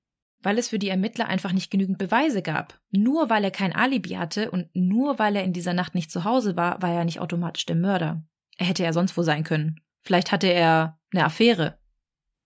weil 0.46 0.60
es 0.60 0.70
für 0.70 0.78
die 0.78 0.90
Ermittler 0.90 1.28
einfach 1.28 1.52
nicht 1.52 1.72
genügend 1.72 1.98
Beweise 1.98 2.44
gab. 2.44 2.80
Nur 2.92 3.32
weil 3.32 3.44
er 3.44 3.52
kein 3.52 3.74
Alibi 3.74 4.12
hatte 4.12 4.52
und 4.52 4.70
nur 4.76 5.18
weil 5.18 5.36
er 5.36 5.44
in 5.44 5.54
dieser 5.54 5.74
Nacht 5.74 5.96
nicht 5.96 6.12
zu 6.12 6.24
Hause 6.24 6.56
war, 6.56 6.84
war 6.84 6.92
er 6.92 7.04
nicht 7.04 7.20
automatisch 7.20 7.66
der 7.66 7.76
Mörder. 7.76 8.24
Er 8.58 8.68
hätte 8.68 8.84
ja 8.84 8.94
sonst 8.94 9.18
wo 9.18 9.24
sein 9.24 9.44
können. 9.44 9.82
Vielleicht 10.02 10.32
hatte 10.32 10.48
er 10.48 11.00
eine 11.12 11.26
Affäre. 11.26 11.80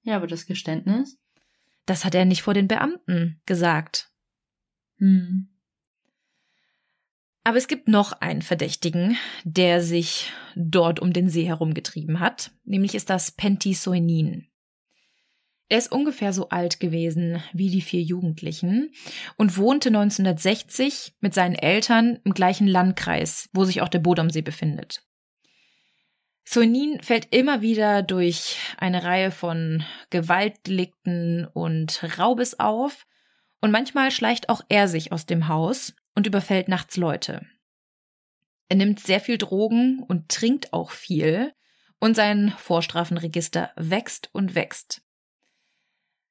Ja, 0.03 0.15
aber 0.15 0.27
das 0.27 0.45
Geständnis? 0.45 1.19
Das 1.85 2.05
hat 2.05 2.15
er 2.15 2.23
nicht 2.23 2.41
vor 2.41 2.53
den 2.53 2.69
Beamten 2.69 3.41
gesagt. 3.45 4.09
Hm. 4.99 5.49
Aber 7.43 7.57
es 7.57 7.67
gibt 7.67 7.89
noch 7.89 8.13
einen 8.13 8.41
Verdächtigen, 8.41 9.17
der 9.43 9.81
sich 9.81 10.31
dort 10.55 11.01
um 11.01 11.11
den 11.11 11.27
See 11.27 11.45
herumgetrieben 11.45 12.21
hat. 12.21 12.51
Nämlich 12.63 12.95
ist 12.95 13.09
das 13.09 13.31
Pentti 13.31 13.73
Soinin. 13.73 14.48
Er 15.69 15.77
ist 15.77 15.91
ungefähr 15.91 16.33
so 16.33 16.49
alt 16.49 16.79
gewesen 16.79 17.43
wie 17.53 17.69
die 17.69 17.81
vier 17.81 18.01
Jugendlichen 18.01 18.91
und 19.37 19.55
wohnte 19.55 19.89
1960 19.89 21.13
mit 21.19 21.35
seinen 21.35 21.53
Eltern 21.53 22.19
im 22.23 22.33
gleichen 22.33 22.67
Landkreis, 22.67 23.49
wo 23.53 23.65
sich 23.65 23.81
auch 23.81 23.87
der 23.87 23.99
Bodomsee 23.99 24.41
befindet. 24.41 25.03
Sonin 26.43 26.99
fällt 27.03 27.27
immer 27.31 27.61
wieder 27.61 28.01
durch 28.01 28.57
eine 28.79 29.03
Reihe 29.03 29.29
von 29.29 29.83
Gewaltdelikten 30.09 31.45
und 31.45 32.03
Raubes 32.17 32.59
auf 32.59 33.05
und 33.61 33.69
manchmal 33.69 34.09
schleicht 34.09 34.49
auch 34.49 34.61
er 34.69 34.87
sich 34.87 35.11
aus 35.11 35.27
dem 35.27 35.47
Haus 35.47 35.93
und 36.15 36.25
überfällt 36.25 36.67
nachts 36.67 36.97
Leute. 36.97 37.45
Er 38.69 38.77
nimmt 38.77 38.99
sehr 38.99 39.19
viel 39.19 39.37
Drogen 39.37 40.03
und 40.07 40.29
trinkt 40.29 40.73
auch 40.73 40.89
viel 40.89 41.53
und 41.99 42.15
sein 42.15 42.55
Vorstrafenregister 42.57 43.71
wächst 43.75 44.29
und 44.33 44.55
wächst. 44.55 45.03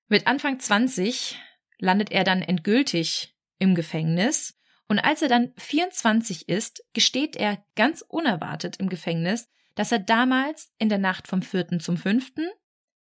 Mit 0.08 0.26
Anfang 0.26 0.58
20 0.58 1.38
landet 1.78 2.10
er 2.10 2.24
dann 2.24 2.42
endgültig 2.42 3.36
im 3.58 3.74
Gefängnis 3.74 4.58
und 4.88 4.98
als 4.98 5.20
er 5.20 5.28
dann 5.28 5.52
24 5.56 6.48
ist, 6.48 6.82
gesteht 6.94 7.36
er 7.36 7.62
ganz 7.76 8.02
unerwartet 8.08 8.78
im 8.78 8.88
Gefängnis, 8.88 9.50
dass 9.74 9.92
er 9.92 9.98
damals 9.98 10.72
in 10.78 10.88
der 10.88 10.98
Nacht 10.98 11.28
vom 11.28 11.42
4. 11.42 11.78
zum 11.78 11.98
5. 11.98 12.32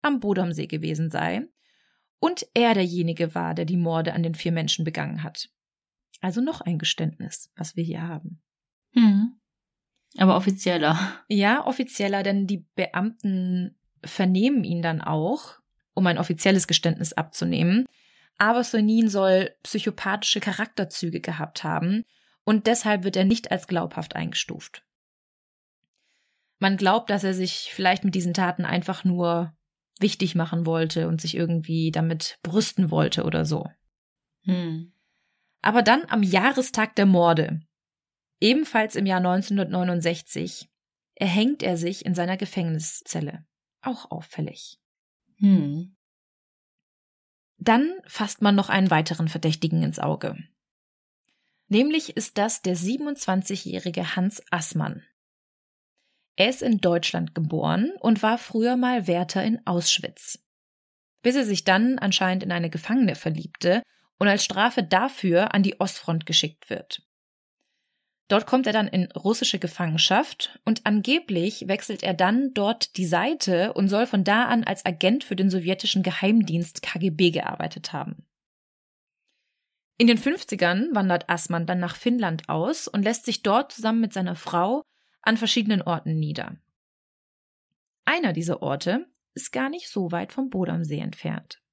am 0.03 0.21
Bodomsee 0.21 0.69
gewesen 0.69 1.11
sei 1.11 1.49
und 2.21 2.47
er 2.55 2.75
derjenige 2.75 3.35
war, 3.35 3.55
der 3.55 3.65
die 3.65 3.77
Morde 3.77 4.15
an 4.15 4.23
den 4.23 4.35
vier 4.35 4.53
Menschen 4.53 4.85
begangen 4.85 5.25
hat. 5.25 5.51
Also 6.21 6.41
noch 6.41 6.61
ein 6.61 6.79
Geständnis, 6.79 7.51
was 7.57 7.75
wir 7.77 7.85
hier 7.85 8.03
haben. 8.03 8.41
Hm. 8.93 9.41
Aber 10.17 10.37
offizieller. 10.37 10.97
Ja, 11.29 11.67
offizieller, 11.67 12.23
denn 12.23 12.47
die 12.47 12.65
Beamten 12.77 13.77
vernehmen 14.05 14.63
ihn 14.63 14.81
dann 14.81 15.01
auch, 15.01 15.59
um 15.95 16.07
ein 16.07 16.19
offizielles 16.19 16.67
Geständnis 16.67 17.13
abzunehmen. 17.13 17.87
Aber 18.37 18.65
Sonin 18.65 19.09
soll 19.09 19.55
psychopathische 19.63 20.41
Charakterzüge 20.41 21.21
gehabt 21.21 21.65
haben 21.65 22.05
und 22.45 22.67
deshalb 22.67 23.05
wird 23.05 23.17
er 23.17 23.25
nicht 23.25 23.51
als 23.51 23.67
glaubhaft 23.67 24.17
eingestuft. 24.17 24.85
Man 26.59 26.77
glaubt, 26.77 27.11
dass 27.11 27.25
er 27.25 27.35
sich 27.35 27.71
vielleicht 27.73 28.05
mit 28.05 28.15
diesen 28.15 28.35
Taten 28.35 28.65
einfach 28.65 29.05
nur 29.05 29.55
wichtig 30.01 30.35
machen 30.35 30.67
wollte 30.67 31.09
und 31.09 31.21
sich 31.21 31.37
irgendwie 31.37 31.91
damit 31.91 32.39
brüsten 32.43 32.91
wollte 32.91 33.25
oder 33.25 33.45
so. 33.45 33.69
Hm. 34.43 34.93
Aber 35.63 35.83
dann 35.83 36.05
am 36.09 36.23
Jahrestag 36.23 36.95
der 36.97 37.07
Morde, 37.07 37.61
ebenfalls 38.41 38.97
im 38.97 39.07
Jahr 39.07 39.19
1969, 39.19 40.69
erhängt 41.15 41.63
er 41.63 41.77
sich 41.77 42.05
in 42.05 42.15
seiner 42.15 42.37
Gefängniszelle. 42.37 43.47
Auch 43.81 44.11
auffällig. 44.11 44.79
Hm. 45.39 45.97
Dann 47.59 47.95
fasst 48.07 48.43
man 48.43 48.55
noch 48.55 48.69
einen 48.69 48.91
weiteren 48.91 49.29
Verdächtigen 49.29 49.83
ins 49.83 49.99
Auge. 49.99 50.37
Nämlich 51.69 52.17
ist 52.17 52.37
das 52.39 52.63
der 52.63 52.77
27-jährige 52.77 54.17
Hans 54.17 54.43
Assmann. 54.51 55.03
Er 56.37 56.49
ist 56.51 56.63
in 56.63 56.79
Deutschland 56.79 57.35
geboren 57.35 57.93
und 58.01 58.23
war 58.23 58.39
früher 58.39 58.77
mal 58.77 59.07
Wärter 59.07 59.43
in 59.45 59.65
Auschwitz. 59.67 60.41
Bis 61.23 61.37
er 61.37 61.45
sich 61.45 61.65
dann 61.65 61.99
anscheinend 61.99 62.43
in 62.43 62.53
eine 62.53 62.71
Gefangene 62.71 63.15
verliebte 63.15 63.83
und 64.19 64.29
als 64.29 64.45
Strafe 64.45 64.83
dafür 64.83 65.55
an 65.55 65.63
die 65.63 65.81
Ostfront 65.81 66.27
geschickt 66.27 66.71
wird. 66.71 67.04
Dort 68.29 68.47
kommt 68.47 68.67
er 68.67 68.73
dann 68.73 68.89
in 68.89 69.11
russische 69.13 69.59
Gefangenschaft 69.59 70.59
und 70.65 70.87
angeblich 70.87 71.69
wechselt 71.69 72.03
er 72.03 72.15
dann 72.15 72.55
dort 72.55 72.97
die 72.97 73.05
Seite 73.05 73.75
und 73.75 73.89
soll 73.89 74.07
von 74.07 74.25
da 74.25 74.47
an 74.47 74.65
als 74.65 74.87
Agent 74.87 75.25
für 75.25 75.37
den 75.37 75.51
sowjetischen 75.51 76.03
Geheimdienst 76.03 76.83
KGB 76.83 77.33
gearbeitet 77.33 77.93
haben. 77.93 78.27
In 79.99 80.07
den 80.07 80.19
50ern 80.19 80.95
wandert 80.95 81.29
Assmann 81.29 81.67
dann 81.67 81.79
nach 81.79 81.97
Finnland 81.97 82.49
aus 82.49 82.89
und 82.89 83.03
lässt 83.03 83.27
sich 83.27 83.43
dort 83.43 83.73
zusammen 83.73 84.01
mit 84.01 84.13
seiner 84.13 84.35
Frau 84.35 84.83
an 85.21 85.37
verschiedenen 85.37 85.83
Orten 85.83 86.19
nieder. 86.19 86.57
Einer 88.05 88.33
dieser 88.33 88.63
Orte 88.63 89.07
ist 89.35 89.53
gar 89.53 89.69
nicht 89.69 89.89
so 89.89 90.13
weit 90.13 90.33
vom 90.33 90.51
Bodomsee 90.51 90.99
entfernt. 90.99 91.64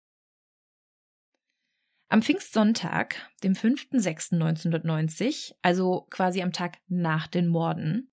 Am 2.12 2.22
Pfingstsonntag, 2.22 3.16
dem 3.42 3.54
5.6.1990, 3.54 5.54
also 5.62 6.08
quasi 6.10 6.42
am 6.42 6.52
Tag 6.52 6.80
nach 6.90 7.28
den 7.28 7.48
Morden, 7.48 8.12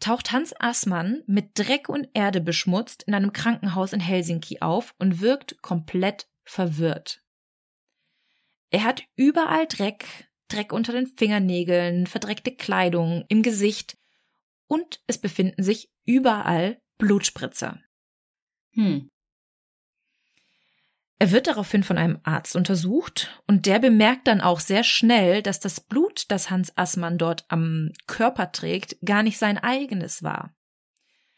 taucht 0.00 0.32
Hans 0.32 0.58
Assmann 0.58 1.22
mit 1.26 1.50
Dreck 1.52 1.90
und 1.90 2.08
Erde 2.14 2.40
beschmutzt 2.40 3.02
in 3.02 3.12
einem 3.12 3.34
Krankenhaus 3.34 3.92
in 3.92 4.00
Helsinki 4.00 4.62
auf 4.62 4.94
und 4.98 5.20
wirkt 5.20 5.60
komplett 5.60 6.26
verwirrt. 6.44 7.22
Er 8.70 8.84
hat 8.84 9.02
überall 9.14 9.66
Dreck, 9.66 10.06
Dreck 10.48 10.72
unter 10.72 10.94
den 10.94 11.06
Fingernägeln, 11.06 12.06
verdreckte 12.06 12.56
Kleidung, 12.56 13.26
im 13.28 13.42
Gesicht 13.42 13.98
und 14.68 15.02
es 15.06 15.18
befinden 15.18 15.62
sich 15.62 15.90
überall 16.06 16.80
Blutspritzer. 16.96 17.78
Hm. 18.72 19.10
Er 21.18 21.30
wird 21.30 21.46
daraufhin 21.46 21.84
von 21.84 21.96
einem 21.96 22.18
Arzt 22.24 22.56
untersucht 22.56 23.40
und 23.46 23.66
der 23.66 23.78
bemerkt 23.78 24.26
dann 24.26 24.40
auch 24.40 24.60
sehr 24.60 24.82
schnell, 24.82 25.42
dass 25.42 25.60
das 25.60 25.80
Blut, 25.80 26.24
das 26.28 26.50
Hans 26.50 26.76
Assmann 26.76 27.18
dort 27.18 27.44
am 27.48 27.92
Körper 28.06 28.50
trägt, 28.52 28.96
gar 29.04 29.22
nicht 29.22 29.38
sein 29.38 29.58
eigenes 29.58 30.22
war. 30.22 30.54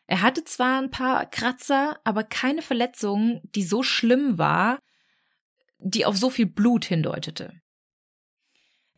Er 0.07 0.23
hatte 0.23 0.45
zwar 0.45 0.81
ein 0.81 0.91
paar 0.91 1.27
Kratzer, 1.27 1.99
aber 2.05 2.25
keine 2.25 2.63
Verletzung, 2.63 3.43
die 3.55 3.65
so 3.65 3.83
schlimm 3.83 4.39
war, 4.39 4.79
die 5.79 6.07
auf 6.07 6.17
so 6.17 6.31
viel 6.31 6.47
Blut 6.47 6.85
hindeutete. 6.85 7.53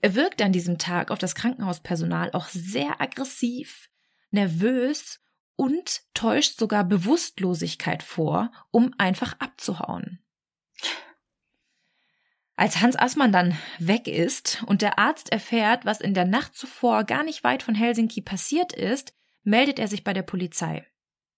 Er 0.00 0.14
wirkte 0.14 0.44
an 0.44 0.52
diesem 0.52 0.78
Tag 0.78 1.10
auf 1.10 1.18
das 1.18 1.34
Krankenhauspersonal 1.34 2.30
auch 2.32 2.48
sehr 2.48 3.00
aggressiv, 3.00 3.88
nervös 4.30 5.18
und 5.56 6.02
täuscht 6.14 6.56
sogar 6.58 6.84
Bewusstlosigkeit 6.84 8.04
vor, 8.04 8.52
um 8.70 8.94
einfach 8.98 9.34
abzuhauen. 9.40 10.20
Als 12.56 12.80
Hans 12.80 12.96
Assmann 12.96 13.30
dann 13.30 13.56
weg 13.78 14.08
ist 14.08 14.64
und 14.66 14.82
der 14.82 14.98
Arzt 14.98 15.30
erfährt, 15.30 15.84
was 15.84 16.00
in 16.00 16.12
der 16.12 16.24
Nacht 16.24 16.56
zuvor 16.56 17.04
gar 17.04 17.22
nicht 17.22 17.44
weit 17.44 17.62
von 17.62 17.76
Helsinki 17.76 18.20
passiert 18.20 18.72
ist, 18.72 19.14
meldet 19.44 19.78
er 19.78 19.86
sich 19.86 20.02
bei 20.02 20.12
der 20.12 20.22
Polizei. 20.22 20.84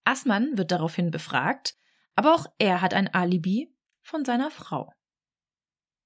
Assmann 0.03 0.57
wird 0.57 0.71
daraufhin 0.71 1.11
befragt, 1.11 1.75
aber 2.15 2.33
auch 2.33 2.47
er 2.57 2.81
hat 2.81 2.95
ein 2.95 3.07
Alibi 3.13 3.71
von 4.01 4.25
seiner 4.25 4.49
Frau. 4.49 4.91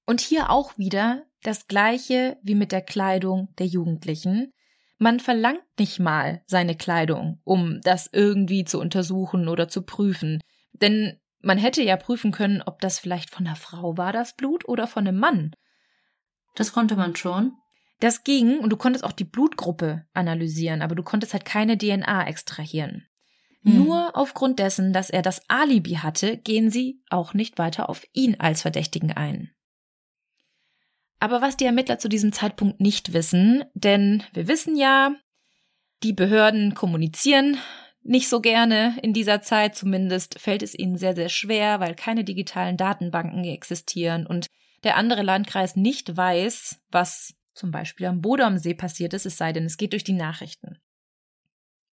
Und 0.04 0.20
hier 0.20 0.50
auch 0.50 0.76
wieder 0.76 1.24
das 1.42 1.66
gleiche 1.66 2.38
wie 2.42 2.54
mit 2.54 2.70
der 2.70 2.82
Kleidung 2.82 3.54
der 3.58 3.66
Jugendlichen. 3.66 4.52
Man 4.98 5.20
verlangt 5.20 5.64
nicht 5.78 5.98
mal 5.98 6.42
seine 6.46 6.76
Kleidung, 6.76 7.40
um 7.44 7.80
das 7.82 8.08
irgendwie 8.12 8.64
zu 8.64 8.78
untersuchen 8.80 9.48
oder 9.48 9.68
zu 9.68 9.82
prüfen. 9.82 10.40
Denn 10.72 11.18
man 11.46 11.58
hätte 11.58 11.82
ja 11.82 11.96
prüfen 11.96 12.32
können, 12.32 12.60
ob 12.60 12.80
das 12.80 12.98
vielleicht 12.98 13.30
von 13.30 13.46
einer 13.46 13.56
Frau 13.56 13.96
war, 13.96 14.12
das 14.12 14.34
Blut, 14.34 14.68
oder 14.68 14.86
von 14.86 15.06
einem 15.06 15.18
Mann. 15.18 15.54
Das 16.56 16.72
konnte 16.72 16.96
man 16.96 17.14
schon. 17.14 17.52
Das 18.00 18.24
ging 18.24 18.58
und 18.58 18.70
du 18.70 18.76
konntest 18.76 19.04
auch 19.04 19.12
die 19.12 19.24
Blutgruppe 19.24 20.04
analysieren, 20.12 20.82
aber 20.82 20.94
du 20.94 21.02
konntest 21.02 21.32
halt 21.32 21.44
keine 21.44 21.78
DNA 21.78 22.26
extrahieren. 22.26 23.06
Hm. 23.62 23.84
Nur 23.84 24.16
aufgrund 24.16 24.58
dessen, 24.58 24.92
dass 24.92 25.08
er 25.08 25.22
das 25.22 25.40
Alibi 25.48 25.94
hatte, 25.94 26.36
gehen 26.36 26.70
sie 26.70 27.00
auch 27.08 27.32
nicht 27.32 27.58
weiter 27.58 27.88
auf 27.88 28.04
ihn 28.12 28.38
als 28.38 28.62
Verdächtigen 28.62 29.12
ein. 29.12 29.52
Aber 31.20 31.40
was 31.40 31.56
die 31.56 31.64
Ermittler 31.64 31.98
zu 31.98 32.08
diesem 32.08 32.32
Zeitpunkt 32.32 32.80
nicht 32.80 33.14
wissen, 33.14 33.64
denn 33.72 34.22
wir 34.34 34.48
wissen 34.48 34.76
ja, 34.76 35.14
die 36.02 36.12
Behörden 36.12 36.74
kommunizieren 36.74 37.56
nicht 38.06 38.28
so 38.28 38.40
gerne 38.40 38.96
in 39.02 39.12
dieser 39.12 39.42
Zeit. 39.42 39.74
Zumindest 39.74 40.38
fällt 40.38 40.62
es 40.62 40.74
ihnen 40.74 40.96
sehr, 40.96 41.14
sehr 41.14 41.28
schwer, 41.28 41.80
weil 41.80 41.94
keine 41.94 42.24
digitalen 42.24 42.76
Datenbanken 42.76 43.44
existieren 43.44 44.26
und 44.26 44.46
der 44.84 44.96
andere 44.96 45.22
Landkreis 45.22 45.76
nicht 45.76 46.16
weiß, 46.16 46.80
was 46.90 47.34
zum 47.54 47.70
Beispiel 47.70 48.06
am 48.06 48.20
Bodomsee 48.20 48.74
passiert 48.74 49.14
ist, 49.14 49.26
es 49.26 49.36
sei 49.36 49.52
denn, 49.52 49.64
es 49.64 49.78
geht 49.78 49.92
durch 49.92 50.04
die 50.04 50.12
Nachrichten. 50.12 50.78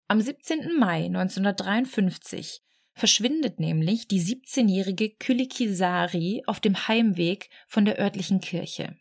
Am 0.08 0.20
17. 0.20 0.78
Mai 0.78 1.06
1953 1.06 2.62
verschwindet 2.94 3.60
nämlich 3.60 4.08
die 4.08 4.22
17-jährige 4.22 5.12
Kylikisari 5.12 6.44
auf 6.48 6.60
dem 6.60 6.88
Heimweg 6.88 7.50
von 7.68 7.86
der 7.86 8.00
örtlichen 8.00 8.42
Kirche. 8.42 8.98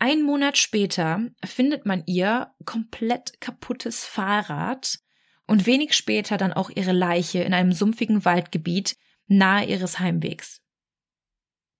Ein 0.00 0.22
Monat 0.22 0.58
später 0.58 1.30
findet 1.44 1.86
man 1.86 2.02
ihr 2.06 2.52
komplett 2.64 3.40
kaputtes 3.40 4.04
Fahrrad 4.04 4.98
und 5.46 5.66
wenig 5.66 5.94
später 5.94 6.36
dann 6.36 6.52
auch 6.52 6.70
ihre 6.70 6.92
Leiche 6.92 7.40
in 7.40 7.54
einem 7.54 7.72
sumpfigen 7.72 8.24
Waldgebiet 8.24 8.96
nahe 9.26 9.66
ihres 9.66 9.98
Heimwegs. 9.98 10.62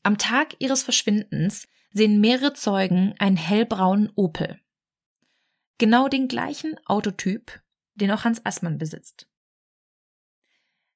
Am 0.03 0.19
Tag 0.19 0.57
ihres 0.59 0.83
Verschwindens 0.83 1.67
sehen 1.91 2.21
mehrere 2.21 2.53
Zeugen 2.53 3.15
einen 3.19 3.37
hellbraunen 3.37 4.11
Opel. 4.17 4.61
Genau 5.79 6.09
den 6.09 6.29
gleichen 6.29 6.75
Autotyp, 6.87 7.63
den 7.95 8.11
auch 8.11 8.25
Hans 8.25 8.45
Assmann 8.45 8.79
besitzt. 8.79 9.29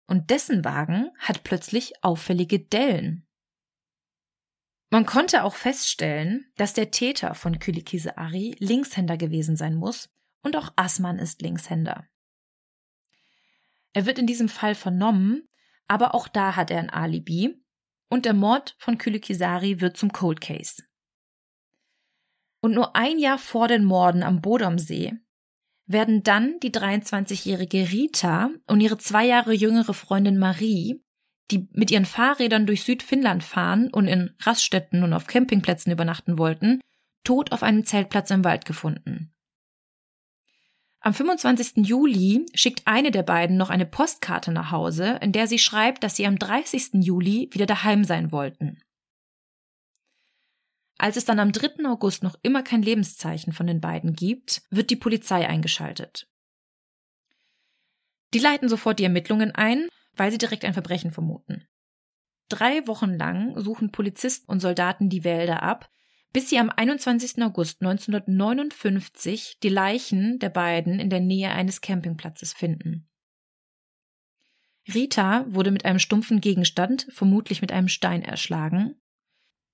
Und 0.06 0.30
dessen 0.30 0.64
Wagen 0.64 1.10
hat 1.18 1.44
plötzlich 1.44 2.02
auffällige 2.02 2.58
Dellen. 2.58 3.26
Man 4.90 5.04
konnte 5.04 5.44
auch 5.44 5.54
feststellen, 5.54 6.50
dass 6.56 6.72
der 6.72 6.90
Täter 6.90 7.34
von 7.34 7.58
Kylikise 7.58 8.16
Ari 8.16 8.56
Linkshänder 8.58 9.18
gewesen 9.18 9.56
sein 9.56 9.74
muss 9.74 10.10
und 10.42 10.56
auch 10.56 10.72
Assmann 10.76 11.18
ist 11.18 11.42
Linkshänder. 11.42 12.08
Er 13.95 14.07
wird 14.07 14.18
in 14.18 14.26
diesem 14.26 14.49
Fall 14.49 14.74
vernommen, 14.74 15.49
aber 15.86 16.14
auch 16.14 16.28
da 16.28 16.57
hat 16.57 16.70
er 16.70 16.78
ein 16.78 16.91
Alibi 16.91 17.62
und 18.11 18.24
der 18.24 18.34
Mord 18.34 18.76
von 18.78 18.99
Kylikisari 18.99 19.80
wird 19.80 19.97
zum 19.97 20.12
Cold 20.12 20.41
Case. 20.41 20.82
Und 22.61 22.74
nur 22.74 22.97
ein 22.97 23.18
Jahr 23.18 23.39
vor 23.39 23.68
den 23.68 23.84
Morden 23.84 24.22
am 24.22 24.41
Bodomsee 24.41 25.14
werden 25.86 26.22
dann 26.22 26.61
die 26.61 26.70
23-jährige 26.70 27.91
Rita 27.91 28.51
und 28.66 28.80
ihre 28.80 28.99
zwei 28.99 29.26
Jahre 29.26 29.55
jüngere 29.55 29.95
Freundin 29.95 30.39
Marie, 30.39 31.03
die 31.51 31.68
mit 31.72 31.91
ihren 31.91 32.05
Fahrrädern 32.05 32.66
durch 32.66 32.82
Südfinnland 32.82 33.43
fahren 33.43 33.89
und 33.91 34.07
in 34.07 34.34
Raststätten 34.41 35.03
und 35.03 35.14
auf 35.14 35.26
Campingplätzen 35.26 35.91
übernachten 35.91 36.36
wollten, 36.36 36.80
tot 37.24 37.53
auf 37.53 37.62
einem 37.62 37.86
Zeltplatz 37.86 38.30
im 38.30 38.45
Wald 38.45 38.66
gefunden. 38.66 39.32
Am 41.01 41.14
25. 41.14 41.86
Juli 41.86 42.44
schickt 42.55 42.82
eine 42.86 43.11
der 43.11 43.22
beiden 43.22 43.57
noch 43.57 43.70
eine 43.70 43.86
Postkarte 43.86 44.51
nach 44.51 44.72
Hause, 44.72 45.18
in 45.22 45.32
der 45.32 45.46
sie 45.46 45.59
schreibt, 45.59 46.03
dass 46.03 46.16
sie 46.16 46.26
am 46.26 46.38
30. 46.38 47.05
Juli 47.05 47.49
wieder 47.53 47.66
daheim 47.66 48.03
sein 48.03 48.32
wollten. 48.32 48.80
Als 50.99 51.16
es 51.16 51.24
dann 51.24 51.38
am 51.38 51.53
3. 51.53 51.86
August 51.88 52.24
noch 52.24 52.36
immer 52.42 52.64
kein 52.64 52.82
Lebenszeichen 52.82 53.53
von 53.53 53.68
den 53.68 53.80
beiden 53.80 54.14
gibt, 54.14 54.62
wird 54.70 54.90
die 54.90 54.96
Polizei 54.96 55.46
eingeschaltet. 55.46 56.28
Die 58.34 58.40
leiten 58.40 58.68
sofort 58.68 58.99
die 58.99 59.05
Ermittlungen 59.05 59.53
ein, 59.53 59.88
weil 60.14 60.32
sie 60.32 60.38
direkt 60.38 60.64
ein 60.64 60.74
Verbrechen 60.74 61.12
vermuten. 61.12 61.66
Drei 62.49 62.86
Wochen 62.88 63.14
lang 63.14 63.59
suchen 63.61 63.92
Polizisten 63.92 64.51
und 64.51 64.61
Soldaten 64.61 65.09
die 65.09 65.22
Wälder 65.22 65.62
ab, 65.62 65.88
bis 66.33 66.51
sie 66.51 66.59
am 66.59 66.70
21. 66.70 67.43
August 67.43 67.81
1959 67.81 69.59
die 69.62 69.68
Leichen 69.68 70.39
der 70.39 70.51
beiden 70.51 71.01
in 71.01 71.11
der 71.11 71.20
Nähe 71.20 71.51
eines 71.51 71.81
Campingplatzes 71.81 72.53
finden. 72.53 73.09
Rita 74.93 75.45
wurde 75.49 75.70
mit 75.70 75.85
einem 75.85 75.99
stumpfen 75.99 76.41
Gegenstand, 76.41 77.07
vermutlich 77.11 77.61
mit 77.61 77.72
einem 77.72 77.89
Stein, 77.89 78.22
erschlagen. 78.22 79.01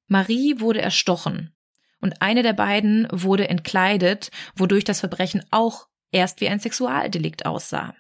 Marie 0.06 0.60
wurde 0.60 0.80
erstochen 0.80 1.54
und 2.00 2.20
eine 2.20 2.42
der 2.42 2.52
beiden 2.52 3.06
wurde 3.10 3.48
entkleidet, 3.48 4.30
wodurch 4.54 4.84
das 4.84 5.00
Verbrechen 5.00 5.44
auch 5.50 5.88
erst 6.10 6.40
wie 6.40 6.48
ein 6.48 6.60
Sexualdelikt 6.60 7.46
aussah. 7.46 7.94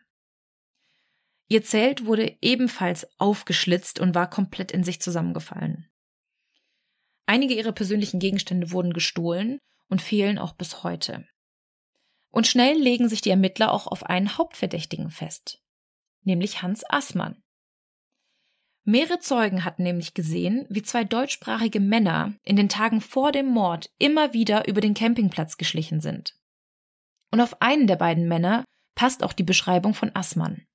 Ihr 1.48 1.62
Zelt 1.62 2.06
wurde 2.06 2.36
ebenfalls 2.40 3.06
aufgeschlitzt 3.18 4.00
und 4.00 4.14
war 4.14 4.28
komplett 4.28 4.72
in 4.72 4.84
sich 4.84 5.00
zusammengefallen. 5.00 5.88
Einige 7.26 7.54
ihrer 7.54 7.72
persönlichen 7.72 8.20
Gegenstände 8.20 8.70
wurden 8.70 8.92
gestohlen 8.92 9.58
und 9.88 10.02
fehlen 10.02 10.38
auch 10.38 10.52
bis 10.52 10.82
heute. 10.82 11.26
Und 12.30 12.46
schnell 12.46 12.76
legen 12.76 13.08
sich 13.08 13.20
die 13.20 13.30
Ermittler 13.30 13.72
auch 13.72 13.86
auf 13.86 14.04
einen 14.04 14.36
Hauptverdächtigen 14.36 15.10
fest, 15.10 15.62
nämlich 16.22 16.62
Hans 16.62 16.82
Assmann. 16.88 17.42
Mehrere 18.84 19.18
Zeugen 19.18 19.64
hatten 19.64 19.82
nämlich 19.82 20.12
gesehen, 20.12 20.66
wie 20.68 20.82
zwei 20.82 21.04
deutschsprachige 21.04 21.80
Männer 21.80 22.34
in 22.42 22.56
den 22.56 22.68
Tagen 22.68 23.00
vor 23.00 23.32
dem 23.32 23.46
Mord 23.46 23.90
immer 23.98 24.34
wieder 24.34 24.68
über 24.68 24.82
den 24.82 24.92
Campingplatz 24.92 25.56
geschlichen 25.56 26.00
sind. 26.00 26.36
Und 27.30 27.40
auf 27.40 27.62
einen 27.62 27.86
der 27.86 27.96
beiden 27.96 28.28
Männer 28.28 28.64
passt 28.94 29.22
auch 29.22 29.32
die 29.32 29.42
Beschreibung 29.42 29.94
von 29.94 30.14
Assmann. 30.14 30.66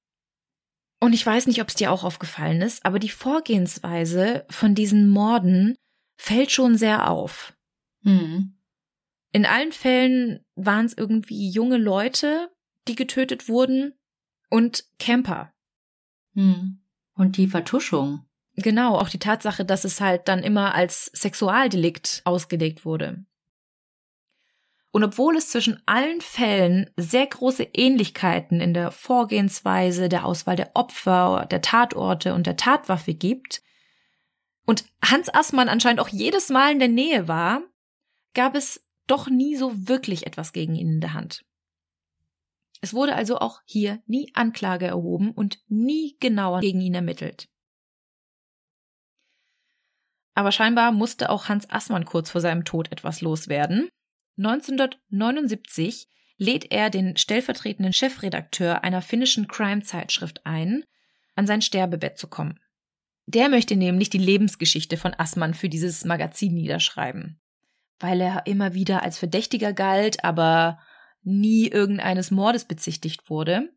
Und 0.99 1.13
ich 1.13 1.25
weiß 1.25 1.47
nicht, 1.47 1.61
ob 1.61 1.69
es 1.69 1.75
dir 1.75 1.91
auch 1.91 2.03
aufgefallen 2.03 2.61
ist, 2.61 2.83
aber 2.83 2.99
die 2.99 3.09
Vorgehensweise 3.09 4.45
von 4.49 4.75
diesen 4.75 5.09
Morden 5.09 5.75
fällt 6.19 6.51
schon 6.51 6.75
sehr 6.77 7.09
auf. 7.09 7.53
Hm. 8.03 8.57
In 9.31 9.45
allen 9.45 9.71
Fällen 9.71 10.45
waren 10.55 10.85
es 10.85 10.97
irgendwie 10.97 11.49
junge 11.49 11.77
Leute, 11.77 12.51
die 12.87 12.95
getötet 12.95 13.47
wurden 13.47 13.93
und 14.49 14.83
Camper. 14.99 15.53
Hm. 16.33 16.81
Und 17.15 17.37
die 17.37 17.47
Vertuschung. 17.47 18.25
Genau, 18.55 18.97
auch 18.97 19.07
die 19.07 19.19
Tatsache, 19.19 19.63
dass 19.63 19.85
es 19.85 20.01
halt 20.01 20.27
dann 20.27 20.43
immer 20.43 20.75
als 20.75 21.05
Sexualdelikt 21.05 22.21
ausgelegt 22.25 22.83
wurde. 22.83 23.23
Und 24.91 25.03
obwohl 25.03 25.37
es 25.37 25.51
zwischen 25.51 25.81
allen 25.85 26.19
Fällen 26.19 26.89
sehr 26.97 27.27
große 27.27 27.63
Ähnlichkeiten 27.73 28.59
in 28.59 28.73
der 28.73 28.91
Vorgehensweise, 28.91 30.09
der 30.09 30.25
Auswahl 30.25 30.57
der 30.57 30.71
Opfer, 30.73 31.47
der 31.49 31.61
Tatorte 31.61 32.33
und 32.33 32.45
der 32.45 32.57
Tatwaffe 32.57 33.13
gibt, 33.13 33.61
und 34.69 34.85
Hans 35.03 35.33
Assmann 35.33 35.67
anscheinend 35.67 35.99
auch 35.99 36.09
jedes 36.09 36.49
Mal 36.49 36.71
in 36.71 36.77
der 36.77 36.89
Nähe 36.89 37.27
war, 37.27 37.63
gab 38.35 38.53
es 38.53 38.87
doch 39.07 39.27
nie 39.27 39.55
so 39.55 39.87
wirklich 39.87 40.27
etwas 40.27 40.53
gegen 40.53 40.75
ihn 40.75 40.91
in 40.91 41.01
der 41.01 41.15
Hand. 41.15 41.43
Es 42.79 42.93
wurde 42.93 43.15
also 43.15 43.39
auch 43.39 43.61
hier 43.65 44.03
nie 44.05 44.29
Anklage 44.35 44.85
erhoben 44.85 45.31
und 45.31 45.57
nie 45.69 46.17
genauer 46.19 46.59
gegen 46.59 46.81
ihn 46.81 46.93
ermittelt. 46.93 47.49
Aber 50.35 50.51
scheinbar 50.51 50.91
musste 50.91 51.31
auch 51.31 51.49
Hans 51.49 51.67
Assmann 51.71 52.05
kurz 52.05 52.29
vor 52.29 52.39
seinem 52.39 52.63
Tod 52.63 52.91
etwas 52.91 53.21
loswerden. 53.21 53.89
1979 54.37 56.07
lädt 56.37 56.71
er 56.71 56.91
den 56.91 57.17
stellvertretenden 57.17 57.91
Chefredakteur 57.91 58.83
einer 58.83 59.01
finnischen 59.01 59.47
Crime-Zeitschrift 59.47 60.45
ein, 60.45 60.83
an 61.35 61.47
sein 61.47 61.63
Sterbebett 61.63 62.19
zu 62.19 62.27
kommen. 62.27 62.59
Der 63.29 63.47
möchte 63.47 63.75
nämlich 63.75 64.09
die 64.09 64.17
Lebensgeschichte 64.17 64.97
von 64.97 65.13
Assmann 65.13 65.53
für 65.53 65.69
dieses 65.69 66.03
Magazin 66.03 66.55
niederschreiben. 66.55 67.39
Weil 67.99 68.21
er 68.21 68.47
immer 68.47 68.73
wieder 68.73 69.03
als 69.03 69.19
Verdächtiger 69.19 69.71
galt, 69.71 70.23
aber 70.23 70.79
nie 71.21 71.67
irgendeines 71.67 72.31
Mordes 72.31 72.65
bezichtigt 72.65 73.29
wurde. 73.29 73.69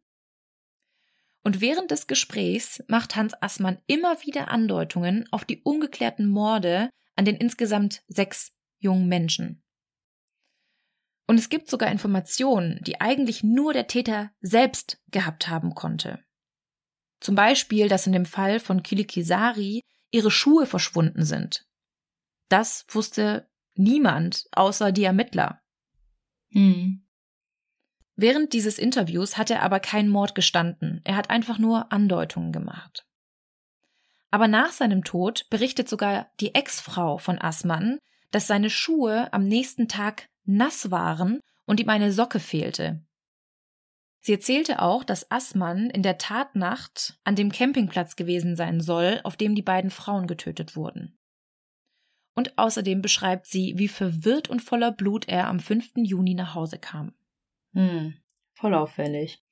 Und 1.43 1.61
während 1.61 1.91
des 1.91 2.07
Gesprächs 2.07 2.83
macht 2.89 3.15
Hans 3.15 3.35
Assmann 3.43 3.77
immer 3.87 4.23
wieder 4.25 4.49
Andeutungen 4.49 5.31
auf 5.33 5.45
die 5.45 5.61
ungeklärten 5.61 6.27
Morde 6.27 6.89
an 7.15 7.27
den 7.27 7.37
insgesamt 7.37 8.05
sechs 8.09 8.53
jungen 8.79 9.07
Menschen. 9.07 9.63
Und 11.27 11.37
es 11.37 11.51
gibt 11.51 11.69
sogar 11.69 11.91
Informationen, 11.91 12.81
die 12.85 13.03
eigentlich 13.03 13.43
nur 13.43 13.75
der 13.75 13.87
Täter 13.87 14.31
selbst 14.41 14.99
gehabt 15.11 15.49
haben 15.49 15.75
konnte. 15.75 16.25
Zum 17.23 17.37
Beispiel, 17.37 17.89
dass 17.89 18.09
in 18.09 18.12
dem 18.12 18.27
Fall 18.27 18.59
von 18.59 18.83
Kilikisari 18.83 19.85
ihre 20.11 20.33
Schuhe 20.33 20.66
verschwunden 20.66 21.25
sind. 21.25 21.64
Das 22.49 22.85
wusste 22.89 23.49
niemand 23.77 24.49
außer 24.51 24.91
die 24.91 25.05
Ermittler. 25.05 25.62
Hm. 26.51 27.07
Während 28.16 28.53
dieses 28.53 28.77
Interviews 28.77 29.39
hat 29.39 29.51
er 29.51 29.62
aber 29.62 29.79
keinen 29.79 30.09
Mord 30.09 30.35
gestanden, 30.35 31.01
er 31.05 31.14
hat 31.14 31.31
einfach 31.31 31.59
nur 31.59 31.93
Andeutungen 31.93 32.51
gemacht. 32.51 33.07
Aber 34.33 34.49
nach 34.49 34.73
seinem 34.73 35.05
Tod 35.05 35.49
berichtet 35.49 35.89
sogar 35.89 36.29
die 36.41 36.57
Ex-Frau 36.57 37.18
von 37.18 37.41
Assmann, 37.41 37.99
dass 38.33 38.49
seine 38.49 38.68
Schuhe 38.68 39.33
am 39.33 39.45
nächsten 39.45 39.87
Tag 39.87 40.27
nass 40.45 40.91
waren 40.91 41.41
und 41.66 41.79
ihm 41.79 41.89
eine 41.89 42.12
Socke 42.12 42.41
fehlte. 42.41 43.05
Sie 44.25 44.33
erzählte 44.33 44.81
auch, 44.81 45.03
dass 45.03 45.33
Assmann 45.33 45.91
in 45.91 46.05
der 46.05 46.16
Tatnacht 46.16 47.18
an 47.25 47.35
dem 47.35 47.51
Campingplatz 47.51 48.14
gewesen 48.14 48.55
sein 48.55 48.81
soll, 48.81 49.20
auf 49.25 49.37
dem 49.37 49.57
die 49.57 49.62
beiden 49.62 49.91
Frauen 49.91 50.29
getötet 50.29 50.77
wurden. 50.77 51.18
Und 52.35 52.57
außerdem 52.57 53.03
beschreibt 53.03 53.47
sie, 53.47 53.75
wie 53.77 53.89
verwirrt 53.89 54.49
und 54.49 54.62
voller 54.62 54.93
Blut 54.93 55.29
er 55.29 55.49
am 55.49 55.59
5. 55.59 55.95
Juni 55.97 56.35
nach 56.35 56.55
Hause 56.55 56.79
kam. 56.79 57.12
Hm, 57.75 58.14
voll 58.55 58.75
auffällig. 58.75 59.43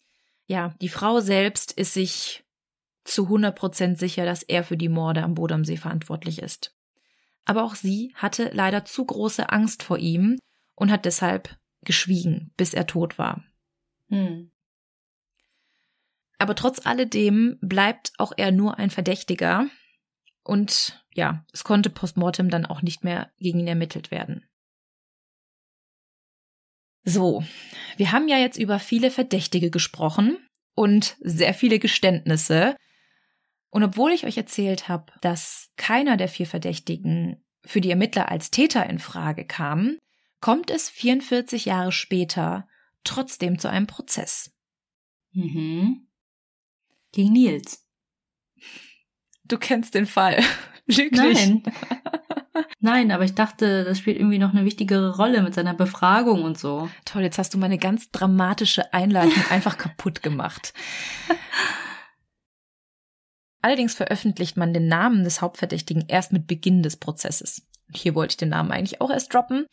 Ja, 0.46 0.72
die 0.80 0.88
Frau 0.88 1.20
selbst 1.20 1.72
ist 1.72 1.94
sich 1.94 2.44
zu 3.02 3.24
100 3.24 3.56
Prozent 3.56 3.98
sicher, 3.98 4.24
dass 4.24 4.44
er 4.44 4.62
für 4.62 4.76
die 4.76 4.88
Morde 4.88 5.24
am 5.24 5.34
Bodomsee 5.34 5.78
verantwortlich 5.78 6.40
ist. 6.40 6.76
Aber 7.44 7.64
auch 7.64 7.74
sie 7.74 8.12
hatte 8.14 8.50
leider 8.52 8.84
zu 8.84 9.04
große 9.04 9.50
Angst 9.50 9.82
vor 9.82 9.98
ihm 9.98 10.38
und 10.76 10.92
hat 10.92 11.06
deshalb 11.06 11.58
geschwiegen, 11.82 12.52
bis 12.56 12.72
er 12.72 12.86
tot 12.86 13.18
war. 13.18 13.42
Hm. 14.10 14.49
Aber 16.40 16.54
trotz 16.54 16.86
alledem 16.86 17.58
bleibt 17.60 18.12
auch 18.16 18.32
er 18.34 18.50
nur 18.50 18.78
ein 18.78 18.88
Verdächtiger. 18.88 19.66
Und 20.42 21.04
ja, 21.12 21.44
es 21.52 21.64
konnte 21.64 21.90
postmortem 21.90 22.48
dann 22.48 22.64
auch 22.64 22.80
nicht 22.80 23.04
mehr 23.04 23.30
gegen 23.36 23.60
ihn 23.60 23.66
ermittelt 23.66 24.10
werden. 24.10 24.46
So, 27.04 27.44
wir 27.98 28.10
haben 28.10 28.26
ja 28.26 28.38
jetzt 28.38 28.56
über 28.56 28.78
viele 28.78 29.10
Verdächtige 29.10 29.70
gesprochen 29.70 30.38
und 30.74 31.18
sehr 31.20 31.52
viele 31.52 31.78
Geständnisse. 31.78 32.74
Und 33.68 33.84
obwohl 33.84 34.12
ich 34.12 34.24
euch 34.24 34.38
erzählt 34.38 34.88
habe, 34.88 35.12
dass 35.20 35.70
keiner 35.76 36.16
der 36.16 36.28
vier 36.28 36.46
Verdächtigen 36.46 37.44
für 37.66 37.82
die 37.82 37.90
Ermittler 37.90 38.30
als 38.30 38.50
Täter 38.50 38.88
in 38.88 38.98
Frage 38.98 39.44
kam, 39.44 39.98
kommt 40.40 40.70
es 40.70 40.88
44 40.88 41.66
Jahre 41.66 41.92
später 41.92 42.66
trotzdem 43.04 43.58
zu 43.58 43.68
einem 43.68 43.86
Prozess. 43.86 44.56
Mhm. 45.32 46.06
Gegen 47.12 47.32
Nils. 47.32 47.86
Du 49.44 49.58
kennst 49.58 49.94
den 49.94 50.06
Fall. 50.06 50.42
Lüg 50.86 51.12
Nein. 51.12 51.62
Nein, 52.80 53.10
aber 53.10 53.24
ich 53.24 53.34
dachte, 53.34 53.84
das 53.84 53.98
spielt 53.98 54.18
irgendwie 54.18 54.38
noch 54.38 54.52
eine 54.52 54.64
wichtigere 54.64 55.16
Rolle 55.16 55.42
mit 55.42 55.54
seiner 55.54 55.74
Befragung 55.74 56.42
und 56.42 56.58
so. 56.58 56.88
Toll, 57.04 57.22
jetzt 57.22 57.38
hast 57.38 57.54
du 57.54 57.58
meine 57.58 57.78
ganz 57.78 58.10
dramatische 58.10 58.92
Einleitung 58.92 59.42
einfach 59.50 59.78
kaputt 59.78 60.22
gemacht. 60.22 60.72
Allerdings 63.62 63.94
veröffentlicht 63.94 64.56
man 64.56 64.72
den 64.72 64.88
Namen 64.88 65.24
des 65.24 65.42
Hauptverdächtigen 65.42 66.04
erst 66.08 66.32
mit 66.32 66.46
Beginn 66.46 66.82
des 66.82 66.96
Prozesses. 66.96 67.68
Und 67.88 67.96
hier 67.96 68.14
wollte 68.14 68.32
ich 68.32 68.38
den 68.38 68.48
Namen 68.48 68.72
eigentlich 68.72 69.00
auch 69.00 69.10
erst 69.10 69.34
droppen. 69.34 69.66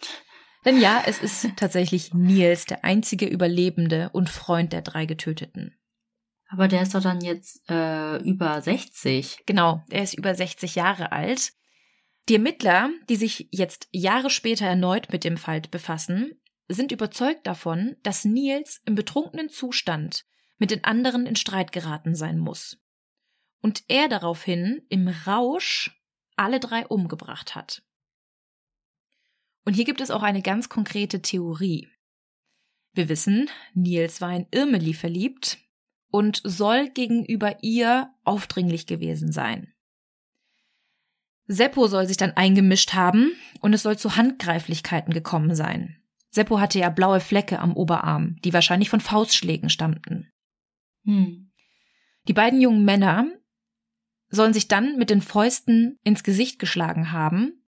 Denn 0.65 0.81
ja, 0.81 1.01
es 1.05 1.19
ist 1.19 1.47
tatsächlich 1.55 2.13
Nils, 2.13 2.65
der 2.65 2.83
einzige 2.83 3.25
Überlebende 3.25 4.09
und 4.11 4.29
Freund 4.29 4.73
der 4.73 4.81
drei 4.81 5.05
Getöteten. 5.05 5.77
Aber 6.49 6.67
der 6.67 6.81
ist 6.81 6.95
doch 6.95 7.01
dann 7.01 7.21
jetzt 7.21 7.61
äh, 7.69 8.17
über 8.23 8.61
60. 8.61 9.43
Genau, 9.45 9.83
er 9.89 10.03
ist 10.03 10.13
über 10.13 10.33
60 10.33 10.75
Jahre 10.75 11.11
alt. 11.11 11.53
Die 12.29 12.35
Ermittler, 12.35 12.89
die 13.09 13.15
sich 13.15 13.49
jetzt 13.51 13.87
Jahre 13.91 14.29
später 14.29 14.65
erneut 14.65 15.11
mit 15.11 15.23
dem 15.23 15.37
Fall 15.37 15.61
befassen, 15.61 16.31
sind 16.69 16.91
überzeugt 16.91 17.47
davon, 17.47 17.95
dass 18.03 18.25
Nils 18.25 18.81
im 18.85 18.95
betrunkenen 18.95 19.49
Zustand 19.49 20.25
mit 20.57 20.71
den 20.71 20.83
anderen 20.83 21.25
in 21.25 21.35
Streit 21.35 21.71
geraten 21.71 22.15
sein 22.15 22.37
muss. 22.37 22.77
Und 23.61 23.83
er 23.87 24.07
daraufhin 24.07 24.85
im 24.89 25.07
Rausch 25.07 26.01
alle 26.35 26.59
drei 26.59 26.85
umgebracht 26.85 27.55
hat. 27.55 27.83
Und 29.65 29.73
hier 29.73 29.85
gibt 29.85 30.01
es 30.01 30.11
auch 30.11 30.23
eine 30.23 30.41
ganz 30.41 30.69
konkrete 30.69 31.21
Theorie. 31.21 31.89
Wir 32.93 33.09
wissen, 33.09 33.49
Nils 33.73 34.21
war 34.21 34.33
in 34.33 34.47
Irmeli 34.51 34.93
verliebt 34.93 35.57
und 36.09 36.41
soll 36.43 36.89
gegenüber 36.89 37.57
ihr 37.61 38.13
aufdringlich 38.23 38.87
gewesen 38.87 39.31
sein. 39.31 39.73
Seppo 41.47 41.87
soll 41.87 42.07
sich 42.07 42.17
dann 42.17 42.31
eingemischt 42.31 42.93
haben 42.93 43.31
und 43.61 43.73
es 43.73 43.83
soll 43.83 43.97
zu 43.97 44.15
Handgreiflichkeiten 44.15 45.13
gekommen 45.13 45.55
sein. 45.55 46.01
Seppo 46.29 46.59
hatte 46.59 46.79
ja 46.79 46.89
blaue 46.89 47.19
Flecke 47.19 47.59
am 47.59 47.73
Oberarm, 47.73 48.35
die 48.43 48.53
wahrscheinlich 48.53 48.89
von 48.89 48.99
Faustschlägen 48.99 49.69
stammten. 49.69 50.31
Hm. 51.05 51.51
Die 52.27 52.33
beiden 52.33 52.59
jungen 52.59 52.83
Männer 52.83 53.27
sollen 54.29 54.53
sich 54.53 54.67
dann 54.67 54.97
mit 54.97 55.09
den 55.09 55.21
Fäusten 55.21 55.99
ins 56.03 56.23
Gesicht 56.23 56.59
geschlagen 56.59 57.13
haben 57.13 57.63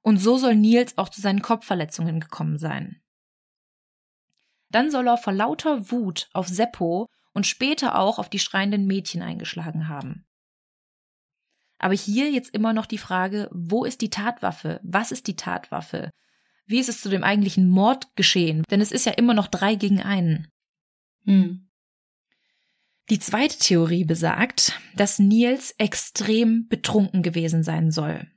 und 0.00 0.18
so 0.18 0.36
soll 0.36 0.54
Nils 0.54 0.96
auch 0.96 1.08
zu 1.08 1.20
seinen 1.20 1.42
Kopfverletzungen 1.42 2.20
gekommen 2.20 2.56
sein. 2.56 3.02
Dann 4.70 4.90
soll 4.90 5.08
er 5.08 5.16
vor 5.16 5.32
lauter 5.32 5.90
Wut 5.90 6.28
auf 6.32 6.46
Seppo 6.46 7.08
und 7.34 7.46
später 7.46 7.98
auch 7.98 8.18
auf 8.18 8.30
die 8.30 8.38
schreienden 8.38 8.86
Mädchen 8.86 9.20
eingeschlagen 9.20 9.88
haben. 9.88 10.24
Aber 11.78 11.94
hier 11.94 12.30
jetzt 12.30 12.54
immer 12.54 12.72
noch 12.72 12.86
die 12.86 12.98
Frage, 12.98 13.50
wo 13.52 13.84
ist 13.84 14.00
die 14.00 14.08
Tatwaffe? 14.08 14.80
Was 14.82 15.12
ist 15.12 15.26
die 15.26 15.36
Tatwaffe? 15.36 16.10
Wie 16.66 16.78
ist 16.78 16.88
es 16.88 17.02
zu 17.02 17.10
dem 17.10 17.22
eigentlichen 17.22 17.68
Mord 17.68 18.16
geschehen? 18.16 18.62
Denn 18.70 18.80
es 18.80 18.90
ist 18.90 19.04
ja 19.04 19.12
immer 19.12 19.34
noch 19.34 19.48
drei 19.48 19.74
gegen 19.74 20.00
einen. 20.00 20.48
Hm. 21.24 21.68
Die 23.10 23.18
zweite 23.18 23.58
Theorie 23.58 24.04
besagt, 24.04 24.80
dass 24.96 25.18
Nils 25.18 25.72
extrem 25.76 26.68
betrunken 26.68 27.22
gewesen 27.22 27.62
sein 27.62 27.90
soll. 27.90 28.30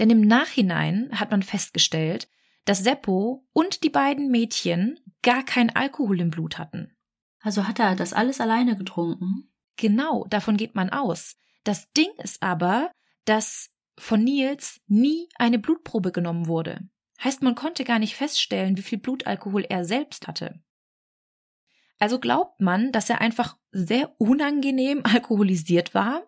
Denn 0.00 0.10
im 0.10 0.22
Nachhinein 0.22 1.10
hat 1.12 1.30
man 1.30 1.44
festgestellt, 1.44 2.28
dass 2.64 2.82
Seppo 2.82 3.46
und 3.52 3.84
die 3.84 3.90
beiden 3.90 4.30
Mädchen 4.30 4.98
gar 5.22 5.44
kein 5.44 5.70
Alkohol 5.70 6.20
im 6.20 6.30
Blut 6.30 6.58
hatten. 6.58 6.96
Also 7.40 7.66
hat 7.66 7.78
er 7.78 7.96
das 7.96 8.12
alles 8.12 8.40
alleine 8.40 8.76
getrunken? 8.76 9.50
Genau, 9.76 10.26
davon 10.28 10.56
geht 10.56 10.74
man 10.74 10.90
aus. 10.90 11.36
Das 11.64 11.92
Ding 11.92 12.10
ist 12.18 12.42
aber, 12.42 12.90
dass 13.24 13.70
von 13.98 14.22
Nils 14.22 14.80
nie 14.86 15.28
eine 15.36 15.58
Blutprobe 15.58 16.12
genommen 16.12 16.46
wurde. 16.46 16.88
Heißt, 17.22 17.42
man 17.42 17.54
konnte 17.54 17.84
gar 17.84 17.98
nicht 17.98 18.14
feststellen, 18.14 18.76
wie 18.76 18.82
viel 18.82 18.98
Blutalkohol 18.98 19.64
er 19.68 19.84
selbst 19.84 20.26
hatte. 20.26 20.62
Also 21.98 22.18
glaubt 22.18 22.60
man, 22.60 22.92
dass 22.92 23.10
er 23.10 23.20
einfach 23.20 23.58
sehr 23.72 24.14
unangenehm 24.18 25.02
alkoholisiert 25.04 25.94
war 25.94 26.26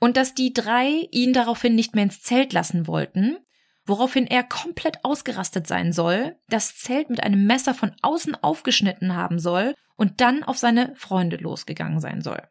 und 0.00 0.16
dass 0.16 0.34
die 0.34 0.52
drei 0.52 1.08
ihn 1.10 1.32
daraufhin 1.32 1.74
nicht 1.74 1.94
mehr 1.94 2.04
ins 2.04 2.22
Zelt 2.22 2.52
lassen 2.52 2.86
wollten, 2.86 3.38
woraufhin 3.86 4.26
er 4.26 4.42
komplett 4.42 5.04
ausgerastet 5.04 5.66
sein 5.66 5.92
soll, 5.92 6.36
das 6.48 6.76
Zelt 6.76 7.10
mit 7.10 7.22
einem 7.22 7.46
Messer 7.46 7.74
von 7.74 7.94
außen 8.02 8.34
aufgeschnitten 8.42 9.14
haben 9.14 9.38
soll 9.38 9.74
und 9.96 10.20
dann 10.20 10.42
auf 10.42 10.58
seine 10.58 10.94
Freunde 10.96 11.36
losgegangen 11.36 12.00
sein 12.00 12.20
soll. 12.20 12.42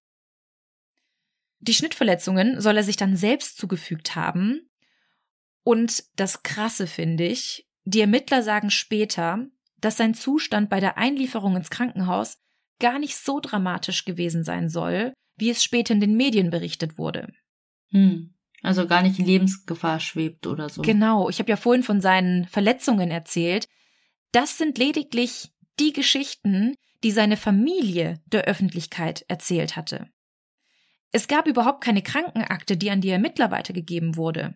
Die 1.60 1.74
Schnittverletzungen 1.74 2.60
soll 2.60 2.78
er 2.78 2.84
sich 2.84 2.98
dann 2.98 3.16
selbst 3.16 3.58
zugefügt 3.58 4.16
haben. 4.16 4.70
Und 5.64 6.04
das 6.18 6.44
Krasse 6.44 6.88
finde 6.88 7.26
ich, 7.26 7.68
die 7.86 8.02
Ermittler 8.02 8.44
sagen 8.44 8.70
später, 8.70 9.48
dass 9.78 9.98
sein 9.98 10.14
Zustand 10.14 10.70
bei 10.70 10.80
der 10.80 10.98
Einlieferung 10.98 11.56
ins 11.56 11.70
Krankenhaus 11.70 12.38
gar 12.80 13.00
nicht 13.00 13.16
so 13.16 13.40
dramatisch 13.40 14.04
gewesen 14.04 14.44
sein 14.44 14.68
soll, 14.68 15.14
wie 15.38 15.50
es 15.50 15.64
später 15.64 15.94
in 15.94 16.02
den 16.02 16.16
Medien 16.16 16.50
berichtet 16.50 16.98
wurde. 16.98 17.34
Hm. 17.92 18.34
Also 18.64 18.88
gar 18.88 19.04
nicht 19.04 19.20
in 19.20 19.26
Lebensgefahr 19.26 20.00
schwebt 20.00 20.48
oder 20.48 20.70
so. 20.70 20.82
Genau, 20.82 21.30
ich 21.30 21.40
habe 21.40 21.50
ja 21.50 21.58
vorhin 21.58 21.84
von 21.84 22.00
seinen 22.00 22.48
Verletzungen 22.48 23.12
erzählt. 23.12 23.68
Das 24.32 24.58
sind 24.58 24.78
lediglich 24.78 25.52
die 25.80 25.92
Geschichten, 25.92 26.76
die 27.04 27.12
seine 27.12 27.36
Familie 27.36 28.22
der 28.26 28.46
Öffentlichkeit 28.46 29.26
erzählt 29.28 29.76
hatte. 29.76 30.08
Es 31.12 31.28
gab 31.28 31.46
überhaupt 31.46 31.84
keine 31.84 32.02
Krankenakte, 32.02 32.78
die 32.78 32.90
an 32.90 33.02
die 33.02 33.10
Ermittler 33.10 33.52
weitergegeben 33.52 34.16
wurde. 34.16 34.56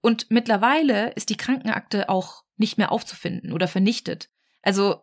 Und 0.00 0.30
mittlerweile 0.30 1.10
ist 1.12 1.28
die 1.28 1.36
Krankenakte 1.36 2.08
auch 2.08 2.42
nicht 2.56 2.78
mehr 2.78 2.90
aufzufinden 2.90 3.52
oder 3.52 3.68
vernichtet. 3.68 4.30
Also 4.62 5.02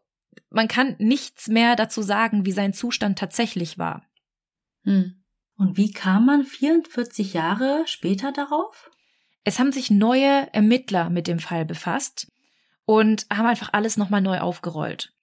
man 0.49 0.67
kann 0.67 0.95
nichts 0.97 1.47
mehr 1.47 1.75
dazu 1.75 2.01
sagen, 2.01 2.45
wie 2.45 2.51
sein 2.51 2.73
Zustand 2.73 3.19
tatsächlich 3.19 3.77
war. 3.77 4.05
Hm. 4.83 5.23
Und 5.57 5.77
wie 5.77 5.91
kam 5.91 6.25
man 6.25 6.43
44 6.43 7.33
Jahre 7.33 7.83
später 7.87 8.31
darauf? 8.31 8.91
Es 9.43 9.59
haben 9.59 9.71
sich 9.71 9.91
neue 9.91 10.51
Ermittler 10.53 11.09
mit 11.09 11.27
dem 11.27 11.39
Fall 11.39 11.65
befasst 11.65 12.31
und 12.85 13.25
haben 13.31 13.45
einfach 13.45 13.69
alles 13.73 13.95
nochmal 13.95 14.21
neu 14.21 14.39
aufgerollt. 14.39 15.13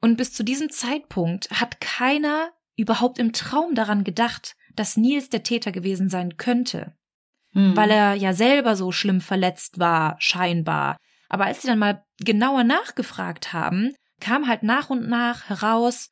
Und 0.00 0.16
bis 0.16 0.32
zu 0.32 0.44
diesem 0.44 0.70
Zeitpunkt 0.70 1.50
hat 1.50 1.80
keiner 1.80 2.50
überhaupt 2.76 3.18
im 3.18 3.32
Traum 3.32 3.74
daran 3.74 4.04
gedacht, 4.04 4.56
dass 4.74 4.96
Nils 4.96 5.28
der 5.28 5.42
Täter 5.42 5.72
gewesen 5.72 6.08
sein 6.08 6.36
könnte. 6.36 6.94
Hm. 7.52 7.76
Weil 7.76 7.90
er 7.90 8.14
ja 8.14 8.32
selber 8.34 8.76
so 8.76 8.92
schlimm 8.92 9.20
verletzt 9.20 9.78
war, 9.78 10.16
scheinbar. 10.18 10.96
Aber 11.28 11.46
als 11.46 11.62
sie 11.62 11.68
dann 11.68 11.78
mal 11.78 12.04
genauer 12.20 12.64
nachgefragt 12.64 13.52
haben, 13.52 13.94
kam 14.20 14.46
halt 14.46 14.62
nach 14.62 14.90
und 14.90 15.08
nach 15.08 15.48
heraus, 15.48 16.10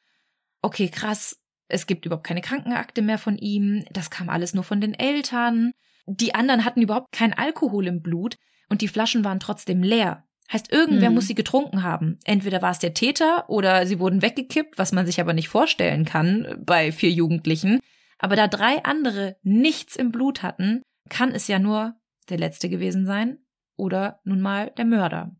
okay, 0.62 0.89
krass, 0.89 1.41
es 1.68 1.86
gibt 1.86 2.06
überhaupt 2.06 2.26
keine 2.26 2.40
Krankenakte 2.40 3.02
mehr 3.02 3.18
von 3.18 3.38
ihm, 3.38 3.84
das 3.90 4.10
kam 4.10 4.28
alles 4.28 4.54
nur 4.54 4.64
von 4.64 4.80
den 4.80 4.94
Eltern. 4.94 5.72
Die 6.06 6.34
anderen 6.34 6.64
hatten 6.64 6.82
überhaupt 6.82 7.12
kein 7.12 7.32
Alkohol 7.32 7.86
im 7.86 8.02
Blut 8.02 8.36
und 8.68 8.80
die 8.80 8.88
Flaschen 8.88 9.24
waren 9.24 9.40
trotzdem 9.40 9.82
leer. 9.82 10.24
Heißt, 10.52 10.72
irgendwer 10.72 11.08
mhm. 11.10 11.16
muss 11.16 11.26
sie 11.26 11.34
getrunken 11.34 11.82
haben. 11.82 12.20
Entweder 12.24 12.62
war 12.62 12.70
es 12.70 12.78
der 12.78 12.94
Täter 12.94 13.50
oder 13.50 13.84
sie 13.84 13.98
wurden 13.98 14.22
weggekippt, 14.22 14.78
was 14.78 14.92
man 14.92 15.04
sich 15.04 15.20
aber 15.20 15.32
nicht 15.32 15.48
vorstellen 15.48 16.04
kann 16.04 16.62
bei 16.64 16.92
vier 16.92 17.10
Jugendlichen. 17.10 17.80
Aber 18.18 18.36
da 18.36 18.46
drei 18.46 18.84
andere 18.84 19.36
nichts 19.42 19.96
im 19.96 20.12
Blut 20.12 20.44
hatten, 20.44 20.82
kann 21.08 21.32
es 21.32 21.48
ja 21.48 21.58
nur 21.58 21.96
der 22.28 22.38
letzte 22.38 22.68
gewesen 22.68 23.06
sein 23.06 23.38
oder 23.76 24.20
nun 24.24 24.40
mal 24.40 24.70
der 24.76 24.84
Mörder. 24.84 25.34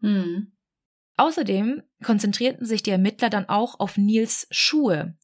Mhm. 0.00 0.52
Außerdem 1.16 1.82
konzentrierten 2.02 2.66
sich 2.66 2.82
die 2.82 2.90
Ermittler 2.90 3.30
dann 3.30 3.48
auch 3.48 3.78
auf 3.80 3.96
Nils 3.96 4.46
Schuhe, 4.50 5.16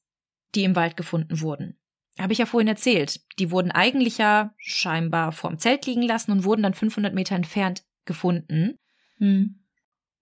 die 0.55 0.64
im 0.64 0.76
Wald 0.76 0.96
gefunden 0.96 1.40
wurden. 1.40 1.78
Habe 2.18 2.32
ich 2.32 2.38
ja 2.38 2.46
vorhin 2.46 2.68
erzählt. 2.68 3.20
Die 3.38 3.51
wurden 3.51 3.70
eigentlich 3.70 4.18
ja 4.18 4.55
scheinbar 4.59 5.32
vorm 5.32 5.59
Zelt 5.59 5.86
liegen 5.86 6.03
lassen 6.03 6.32
und 6.32 6.44
wurden 6.44 6.62
dann 6.62 6.74
500 6.74 7.14
Meter 7.14 7.34
entfernt 7.34 7.84
gefunden. 8.05 8.78
Hm. 9.16 9.64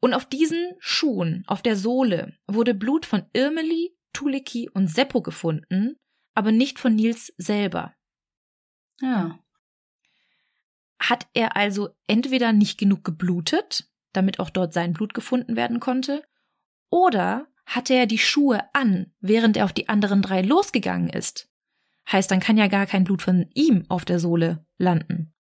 Und 0.00 0.14
auf 0.14 0.26
diesen 0.26 0.74
Schuhen, 0.78 1.42
auf 1.46 1.62
der 1.62 1.76
Sohle, 1.76 2.36
wurde 2.46 2.74
Blut 2.74 3.04
von 3.04 3.24
Irmeli, 3.32 3.96
Tuliki 4.12 4.70
und 4.72 4.88
Seppo 4.88 5.22
gefunden, 5.22 5.96
aber 6.34 6.52
nicht 6.52 6.78
von 6.78 6.94
Nils 6.94 7.32
selber. 7.36 7.94
Ja. 9.00 9.38
Hat 11.00 11.26
er 11.34 11.56
also 11.56 11.90
entweder 12.06 12.52
nicht 12.52 12.78
genug 12.78 13.02
geblutet, 13.04 13.88
damit 14.12 14.38
auch 14.38 14.50
dort 14.50 14.72
sein 14.72 14.92
Blut 14.92 15.14
gefunden 15.14 15.56
werden 15.56 15.80
konnte, 15.80 16.22
oder 16.90 17.48
hatte 17.68 17.92
er 17.92 18.06
die 18.06 18.18
Schuhe 18.18 18.62
an, 18.74 19.12
während 19.20 19.58
er 19.58 19.66
auf 19.66 19.74
die 19.74 19.90
anderen 19.90 20.22
drei 20.22 20.40
losgegangen 20.40 21.10
ist. 21.10 21.50
Heißt, 22.10 22.30
dann 22.30 22.40
kann 22.40 22.56
ja 22.56 22.66
gar 22.66 22.86
kein 22.86 23.04
Blut 23.04 23.20
von 23.20 23.46
ihm 23.52 23.84
auf 23.90 24.06
der 24.06 24.18
Sohle 24.18 24.66
landen. 24.78 25.34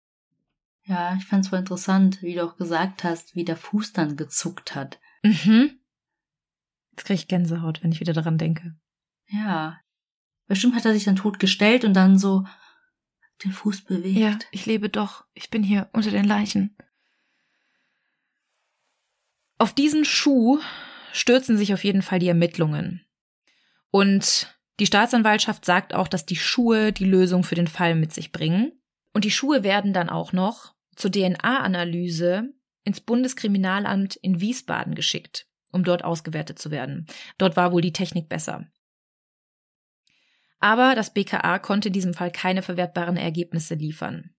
Ja, 0.85 1.15
ich 1.17 1.27
fand's 1.27 1.49
voll 1.49 1.59
interessant, 1.59 2.23
wie 2.23 2.35
du 2.35 2.45
auch 2.45 2.57
gesagt 2.57 3.05
hast, 3.05 3.35
wie 3.35 3.45
der 3.45 3.59
Fuß 3.59 3.93
dann 3.93 4.17
gezuckt 4.17 4.75
hat. 4.75 4.99
Mhm. 5.23 5.79
Jetzt 6.93 7.05
krieg 7.05 7.17
ich 7.17 7.29
Gänsehaut, 7.29 7.83
wenn 7.83 7.93
ich 7.93 8.01
wieder 8.01 8.15
daran 8.15 8.39
denke. 8.39 8.75
Ja. 9.27 9.79
Bestimmt 10.47 10.75
hat 10.75 10.87
er 10.87 10.95
sich 10.95 11.05
dann 11.05 11.17
tot 11.17 11.39
gestellt 11.39 11.85
und 11.85 11.93
dann 11.93 12.19
so 12.19 12.47
den 13.45 13.53
Fuß 13.53 13.83
bewegt. 13.83 14.17
Ja, 14.17 14.39
ich 14.51 14.65
lebe 14.65 14.89
doch. 14.89 15.27
Ich 15.35 15.51
bin 15.51 15.63
hier 15.63 15.91
unter 15.93 16.11
den 16.11 16.25
Leichen. 16.25 16.75
Auf 19.59 19.75
diesen 19.75 20.07
Schuh 20.07 20.61
stürzen 21.15 21.57
sich 21.57 21.73
auf 21.73 21.85
jeden 21.85 22.03
Fall 22.03 22.19
die 22.19 22.29
Ermittlungen. 22.29 23.07
Und 23.91 24.59
die 24.81 24.87
Staatsanwaltschaft 24.87 25.65
sagt 25.65 25.95
auch, 25.95 26.09
dass 26.09 26.27
die 26.27 26.37
Schuhe 26.37 26.93
die 26.93 27.05
Lösung 27.05 27.45
für 27.45 27.55
den 27.55 27.69
Fall 27.69 27.95
mit 27.95 28.13
sich 28.13 28.33
bringen. 28.33 28.73
Und 29.13 29.25
die 29.25 29.31
Schuhe 29.31 29.63
werden 29.63 29.93
dann 29.93 30.11
auch 30.11 30.33
noch 30.33 30.75
zur 30.97 31.13
DNA-Analyse 31.13 32.53
ins 32.83 33.01
Bundeskriminalamt 33.01 34.17
in 34.17 34.41
Wiesbaden 34.41 34.97
geschickt, 34.97 35.47
um 35.71 35.85
dort 35.85 36.03
ausgewertet 36.03 36.59
zu 36.59 36.73
werden. 36.73 37.07
Dort 37.39 37.57
war 37.57 37.71
wohl 37.71 37.81
die 37.81 37.93
Technik 37.93 38.29
besser. 38.29 38.67
Aber 40.59 40.97
das 40.97 41.15
BKA 41.15 41.61
konnte 41.61 41.91
in 41.91 41.93
diesem 41.93 42.15
Fall 42.15 42.33
keine 42.33 42.63
verwertbaren 42.63 43.17
Ergebnisse 43.17 43.77
liefern. 43.77 44.34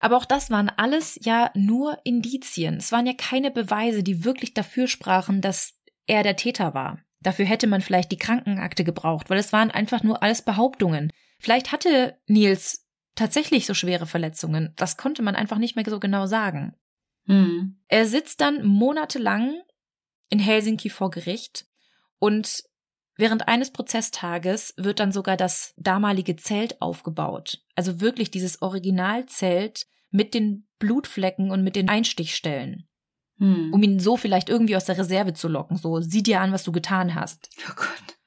Aber 0.00 0.16
auch 0.16 0.24
das 0.24 0.50
waren 0.50 0.70
alles 0.70 1.18
ja 1.22 1.50
nur 1.54 1.98
Indizien. 2.04 2.78
Es 2.78 2.90
waren 2.90 3.06
ja 3.06 3.12
keine 3.12 3.50
Beweise, 3.50 4.02
die 4.02 4.24
wirklich 4.24 4.54
dafür 4.54 4.88
sprachen, 4.88 5.42
dass 5.42 5.74
er 6.06 6.22
der 6.22 6.36
Täter 6.36 6.74
war. 6.74 6.98
Dafür 7.20 7.44
hätte 7.44 7.66
man 7.66 7.82
vielleicht 7.82 8.10
die 8.10 8.18
Krankenakte 8.18 8.82
gebraucht, 8.82 9.28
weil 9.28 9.38
es 9.38 9.52
waren 9.52 9.70
einfach 9.70 10.02
nur 10.02 10.22
alles 10.22 10.42
Behauptungen. 10.42 11.12
Vielleicht 11.38 11.70
hatte 11.70 12.18
Nils 12.26 12.88
tatsächlich 13.14 13.66
so 13.66 13.74
schwere 13.74 14.06
Verletzungen. 14.06 14.72
Das 14.76 14.96
konnte 14.96 15.22
man 15.22 15.36
einfach 15.36 15.58
nicht 15.58 15.76
mehr 15.76 15.84
so 15.84 16.00
genau 16.00 16.26
sagen. 16.26 16.74
Hm. 17.26 17.78
Er 17.88 18.06
sitzt 18.06 18.40
dann 18.40 18.64
monatelang 18.64 19.60
in 20.30 20.38
Helsinki 20.38 20.88
vor 20.88 21.10
Gericht 21.10 21.66
und 22.18 22.64
während 23.20 23.48
eines 23.48 23.70
Prozesstages 23.70 24.74
wird 24.76 25.00
dann 25.00 25.12
sogar 25.12 25.36
das 25.36 25.74
damalige 25.76 26.36
Zelt 26.36 26.80
aufgebaut. 26.80 27.62
Also 27.74 28.00
wirklich 28.00 28.30
dieses 28.30 28.62
Originalzelt 28.62 29.86
mit 30.10 30.34
den 30.34 30.66
Blutflecken 30.78 31.50
und 31.50 31.62
mit 31.62 31.76
den 31.76 31.88
Einstichstellen. 31.88 32.88
Hm. 33.38 33.72
Um 33.72 33.82
ihn 33.82 34.00
so 34.00 34.16
vielleicht 34.16 34.48
irgendwie 34.48 34.76
aus 34.76 34.84
der 34.84 34.98
Reserve 34.98 35.34
zu 35.34 35.48
locken. 35.48 35.76
So, 35.76 36.00
sieh 36.00 36.22
dir 36.22 36.40
an, 36.40 36.52
was 36.52 36.64
du 36.64 36.72
getan 36.72 37.14
hast. 37.14 37.48
Oh 37.68 37.74
Gott. 37.76 38.18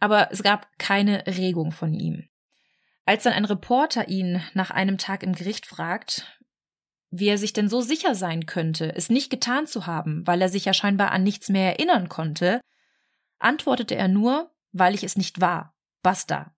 Aber 0.00 0.30
es 0.32 0.42
gab 0.42 0.66
keine 0.78 1.26
Regung 1.26 1.72
von 1.72 1.94
ihm. 1.94 2.28
Als 3.06 3.22
dann 3.22 3.32
ein 3.32 3.44
Reporter 3.44 4.08
ihn 4.08 4.42
nach 4.54 4.70
einem 4.70 4.98
Tag 4.98 5.22
im 5.22 5.34
Gericht 5.34 5.66
fragt, 5.66 6.38
wie 7.10 7.28
er 7.28 7.38
sich 7.38 7.52
denn 7.52 7.68
so 7.68 7.80
sicher 7.80 8.14
sein 8.14 8.46
könnte, 8.46 8.94
es 8.94 9.08
nicht 9.08 9.30
getan 9.30 9.66
zu 9.66 9.86
haben, 9.86 10.26
weil 10.26 10.42
er 10.42 10.48
sich 10.48 10.64
ja 10.64 10.74
scheinbar 10.74 11.12
an 11.12 11.22
nichts 11.22 11.48
mehr 11.48 11.72
erinnern 11.72 12.08
konnte, 12.08 12.60
antwortete 13.38 13.94
er 13.94 14.08
nur, 14.08 14.50
weil 14.72 14.94
ich 14.94 15.04
es 15.04 15.16
nicht 15.16 15.40
war. 15.40 15.76
Basta. 16.02 16.54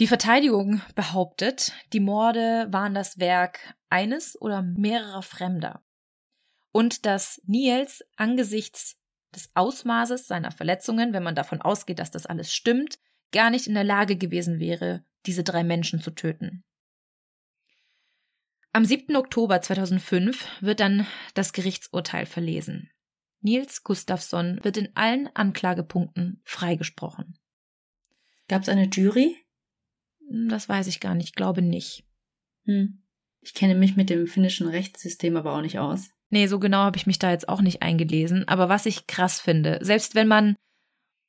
Die 0.00 0.06
Verteidigung 0.06 0.80
behauptet, 0.94 1.72
die 1.92 2.00
Morde 2.00 2.66
waren 2.70 2.94
das 2.94 3.18
Werk 3.18 3.74
eines 3.88 4.40
oder 4.40 4.62
mehrerer 4.62 5.22
Fremder 5.22 5.84
und 6.72 7.06
dass 7.06 7.40
Niels 7.44 8.04
angesichts 8.16 8.98
des 9.34 9.50
Ausmaßes 9.54 10.26
seiner 10.26 10.50
Verletzungen, 10.50 11.12
wenn 11.12 11.22
man 11.22 11.34
davon 11.34 11.62
ausgeht, 11.62 11.98
dass 11.98 12.10
das 12.10 12.26
alles 12.26 12.52
stimmt, 12.52 12.98
gar 13.30 13.50
nicht 13.50 13.66
in 13.66 13.74
der 13.74 13.84
Lage 13.84 14.16
gewesen 14.16 14.58
wäre, 14.58 15.04
diese 15.26 15.44
drei 15.44 15.62
Menschen 15.62 16.00
zu 16.00 16.10
töten. 16.10 16.64
Am 18.72 18.84
7. 18.84 19.16
Oktober 19.16 19.60
2005 19.60 20.46
wird 20.62 20.80
dann 20.80 21.06
das 21.34 21.52
Gerichtsurteil 21.52 22.24
verlesen. 22.24 22.90
Nils 23.42 23.82
Gustafsson 23.82 24.60
wird 24.62 24.76
in 24.76 24.94
allen 24.94 25.28
Anklagepunkten 25.34 26.40
freigesprochen. 26.44 27.38
Gab 28.48 28.62
es 28.62 28.68
eine 28.68 28.86
Jury? 28.86 29.36
Hm, 30.28 30.48
Das 30.48 30.68
weiß 30.68 30.86
ich 30.86 31.00
gar 31.00 31.14
nicht, 31.14 31.36
glaube 31.36 31.62
nicht. 31.62 32.04
Hm. 32.64 33.02
Ich 33.40 33.54
kenne 33.54 33.74
mich 33.74 33.96
mit 33.96 34.08
dem 34.08 34.26
finnischen 34.26 34.68
Rechtssystem 34.68 35.36
aber 35.36 35.54
auch 35.54 35.62
nicht 35.62 35.78
aus. 35.78 36.10
Nee, 36.30 36.46
so 36.46 36.58
genau 36.58 36.78
habe 36.78 36.96
ich 36.96 37.06
mich 37.06 37.18
da 37.18 37.30
jetzt 37.30 37.48
auch 37.48 37.60
nicht 37.60 37.82
eingelesen. 37.82 38.46
Aber 38.48 38.68
was 38.68 38.86
ich 38.86 39.06
krass 39.06 39.40
finde, 39.40 39.78
selbst 39.82 40.14
wenn 40.14 40.28
man 40.28 40.56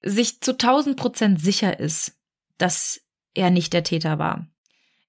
sich 0.02 0.42
zu 0.42 0.52
1000 0.52 0.96
Prozent 0.96 1.42
sicher 1.42 1.80
ist, 1.80 2.20
dass 2.58 3.02
er 3.34 3.50
nicht 3.50 3.74
der 3.74 3.84
Täter 3.84 4.20
war. 4.20 4.48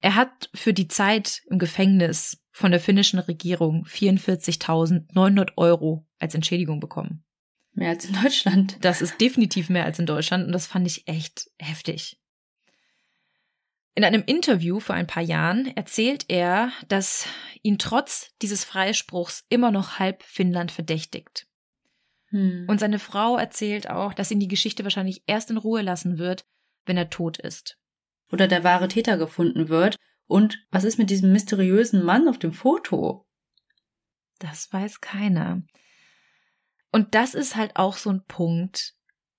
Er 0.05 0.17
hat 0.17 0.51
für 0.53 0.75
die 0.75 0.87
Zeit 0.87 1.41
im 1.49 1.59
Gefängnis 1.59 2.45
von 2.51 2.71
der 2.71 2.79
finnischen 2.79 3.19
Regierung 3.21 3.87
44.900 3.87 5.53
Euro 5.57 6.07
als 6.19 6.35
Entschädigung 6.35 6.79
bekommen. 6.79 7.25
Mehr 7.73 7.89
als 7.89 8.05
in 8.05 8.23
Deutschland. 8.23 8.77
Das 8.83 9.01
ist 9.01 9.19
definitiv 9.19 9.71
mehr 9.71 9.87
als 9.87 9.99
in 9.99 10.05
Deutschland 10.05 10.45
und 10.45 10.53
das 10.53 10.67
fand 10.67 10.87
ich 10.87 11.09
echt 11.09 11.51
heftig. 11.59 12.21
In 13.95 14.05
einem 14.05 14.23
Interview 14.27 14.79
vor 14.79 14.95
ein 14.95 15.07
paar 15.07 15.23
Jahren 15.23 15.75
erzählt 15.75 16.27
er, 16.29 16.71
dass 16.89 17.27
ihn 17.63 17.79
trotz 17.79 18.35
dieses 18.43 18.63
Freispruchs 18.63 19.47
immer 19.49 19.71
noch 19.71 19.99
halb 19.99 20.23
Finnland 20.23 20.71
verdächtigt. 20.71 21.47
Hm. 22.27 22.67
Und 22.69 22.79
seine 22.79 22.99
Frau 22.99 23.39
erzählt 23.39 23.89
auch, 23.89 24.13
dass 24.13 24.31
ihn 24.31 24.41
die 24.41 24.49
Geschichte 24.49 24.85
wahrscheinlich 24.85 25.23
erst 25.27 25.51
in 25.51 25.57
Ruhe 25.57 25.81
lassen 25.81 26.19
wird, 26.19 26.45
wenn 26.85 26.99
er 26.99 27.09
tot 27.09 27.39
ist. 27.39 27.79
Oder 28.33 28.49
der 28.49 28.65
wahre 28.65 28.89
Täter 28.89 29.17
gefunden 29.17 29.69
wird. 29.69 29.97
Und 30.27 30.65
was 30.71 30.85
ist 30.85 30.99
mit 30.99 31.11
diesem 31.11 31.33
mysteriösen 31.33 32.03
Mann 32.03 32.29
auf 32.29 32.39
dem 32.39 32.53
Foto? 32.53 33.27
Das 34.39 34.73
weiß 34.73 35.01
keiner. 35.01 35.63
Und 36.91 37.15
das 37.15 37.35
ist 37.35 37.57
halt 37.57 37.77
auch 37.77 37.97
so 37.97 38.11
ein 38.11 38.25
Punkt, 38.27 38.95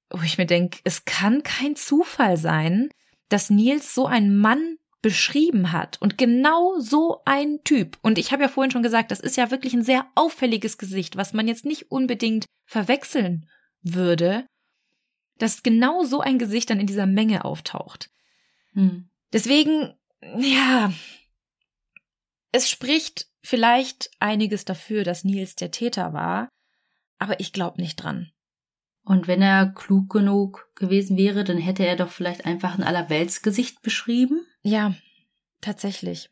wo 0.10 0.22
ich 0.24 0.38
mir 0.38 0.46
denke, 0.46 0.80
es 0.84 1.06
kann 1.06 1.44
kein 1.44 1.76
Zufall 1.76 2.38
sein, 2.38 2.90
dass 3.30 3.50
Nils 3.50 3.96
so 3.96 4.06
einen 4.06 4.38
Mann 4.38 4.78
beschrieben 5.02 5.72
hat 5.72 6.02
und 6.02 6.18
genau 6.18 6.80
so 6.80 7.22
ein 7.26 7.60
Typ. 7.64 7.98
Und 8.02 8.18
ich 8.18 8.32
habe 8.32 8.44
ja 8.44 8.50
vorhin 8.50 8.72
schon 8.72 8.84
gesagt, 8.84 9.12
das 9.12 9.20
ist 9.20 9.38
ja 9.38 9.52
wirklich 9.52 9.74
ein 9.74 9.84
sehr 9.84 10.08
auffälliges 10.16 10.78
Gesicht, 10.78 11.16
was 11.16 11.32
man 11.32 11.48
jetzt 11.48 11.64
nicht 11.64 11.92
unbedingt 11.92 12.46
verwechseln 12.66 13.48
würde, 13.84 14.48
dass 15.38 15.64
genau 15.64 16.04
so 16.04 16.22
ein 16.22 16.40
Gesicht 16.40 16.70
dann 16.70 16.80
in 16.80 16.88
dieser 16.88 17.06
Menge 17.06 17.46
auftaucht. 17.46 18.10
Hm. 18.76 19.10
Deswegen, 19.34 19.96
ja, 20.38 20.94
es 22.52 22.70
spricht 22.70 23.28
vielleicht 23.44 24.12
einiges 24.20 24.66
dafür, 24.66 25.04
dass 25.04 25.24
Nils 25.24 25.56
der 25.56 25.72
Täter 25.72 26.14
war, 26.14 26.50
aber 27.18 27.40
ich 27.40 27.52
glaube 27.52 27.82
nicht 27.82 27.98
dran. 27.98 28.32
Und 29.04 29.28
wenn 29.28 29.42
er 29.42 29.68
klug 29.68 30.10
genug 30.10 30.72
gewesen 30.76 31.16
wäre, 31.18 31.44
dann 31.44 31.58
hätte 31.58 31.86
er 31.86 31.96
doch 31.96 32.10
vielleicht 32.10 32.46
einfach 32.46 32.78
ein 32.78 32.84
Allerweltsgesicht 32.84 33.82
beschrieben. 33.82 34.46
Ja, 34.64 34.96
tatsächlich. 35.62 36.32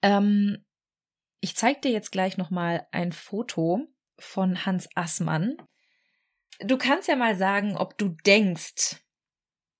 Ähm, 0.00 0.64
ich 1.40 1.56
zeig 1.56 1.82
dir 1.82 1.90
jetzt 1.90 2.12
gleich 2.12 2.36
noch 2.36 2.50
mal 2.50 2.86
ein 2.92 3.10
Foto 3.10 3.88
von 4.18 4.64
Hans 4.64 4.88
Assmann. 4.94 5.56
Du 6.60 6.78
kannst 6.78 7.08
ja 7.08 7.16
mal 7.16 7.36
sagen, 7.36 7.76
ob 7.76 7.98
du 7.98 8.10
denkst, 8.10 9.01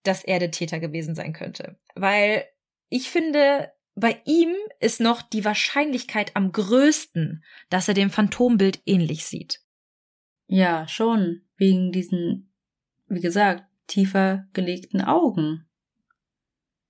dass 0.03 0.24
er 0.24 0.38
der 0.38 0.50
Täter 0.50 0.80
gewesen 0.80 1.14
sein 1.14 1.32
könnte. 1.32 1.78
Weil 1.94 2.44
ich 2.88 3.11
finde, 3.11 3.72
bei 3.94 4.20
ihm 4.24 4.55
ist 4.80 5.00
noch 5.00 5.22
die 5.22 5.44
Wahrscheinlichkeit 5.44 6.34
am 6.34 6.53
größten, 6.53 7.44
dass 7.70 7.88
er 7.88 7.94
dem 7.94 8.11
Phantombild 8.11 8.80
ähnlich 8.86 9.24
sieht. 9.24 9.61
Ja, 10.46 10.86
schon. 10.88 11.42
Wegen 11.57 11.92
diesen, 11.92 12.53
wie 13.09 13.20
gesagt, 13.20 13.64
tiefer 13.86 14.46
gelegten 14.53 15.00
Augen. 15.00 15.68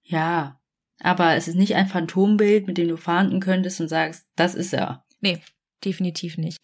Ja, 0.03 0.61
aber 1.01 1.35
es 1.35 1.49
ist 1.49 1.57
nicht 1.57 1.75
ein 1.75 1.89
Phantombild, 1.89 2.67
mit 2.67 2.79
dem 2.79 2.89
du 2.89 2.97
fahnden 2.97 3.41
könntest 3.41 3.81
und 3.81 3.89
sagst, 3.89 4.29
das 4.37 4.55
ist 4.55 4.73
er. 4.73 5.05
Nee, 5.21 5.41
definitiv 5.85 6.39
nicht. 6.39 6.59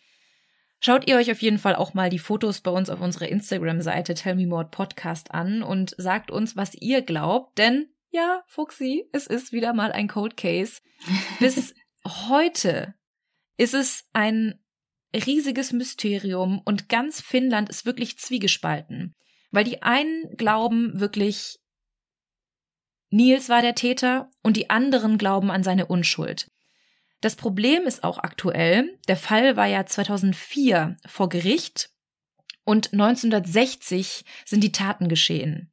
Schaut 0.80 1.08
ihr 1.08 1.16
euch 1.16 1.30
auf 1.30 1.42
jeden 1.42 1.58
Fall 1.58 1.74
auch 1.74 1.94
mal 1.94 2.08
die 2.08 2.20
Fotos 2.20 2.60
bei 2.60 2.70
uns 2.70 2.88
auf 2.88 3.00
unserer 3.00 3.28
Instagram-Seite 3.28 4.14
Tell 4.14 4.36
Me 4.36 4.46
More 4.46 4.68
Podcast 4.70 5.32
an 5.32 5.62
und 5.62 5.94
sagt 5.98 6.30
uns, 6.30 6.56
was 6.56 6.74
ihr 6.74 7.02
glaubt, 7.02 7.58
denn 7.58 7.88
ja, 8.10 8.42
Fuxi, 8.46 9.08
es 9.12 9.26
ist 9.26 9.52
wieder 9.52 9.74
mal 9.74 9.92
ein 9.92 10.08
Cold 10.08 10.36
Case. 10.36 10.80
Bis 11.40 11.74
heute 12.06 12.94
ist 13.56 13.74
es 13.74 14.08
ein 14.12 14.60
riesiges 15.14 15.72
Mysterium 15.72 16.60
und 16.64 16.88
ganz 16.88 17.20
Finnland 17.20 17.68
ist 17.68 17.84
wirklich 17.84 18.18
zwiegespalten, 18.18 19.14
weil 19.50 19.64
die 19.64 19.82
einen 19.82 20.36
glauben 20.36 21.00
wirklich, 21.00 21.58
Nils 23.10 23.48
war 23.48 23.62
der 23.62 23.74
Täter 23.74 24.30
und 24.42 24.56
die 24.56 24.70
anderen 24.70 25.18
glauben 25.18 25.50
an 25.50 25.62
seine 25.62 25.86
Unschuld. 25.86 26.50
Das 27.20 27.34
Problem 27.36 27.82
ist 27.84 28.04
auch 28.04 28.18
aktuell, 28.18 28.96
der 29.08 29.16
Fall 29.16 29.56
war 29.56 29.66
ja 29.66 29.84
2004 29.84 30.96
vor 31.06 31.28
Gericht 31.28 31.90
und 32.64 32.92
1960 32.92 34.24
sind 34.44 34.62
die 34.62 34.72
Taten 34.72 35.08
geschehen. 35.08 35.72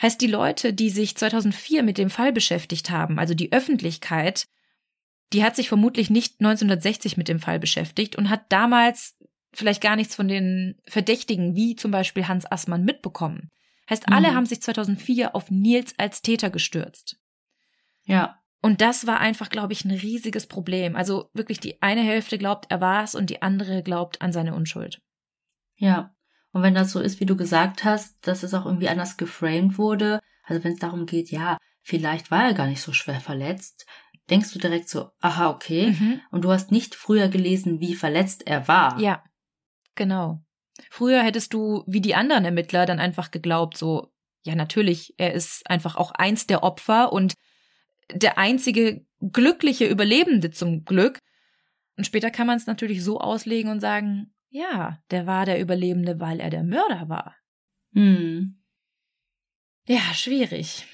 Heißt, 0.00 0.20
die 0.20 0.26
Leute, 0.26 0.72
die 0.72 0.88
sich 0.88 1.16
2004 1.16 1.82
mit 1.82 1.98
dem 1.98 2.08
Fall 2.08 2.32
beschäftigt 2.32 2.88
haben, 2.88 3.18
also 3.18 3.34
die 3.34 3.52
Öffentlichkeit, 3.52 4.46
die 5.34 5.44
hat 5.44 5.54
sich 5.56 5.68
vermutlich 5.68 6.08
nicht 6.08 6.40
1960 6.40 7.16
mit 7.18 7.28
dem 7.28 7.38
Fall 7.38 7.58
beschäftigt 7.58 8.16
und 8.16 8.30
hat 8.30 8.44
damals 8.48 9.16
vielleicht 9.52 9.82
gar 9.82 9.96
nichts 9.96 10.14
von 10.14 10.28
den 10.28 10.80
Verdächtigen, 10.86 11.54
wie 11.54 11.76
zum 11.76 11.90
Beispiel 11.90 12.26
Hans 12.28 12.50
Assmann, 12.50 12.84
mitbekommen. 12.84 13.50
Heißt, 13.90 14.08
alle 14.08 14.30
Mhm. 14.30 14.34
haben 14.36 14.46
sich 14.46 14.62
2004 14.62 15.34
auf 15.34 15.50
Nils 15.50 15.94
als 15.98 16.22
Täter 16.22 16.48
gestürzt. 16.48 17.18
Ja. 18.04 18.40
Und 18.62 18.80
das 18.80 19.06
war 19.06 19.20
einfach, 19.20 19.48
glaube 19.48 19.72
ich, 19.72 19.84
ein 19.84 19.90
riesiges 19.90 20.46
Problem. 20.46 20.94
Also 20.96 21.30
wirklich 21.32 21.60
die 21.60 21.80
eine 21.82 22.02
Hälfte 22.02 22.36
glaubt, 22.38 22.66
er 22.68 22.80
war 22.80 23.02
es 23.02 23.14
und 23.14 23.30
die 23.30 23.42
andere 23.42 23.82
glaubt 23.82 24.20
an 24.20 24.32
seine 24.32 24.54
Unschuld. 24.54 25.00
Ja. 25.76 26.14
Und 26.52 26.62
wenn 26.62 26.74
das 26.74 26.90
so 26.90 27.00
ist, 27.00 27.20
wie 27.20 27.26
du 27.26 27.36
gesagt 27.36 27.84
hast, 27.84 28.26
dass 28.26 28.42
es 28.42 28.54
auch 28.54 28.66
irgendwie 28.66 28.88
anders 28.88 29.16
geframed 29.16 29.78
wurde, 29.78 30.20
also 30.44 30.62
wenn 30.64 30.72
es 30.72 30.80
darum 30.80 31.06
geht, 31.06 31.30
ja, 31.30 31.58
vielleicht 31.82 32.30
war 32.30 32.44
er 32.44 32.54
gar 32.54 32.66
nicht 32.66 32.82
so 32.82 32.92
schwer 32.92 33.20
verletzt, 33.20 33.86
denkst 34.28 34.52
du 34.52 34.58
direkt 34.58 34.88
so, 34.88 35.10
aha, 35.20 35.50
okay. 35.50 35.90
Mhm. 35.90 36.20
Und 36.30 36.42
du 36.42 36.50
hast 36.50 36.72
nicht 36.72 36.94
früher 36.94 37.28
gelesen, 37.28 37.80
wie 37.80 37.94
verletzt 37.94 38.46
er 38.46 38.68
war. 38.68 38.98
Ja, 39.00 39.22
genau. 39.94 40.42
Früher 40.90 41.22
hättest 41.22 41.52
du, 41.54 41.84
wie 41.86 42.00
die 42.00 42.14
anderen 42.14 42.44
Ermittler, 42.44 42.86
dann 42.86 43.00
einfach 43.00 43.30
geglaubt, 43.30 43.76
so, 43.76 44.12
ja, 44.42 44.54
natürlich, 44.54 45.14
er 45.18 45.34
ist 45.34 45.68
einfach 45.68 45.96
auch 45.96 46.12
eins 46.12 46.46
der 46.46 46.62
Opfer 46.62 47.12
und 47.12 47.34
der 48.14 48.38
einzige 48.38 49.04
glückliche 49.20 49.86
Überlebende 49.86 50.50
zum 50.50 50.84
Glück. 50.84 51.18
Und 51.96 52.04
später 52.04 52.30
kann 52.30 52.46
man 52.46 52.56
es 52.56 52.66
natürlich 52.66 53.04
so 53.04 53.20
auslegen 53.20 53.70
und 53.70 53.80
sagen, 53.80 54.34
ja, 54.48 54.98
der 55.10 55.26
war 55.26 55.46
der 55.46 55.60
Überlebende, 55.60 56.18
weil 56.18 56.40
er 56.40 56.50
der 56.50 56.64
Mörder 56.64 57.08
war. 57.08 57.36
Hm. 57.94 58.62
Ja, 59.86 60.00
schwierig. 60.14 60.86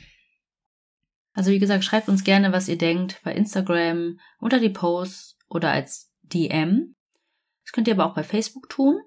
Also 1.33 1.51
wie 1.51 1.59
gesagt, 1.59 1.85
schreibt 1.85 2.09
uns 2.09 2.25
gerne, 2.25 2.53
was 2.53 2.69
ihr 2.69 2.79
denkt, 2.79 3.21
bei 3.23 3.35
Instagram, 3.35 4.19
unter 4.39 4.59
die 4.59 4.71
Posts 4.71 5.39
oder 5.49 5.71
als 5.71 6.11
DM. 6.23 6.97
Das 7.65 7.73
könnt 7.73 7.89
ihr 7.89 7.95
aber 7.95 8.07
auch 8.07 8.15
bei 8.15 8.25
Facebook 8.25 8.69
tun. 8.69 8.99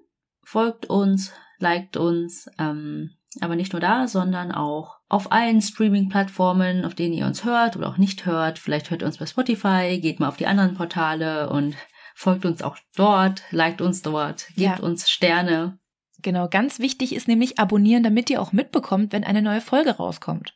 Folgt 0.42 0.86
uns, 0.86 1.32
liked 1.58 1.96
uns, 1.96 2.48
ähm, 2.58 3.16
aber 3.40 3.56
nicht 3.56 3.72
nur 3.72 3.80
da, 3.80 4.06
sondern 4.06 4.52
auch 4.52 4.99
auf 5.10 5.32
allen 5.32 5.60
Streaming-Plattformen, 5.60 6.84
auf 6.84 6.94
denen 6.94 7.12
ihr 7.12 7.26
uns 7.26 7.44
hört 7.44 7.76
oder 7.76 7.88
auch 7.88 7.98
nicht 7.98 8.24
hört. 8.26 8.58
Vielleicht 8.58 8.90
hört 8.90 9.02
ihr 9.02 9.06
uns 9.06 9.18
bei 9.18 9.26
Spotify, 9.26 9.98
geht 10.00 10.20
mal 10.20 10.28
auf 10.28 10.36
die 10.36 10.46
anderen 10.46 10.74
Portale 10.74 11.50
und 11.50 11.74
folgt 12.14 12.46
uns 12.46 12.62
auch 12.62 12.78
dort, 12.94 13.42
liked 13.50 13.80
uns 13.80 14.02
dort, 14.02 14.46
gebt 14.54 14.78
ja. 14.78 14.78
uns 14.78 15.10
Sterne. 15.10 15.78
Genau, 16.22 16.48
ganz 16.48 16.78
wichtig 16.78 17.14
ist 17.14 17.26
nämlich 17.26 17.58
abonnieren, 17.58 18.04
damit 18.04 18.30
ihr 18.30 18.40
auch 18.40 18.52
mitbekommt, 18.52 19.12
wenn 19.12 19.24
eine 19.24 19.42
neue 19.42 19.60
Folge 19.60 19.90
rauskommt. 19.96 20.54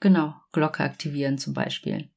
Genau, 0.00 0.34
Glocke 0.52 0.84
aktivieren 0.84 1.38
zum 1.38 1.54
Beispiel. 1.54 2.10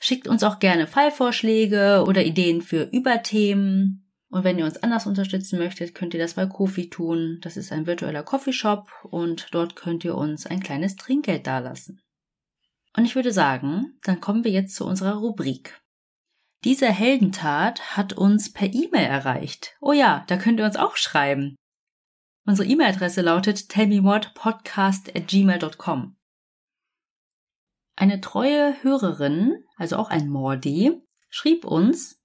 Schickt 0.00 0.26
uns 0.26 0.42
auch 0.42 0.58
gerne 0.58 0.86
Fallvorschläge 0.86 2.04
oder 2.06 2.24
Ideen 2.24 2.62
für 2.62 2.84
Überthemen. 2.84 4.05
Und 4.28 4.44
wenn 4.44 4.58
ihr 4.58 4.64
uns 4.64 4.82
anders 4.82 5.06
unterstützen 5.06 5.58
möchtet, 5.58 5.94
könnt 5.94 6.14
ihr 6.14 6.20
das 6.20 6.34
bei 6.34 6.46
Kofi 6.46 6.90
tun. 6.90 7.38
Das 7.42 7.56
ist 7.56 7.72
ein 7.72 7.86
virtueller 7.86 8.22
Coffeeshop 8.22 8.90
und 9.04 9.48
dort 9.52 9.76
könnt 9.76 10.04
ihr 10.04 10.16
uns 10.16 10.46
ein 10.46 10.60
kleines 10.60 10.96
Trinkgeld 10.96 11.46
dalassen. 11.46 12.00
Und 12.96 13.04
ich 13.04 13.14
würde 13.14 13.32
sagen, 13.32 13.98
dann 14.02 14.20
kommen 14.20 14.42
wir 14.42 14.50
jetzt 14.50 14.74
zu 14.74 14.84
unserer 14.86 15.16
Rubrik. 15.16 15.80
Diese 16.64 16.88
Heldentat 16.88 17.96
hat 17.96 18.14
uns 18.14 18.52
per 18.52 18.72
E-Mail 18.72 19.04
erreicht. 19.04 19.76
Oh 19.80 19.92
ja, 19.92 20.24
da 20.26 20.36
könnt 20.36 20.58
ihr 20.58 20.66
uns 20.66 20.76
auch 20.76 20.96
schreiben. 20.96 21.54
Unsere 22.46 22.68
E-Mail-Adresse 22.68 23.22
lautet 23.22 23.68
tellmewhatpodcast 23.68 25.14
at 25.14 25.28
gmail.com. 25.28 26.16
Eine 27.96 28.20
treue 28.20 28.82
Hörerin, 28.82 29.64
also 29.76 29.96
auch 29.96 30.10
ein 30.10 30.28
Mordi, 30.28 31.00
schrieb 31.28 31.64
uns, 31.64 32.15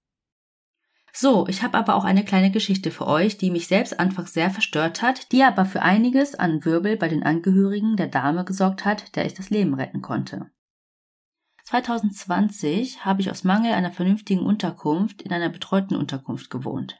so, 1.13 1.47
ich 1.47 1.61
habe 1.61 1.77
aber 1.77 1.95
auch 1.95 2.05
eine 2.05 2.23
kleine 2.23 2.51
Geschichte 2.51 2.91
für 2.91 3.07
euch, 3.07 3.37
die 3.37 3.51
mich 3.51 3.67
selbst 3.67 3.99
anfangs 3.99 4.33
sehr 4.33 4.49
verstört 4.49 5.01
hat, 5.01 5.31
die 5.31 5.43
aber 5.43 5.65
für 5.65 5.81
einiges 5.81 6.35
an 6.35 6.63
Wirbel 6.63 6.95
bei 6.95 7.09
den 7.09 7.23
Angehörigen 7.23 7.97
der 7.97 8.07
Dame 8.07 8.45
gesorgt 8.45 8.85
hat, 8.85 9.15
der 9.15 9.25
ich 9.25 9.33
das 9.33 9.49
Leben 9.49 9.73
retten 9.73 10.01
konnte. 10.01 10.49
2020 11.65 13.05
habe 13.05 13.21
ich 13.21 13.31
aus 13.31 13.43
Mangel 13.43 13.73
einer 13.73 13.91
vernünftigen 13.91 14.41
Unterkunft 14.41 15.21
in 15.21 15.31
einer 15.31 15.49
betreuten 15.49 15.95
Unterkunft 15.95 16.49
gewohnt. 16.49 16.97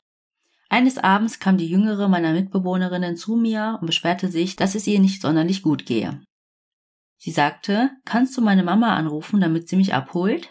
Eines 0.69 0.97
Abends 0.97 1.39
kam 1.39 1.57
die 1.57 1.67
jüngere 1.67 2.07
meiner 2.07 2.31
Mitbewohnerinnen 2.31 3.17
zu 3.17 3.35
mir 3.35 3.77
und 3.81 3.87
beschwerte 3.87 4.29
sich, 4.29 4.55
dass 4.55 4.75
es 4.75 4.87
ihr 4.87 4.99
nicht 4.99 5.21
sonderlich 5.21 5.63
gut 5.63 5.85
gehe. 5.85 6.21
Sie 7.17 7.31
sagte, 7.31 7.91
kannst 8.05 8.37
du 8.37 8.41
meine 8.41 8.63
Mama 8.63 8.95
anrufen, 8.95 9.41
damit 9.41 9.67
sie 9.67 9.75
mich 9.75 9.93
abholt? 9.93 10.49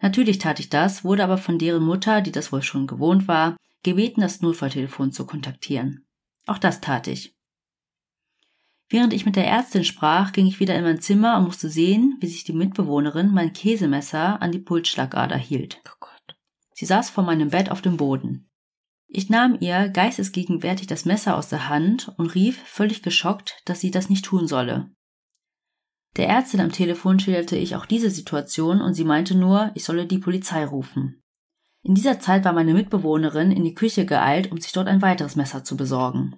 Natürlich 0.00 0.38
tat 0.38 0.60
ich 0.60 0.70
das, 0.70 1.04
wurde 1.04 1.24
aber 1.24 1.38
von 1.38 1.58
deren 1.58 1.82
Mutter, 1.82 2.20
die 2.20 2.32
das 2.32 2.52
wohl 2.52 2.62
schon 2.62 2.86
gewohnt 2.86 3.28
war, 3.28 3.56
gebeten, 3.82 4.20
das 4.20 4.40
Notfalltelefon 4.40 5.12
zu 5.12 5.26
kontaktieren. 5.26 6.06
Auch 6.46 6.58
das 6.58 6.80
tat 6.80 7.06
ich. 7.06 7.34
Während 8.88 9.12
ich 9.12 9.24
mit 9.24 9.36
der 9.36 9.46
Ärztin 9.46 9.84
sprach, 9.84 10.32
ging 10.32 10.46
ich 10.46 10.58
wieder 10.58 10.74
in 10.74 10.82
mein 10.82 11.00
Zimmer 11.00 11.38
und 11.38 11.44
musste 11.44 11.68
sehen, 11.68 12.16
wie 12.20 12.26
sich 12.26 12.42
die 12.42 12.52
Mitbewohnerin 12.52 13.32
mein 13.32 13.52
Käsemesser 13.52 14.42
an 14.42 14.50
die 14.50 14.58
Pulsschlagader 14.58 15.36
hielt. 15.36 15.80
Oh 15.86 16.06
Sie 16.72 16.86
saß 16.86 17.10
vor 17.10 17.24
meinem 17.24 17.50
Bett 17.50 17.70
auf 17.70 17.82
dem 17.82 17.98
Boden. 17.98 18.50
Ich 19.06 19.28
nahm 19.28 19.58
ihr 19.60 19.90
geistesgegenwärtig 19.90 20.86
das 20.86 21.04
Messer 21.04 21.36
aus 21.36 21.48
der 21.48 21.68
Hand 21.68 22.10
und 22.16 22.34
rief, 22.34 22.58
völlig 22.64 23.02
geschockt, 23.02 23.60
dass 23.66 23.80
sie 23.80 23.90
das 23.90 24.08
nicht 24.08 24.24
tun 24.24 24.48
solle. 24.48 24.90
Der 26.16 26.28
Ärztin 26.28 26.60
am 26.60 26.72
Telefon 26.72 27.20
schilderte 27.20 27.56
ich 27.56 27.76
auch 27.76 27.86
diese 27.86 28.10
Situation 28.10 28.80
und 28.80 28.94
sie 28.94 29.04
meinte 29.04 29.36
nur, 29.36 29.70
ich 29.74 29.84
solle 29.84 30.06
die 30.06 30.18
Polizei 30.18 30.64
rufen. 30.64 31.22
In 31.82 31.94
dieser 31.94 32.20
Zeit 32.20 32.44
war 32.44 32.52
meine 32.52 32.74
Mitbewohnerin 32.74 33.52
in 33.52 33.64
die 33.64 33.74
Küche 33.74 34.04
geeilt, 34.04 34.50
um 34.52 34.60
sich 34.60 34.72
dort 34.72 34.88
ein 34.88 35.02
weiteres 35.02 35.36
Messer 35.36 35.64
zu 35.64 35.76
besorgen. 35.76 36.36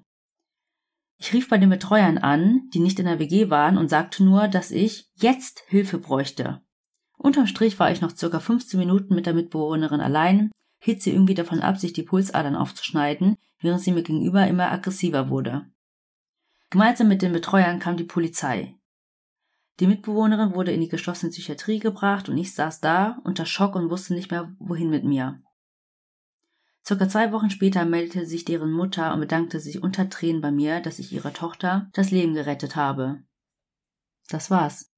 Ich 1.19 1.33
rief 1.33 1.49
bei 1.49 1.59
den 1.59 1.71
Betreuern 1.71 2.19
an, 2.19 2.69
die 2.75 2.81
nicht 2.81 2.99
in 2.99 3.07
der 3.07 3.19
WG 3.19 3.49
waren, 3.49 3.79
und 3.79 3.89
sagte 3.89 4.25
nur, 4.25 4.49
dass 4.49 4.71
ich 4.71 5.09
jetzt 5.15 5.63
Hilfe 5.69 5.99
bräuchte. 5.99 6.63
Unterm 7.17 7.47
Strich 7.47 7.79
war 7.79 7.91
ich 7.91 8.01
noch 8.01 8.17
circa 8.17 8.41
15 8.41 8.79
Minuten 8.79 9.15
mit 9.15 9.27
der 9.27 9.35
Mitbewohnerin 9.35 10.01
allein, 10.01 10.51
hielt 10.81 11.01
sie 11.01 11.13
irgendwie 11.13 11.35
davon 11.35 11.61
ab, 11.61 11.79
sich 11.79 11.93
die 11.93 12.03
Pulsadern 12.03 12.57
aufzuschneiden, 12.57 13.37
während 13.61 13.81
sie 13.81 13.93
mir 13.93 14.03
gegenüber 14.03 14.47
immer 14.49 14.73
aggressiver 14.73 15.29
wurde. 15.29 15.67
Gemeinsam 16.71 17.07
mit 17.07 17.23
den 17.23 17.33
Betreuern 17.33 17.79
kam 17.79 17.97
die 17.97 18.05
Polizei. 18.05 18.77
Die 19.81 19.87
Mitbewohnerin 19.87 20.55
wurde 20.55 20.73
in 20.73 20.81
die 20.81 20.89
geschlossene 20.89 21.31
Psychiatrie 21.31 21.79
gebracht 21.79 22.29
und 22.29 22.37
ich 22.37 22.55
saß 22.55 22.81
da 22.81 23.19
unter 23.25 23.47
Schock 23.47 23.75
und 23.75 23.91
wusste 23.91 24.15
nicht 24.15 24.31
mehr, 24.31 24.55
wohin 24.59 24.91
mit 24.91 25.05
mir. 25.05 25.41
Circa 26.85 27.09
zwei 27.09 27.33
Wochen 27.33 27.51
später 27.51 27.85
meldete 27.85 28.27
sich 28.27 28.45
deren 28.45 28.73
Mutter 28.73 29.15
und 29.15 29.21
bedankte 29.21 29.61
sich 29.61 29.83
unter 29.83 30.11
Tränen 30.11 30.41
bei 30.41 30.51
mir, 30.51 30.81
dass 30.81 30.99
ich 30.99 31.13
ihrer 31.13 31.33
Tochter 31.33 31.89
das 31.93 32.11
Leben 32.11 32.35
gerettet 32.35 32.77
habe. 32.77 33.23
Das 34.29 34.51
war's. 34.51 34.91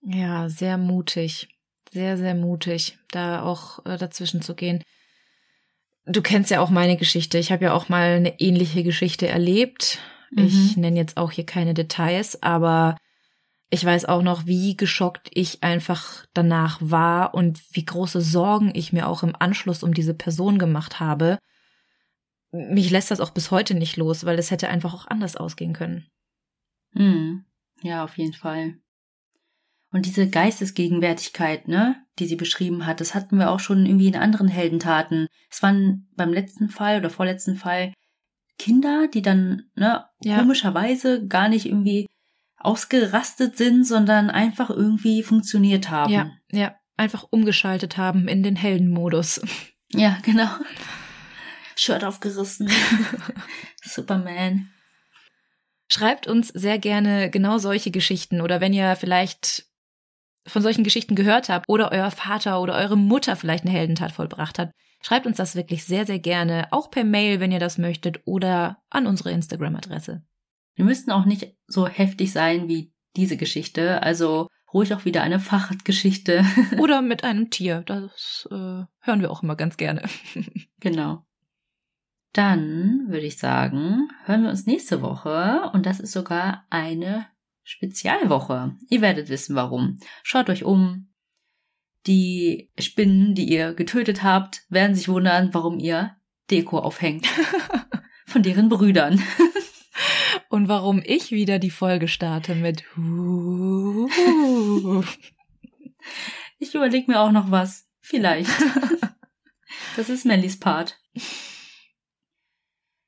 Ja, 0.00 0.48
sehr 0.48 0.78
mutig. 0.78 1.48
Sehr, 1.92 2.16
sehr 2.16 2.34
mutig, 2.34 2.98
da 3.10 3.42
auch 3.42 3.84
äh, 3.84 3.98
dazwischen 3.98 4.40
zu 4.40 4.54
gehen. 4.54 4.82
Du 6.06 6.22
kennst 6.22 6.50
ja 6.50 6.60
auch 6.60 6.70
meine 6.70 6.96
Geschichte. 6.96 7.36
Ich 7.36 7.52
habe 7.52 7.64
ja 7.64 7.74
auch 7.74 7.90
mal 7.90 8.16
eine 8.16 8.40
ähnliche 8.40 8.82
Geschichte 8.82 9.28
erlebt. 9.28 9.98
Mhm. 10.30 10.46
Ich 10.46 10.76
nenne 10.78 10.96
jetzt 10.96 11.18
auch 11.18 11.30
hier 11.30 11.44
keine 11.44 11.74
Details, 11.74 12.42
aber 12.42 12.96
ich 13.72 13.86
weiß 13.86 14.04
auch 14.04 14.20
noch, 14.20 14.44
wie 14.44 14.76
geschockt 14.76 15.30
ich 15.32 15.62
einfach 15.62 16.26
danach 16.34 16.78
war 16.82 17.32
und 17.32 17.58
wie 17.74 17.86
große 17.86 18.20
Sorgen 18.20 18.70
ich 18.74 18.92
mir 18.92 19.08
auch 19.08 19.22
im 19.22 19.34
Anschluss 19.34 19.82
um 19.82 19.94
diese 19.94 20.12
Person 20.12 20.58
gemacht 20.58 21.00
habe. 21.00 21.38
Mich 22.50 22.90
lässt 22.90 23.10
das 23.10 23.20
auch 23.20 23.30
bis 23.30 23.50
heute 23.50 23.72
nicht 23.72 23.96
los, 23.96 24.26
weil 24.26 24.38
es 24.38 24.50
hätte 24.50 24.68
einfach 24.68 24.92
auch 24.92 25.06
anders 25.06 25.36
ausgehen 25.36 25.72
können. 25.72 26.06
Hm. 26.92 27.46
Ja, 27.80 28.04
auf 28.04 28.18
jeden 28.18 28.34
Fall. 28.34 28.74
Und 29.90 30.04
diese 30.04 30.28
Geistesgegenwärtigkeit, 30.28 31.66
ne, 31.66 31.96
die 32.18 32.26
sie 32.26 32.36
beschrieben 32.36 32.84
hat, 32.84 33.00
das 33.00 33.14
hatten 33.14 33.38
wir 33.38 33.50
auch 33.50 33.60
schon 33.60 33.86
irgendwie 33.86 34.08
in 34.08 34.16
anderen 34.16 34.48
Heldentaten. 34.48 35.28
Es 35.50 35.62
waren 35.62 36.10
beim 36.14 36.34
letzten 36.34 36.68
Fall 36.68 36.98
oder 36.98 37.08
vorletzten 37.08 37.56
Fall 37.56 37.94
Kinder, 38.58 39.08
die 39.08 39.22
dann, 39.22 39.70
ne, 39.76 40.04
ja. 40.22 40.40
komischerweise 40.40 41.26
gar 41.26 41.48
nicht 41.48 41.64
irgendwie 41.64 42.06
ausgerastet 42.64 43.56
sind, 43.56 43.86
sondern 43.86 44.30
einfach 44.30 44.70
irgendwie 44.70 45.22
funktioniert 45.22 45.90
haben. 45.90 46.12
Ja, 46.12 46.30
ja, 46.50 46.74
einfach 46.96 47.26
umgeschaltet 47.30 47.96
haben 47.96 48.28
in 48.28 48.42
den 48.42 48.56
Heldenmodus. 48.56 49.40
Ja, 49.94 50.16
genau. 50.22 50.48
Shirt 51.76 52.02
aufgerissen. 52.02 52.70
Superman. 53.82 54.70
Schreibt 55.90 56.26
uns 56.26 56.48
sehr 56.48 56.78
gerne 56.78 57.28
genau 57.28 57.58
solche 57.58 57.90
Geschichten 57.90 58.40
oder 58.40 58.62
wenn 58.62 58.72
ihr 58.72 58.96
vielleicht 58.96 59.66
von 60.46 60.62
solchen 60.62 60.84
Geschichten 60.84 61.14
gehört 61.14 61.50
habt 61.50 61.68
oder 61.68 61.92
euer 61.92 62.10
Vater 62.10 62.62
oder 62.62 62.74
eure 62.74 62.96
Mutter 62.96 63.36
vielleicht 63.36 63.64
eine 63.64 63.72
Heldentat 63.72 64.12
vollbracht 64.12 64.58
hat, 64.58 64.70
schreibt 65.02 65.26
uns 65.26 65.36
das 65.36 65.56
wirklich 65.56 65.84
sehr, 65.84 66.06
sehr 66.06 66.18
gerne, 66.18 66.68
auch 66.70 66.90
per 66.90 67.04
Mail, 67.04 67.40
wenn 67.40 67.52
ihr 67.52 67.60
das 67.60 67.78
möchtet, 67.78 68.20
oder 68.24 68.82
an 68.90 69.06
unsere 69.06 69.30
Instagram-Adresse. 69.30 70.22
Wir 70.74 70.84
müssten 70.84 71.10
auch 71.10 71.24
nicht 71.24 71.54
so 71.66 71.86
heftig 71.86 72.32
sein 72.32 72.68
wie 72.68 72.92
diese 73.16 73.36
Geschichte, 73.36 74.02
also 74.02 74.48
ruhig 74.72 74.94
auch 74.94 75.04
wieder 75.04 75.22
eine 75.22 75.38
Fachgeschichte. 75.38 76.44
Oder 76.78 77.02
mit 77.02 77.24
einem 77.24 77.50
Tier, 77.50 77.82
das 77.82 78.48
äh, 78.50 78.54
hören 79.00 79.20
wir 79.20 79.30
auch 79.30 79.42
immer 79.42 79.56
ganz 79.56 79.76
gerne. 79.76 80.02
genau. 80.80 81.24
Dann 82.32 83.04
würde 83.08 83.26
ich 83.26 83.36
sagen, 83.36 84.08
hören 84.24 84.42
wir 84.42 84.50
uns 84.50 84.66
nächste 84.66 85.02
Woche 85.02 85.70
und 85.74 85.84
das 85.84 86.00
ist 86.00 86.12
sogar 86.12 86.64
eine 86.70 87.26
Spezialwoche. 87.62 88.74
Ihr 88.88 89.02
werdet 89.02 89.28
wissen, 89.28 89.54
warum. 89.54 89.98
Schaut 90.22 90.48
euch 90.48 90.64
um. 90.64 91.08
Die 92.06 92.70
Spinnen, 92.78 93.34
die 93.34 93.48
ihr 93.48 93.74
getötet 93.74 94.24
habt, 94.24 94.64
werden 94.68 94.96
sich 94.96 95.08
wundern, 95.08 95.52
warum 95.52 95.78
ihr 95.78 96.16
Deko 96.50 96.78
aufhängt. 96.78 97.26
Von 98.26 98.42
deren 98.42 98.68
Brüdern. 98.68 99.22
Und 100.52 100.68
warum 100.68 101.00
ich 101.02 101.30
wieder 101.30 101.58
die 101.58 101.70
Folge 101.70 102.08
starte 102.08 102.54
mit 102.54 102.84
Ich 106.58 106.74
überlege 106.74 107.10
mir 107.10 107.20
auch 107.20 107.32
noch 107.32 107.50
was. 107.50 107.88
Vielleicht. 108.02 108.50
Das 109.96 110.08
ist 110.08 110.24
Mellys 110.24 110.58
Part. 110.58 110.98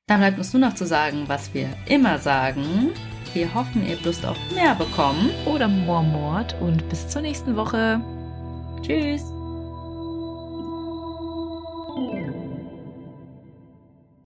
Dann 0.07 0.19
bleibt 0.19 0.37
uns 0.37 0.53
nur 0.53 0.61
noch 0.61 0.75
zu 0.75 0.85
sagen, 0.85 1.23
was 1.27 1.51
wir 1.53 1.69
immer 1.87 2.19
sagen. 2.19 2.91
Wir 3.33 3.53
hoffen, 3.55 3.87
ihr 3.87 3.95
habt 3.95 4.05
Lust 4.05 4.25
auf 4.25 4.37
mehr 4.51 4.75
bekommen. 4.75 5.31
Oder 5.45 5.67
more 5.67 6.03
Mord. 6.03 6.59
Und 6.61 6.87
bis 6.89 7.07
zur 7.07 7.21
nächsten 7.21 7.55
Woche. 7.55 8.01
Tschüss. 8.83 9.34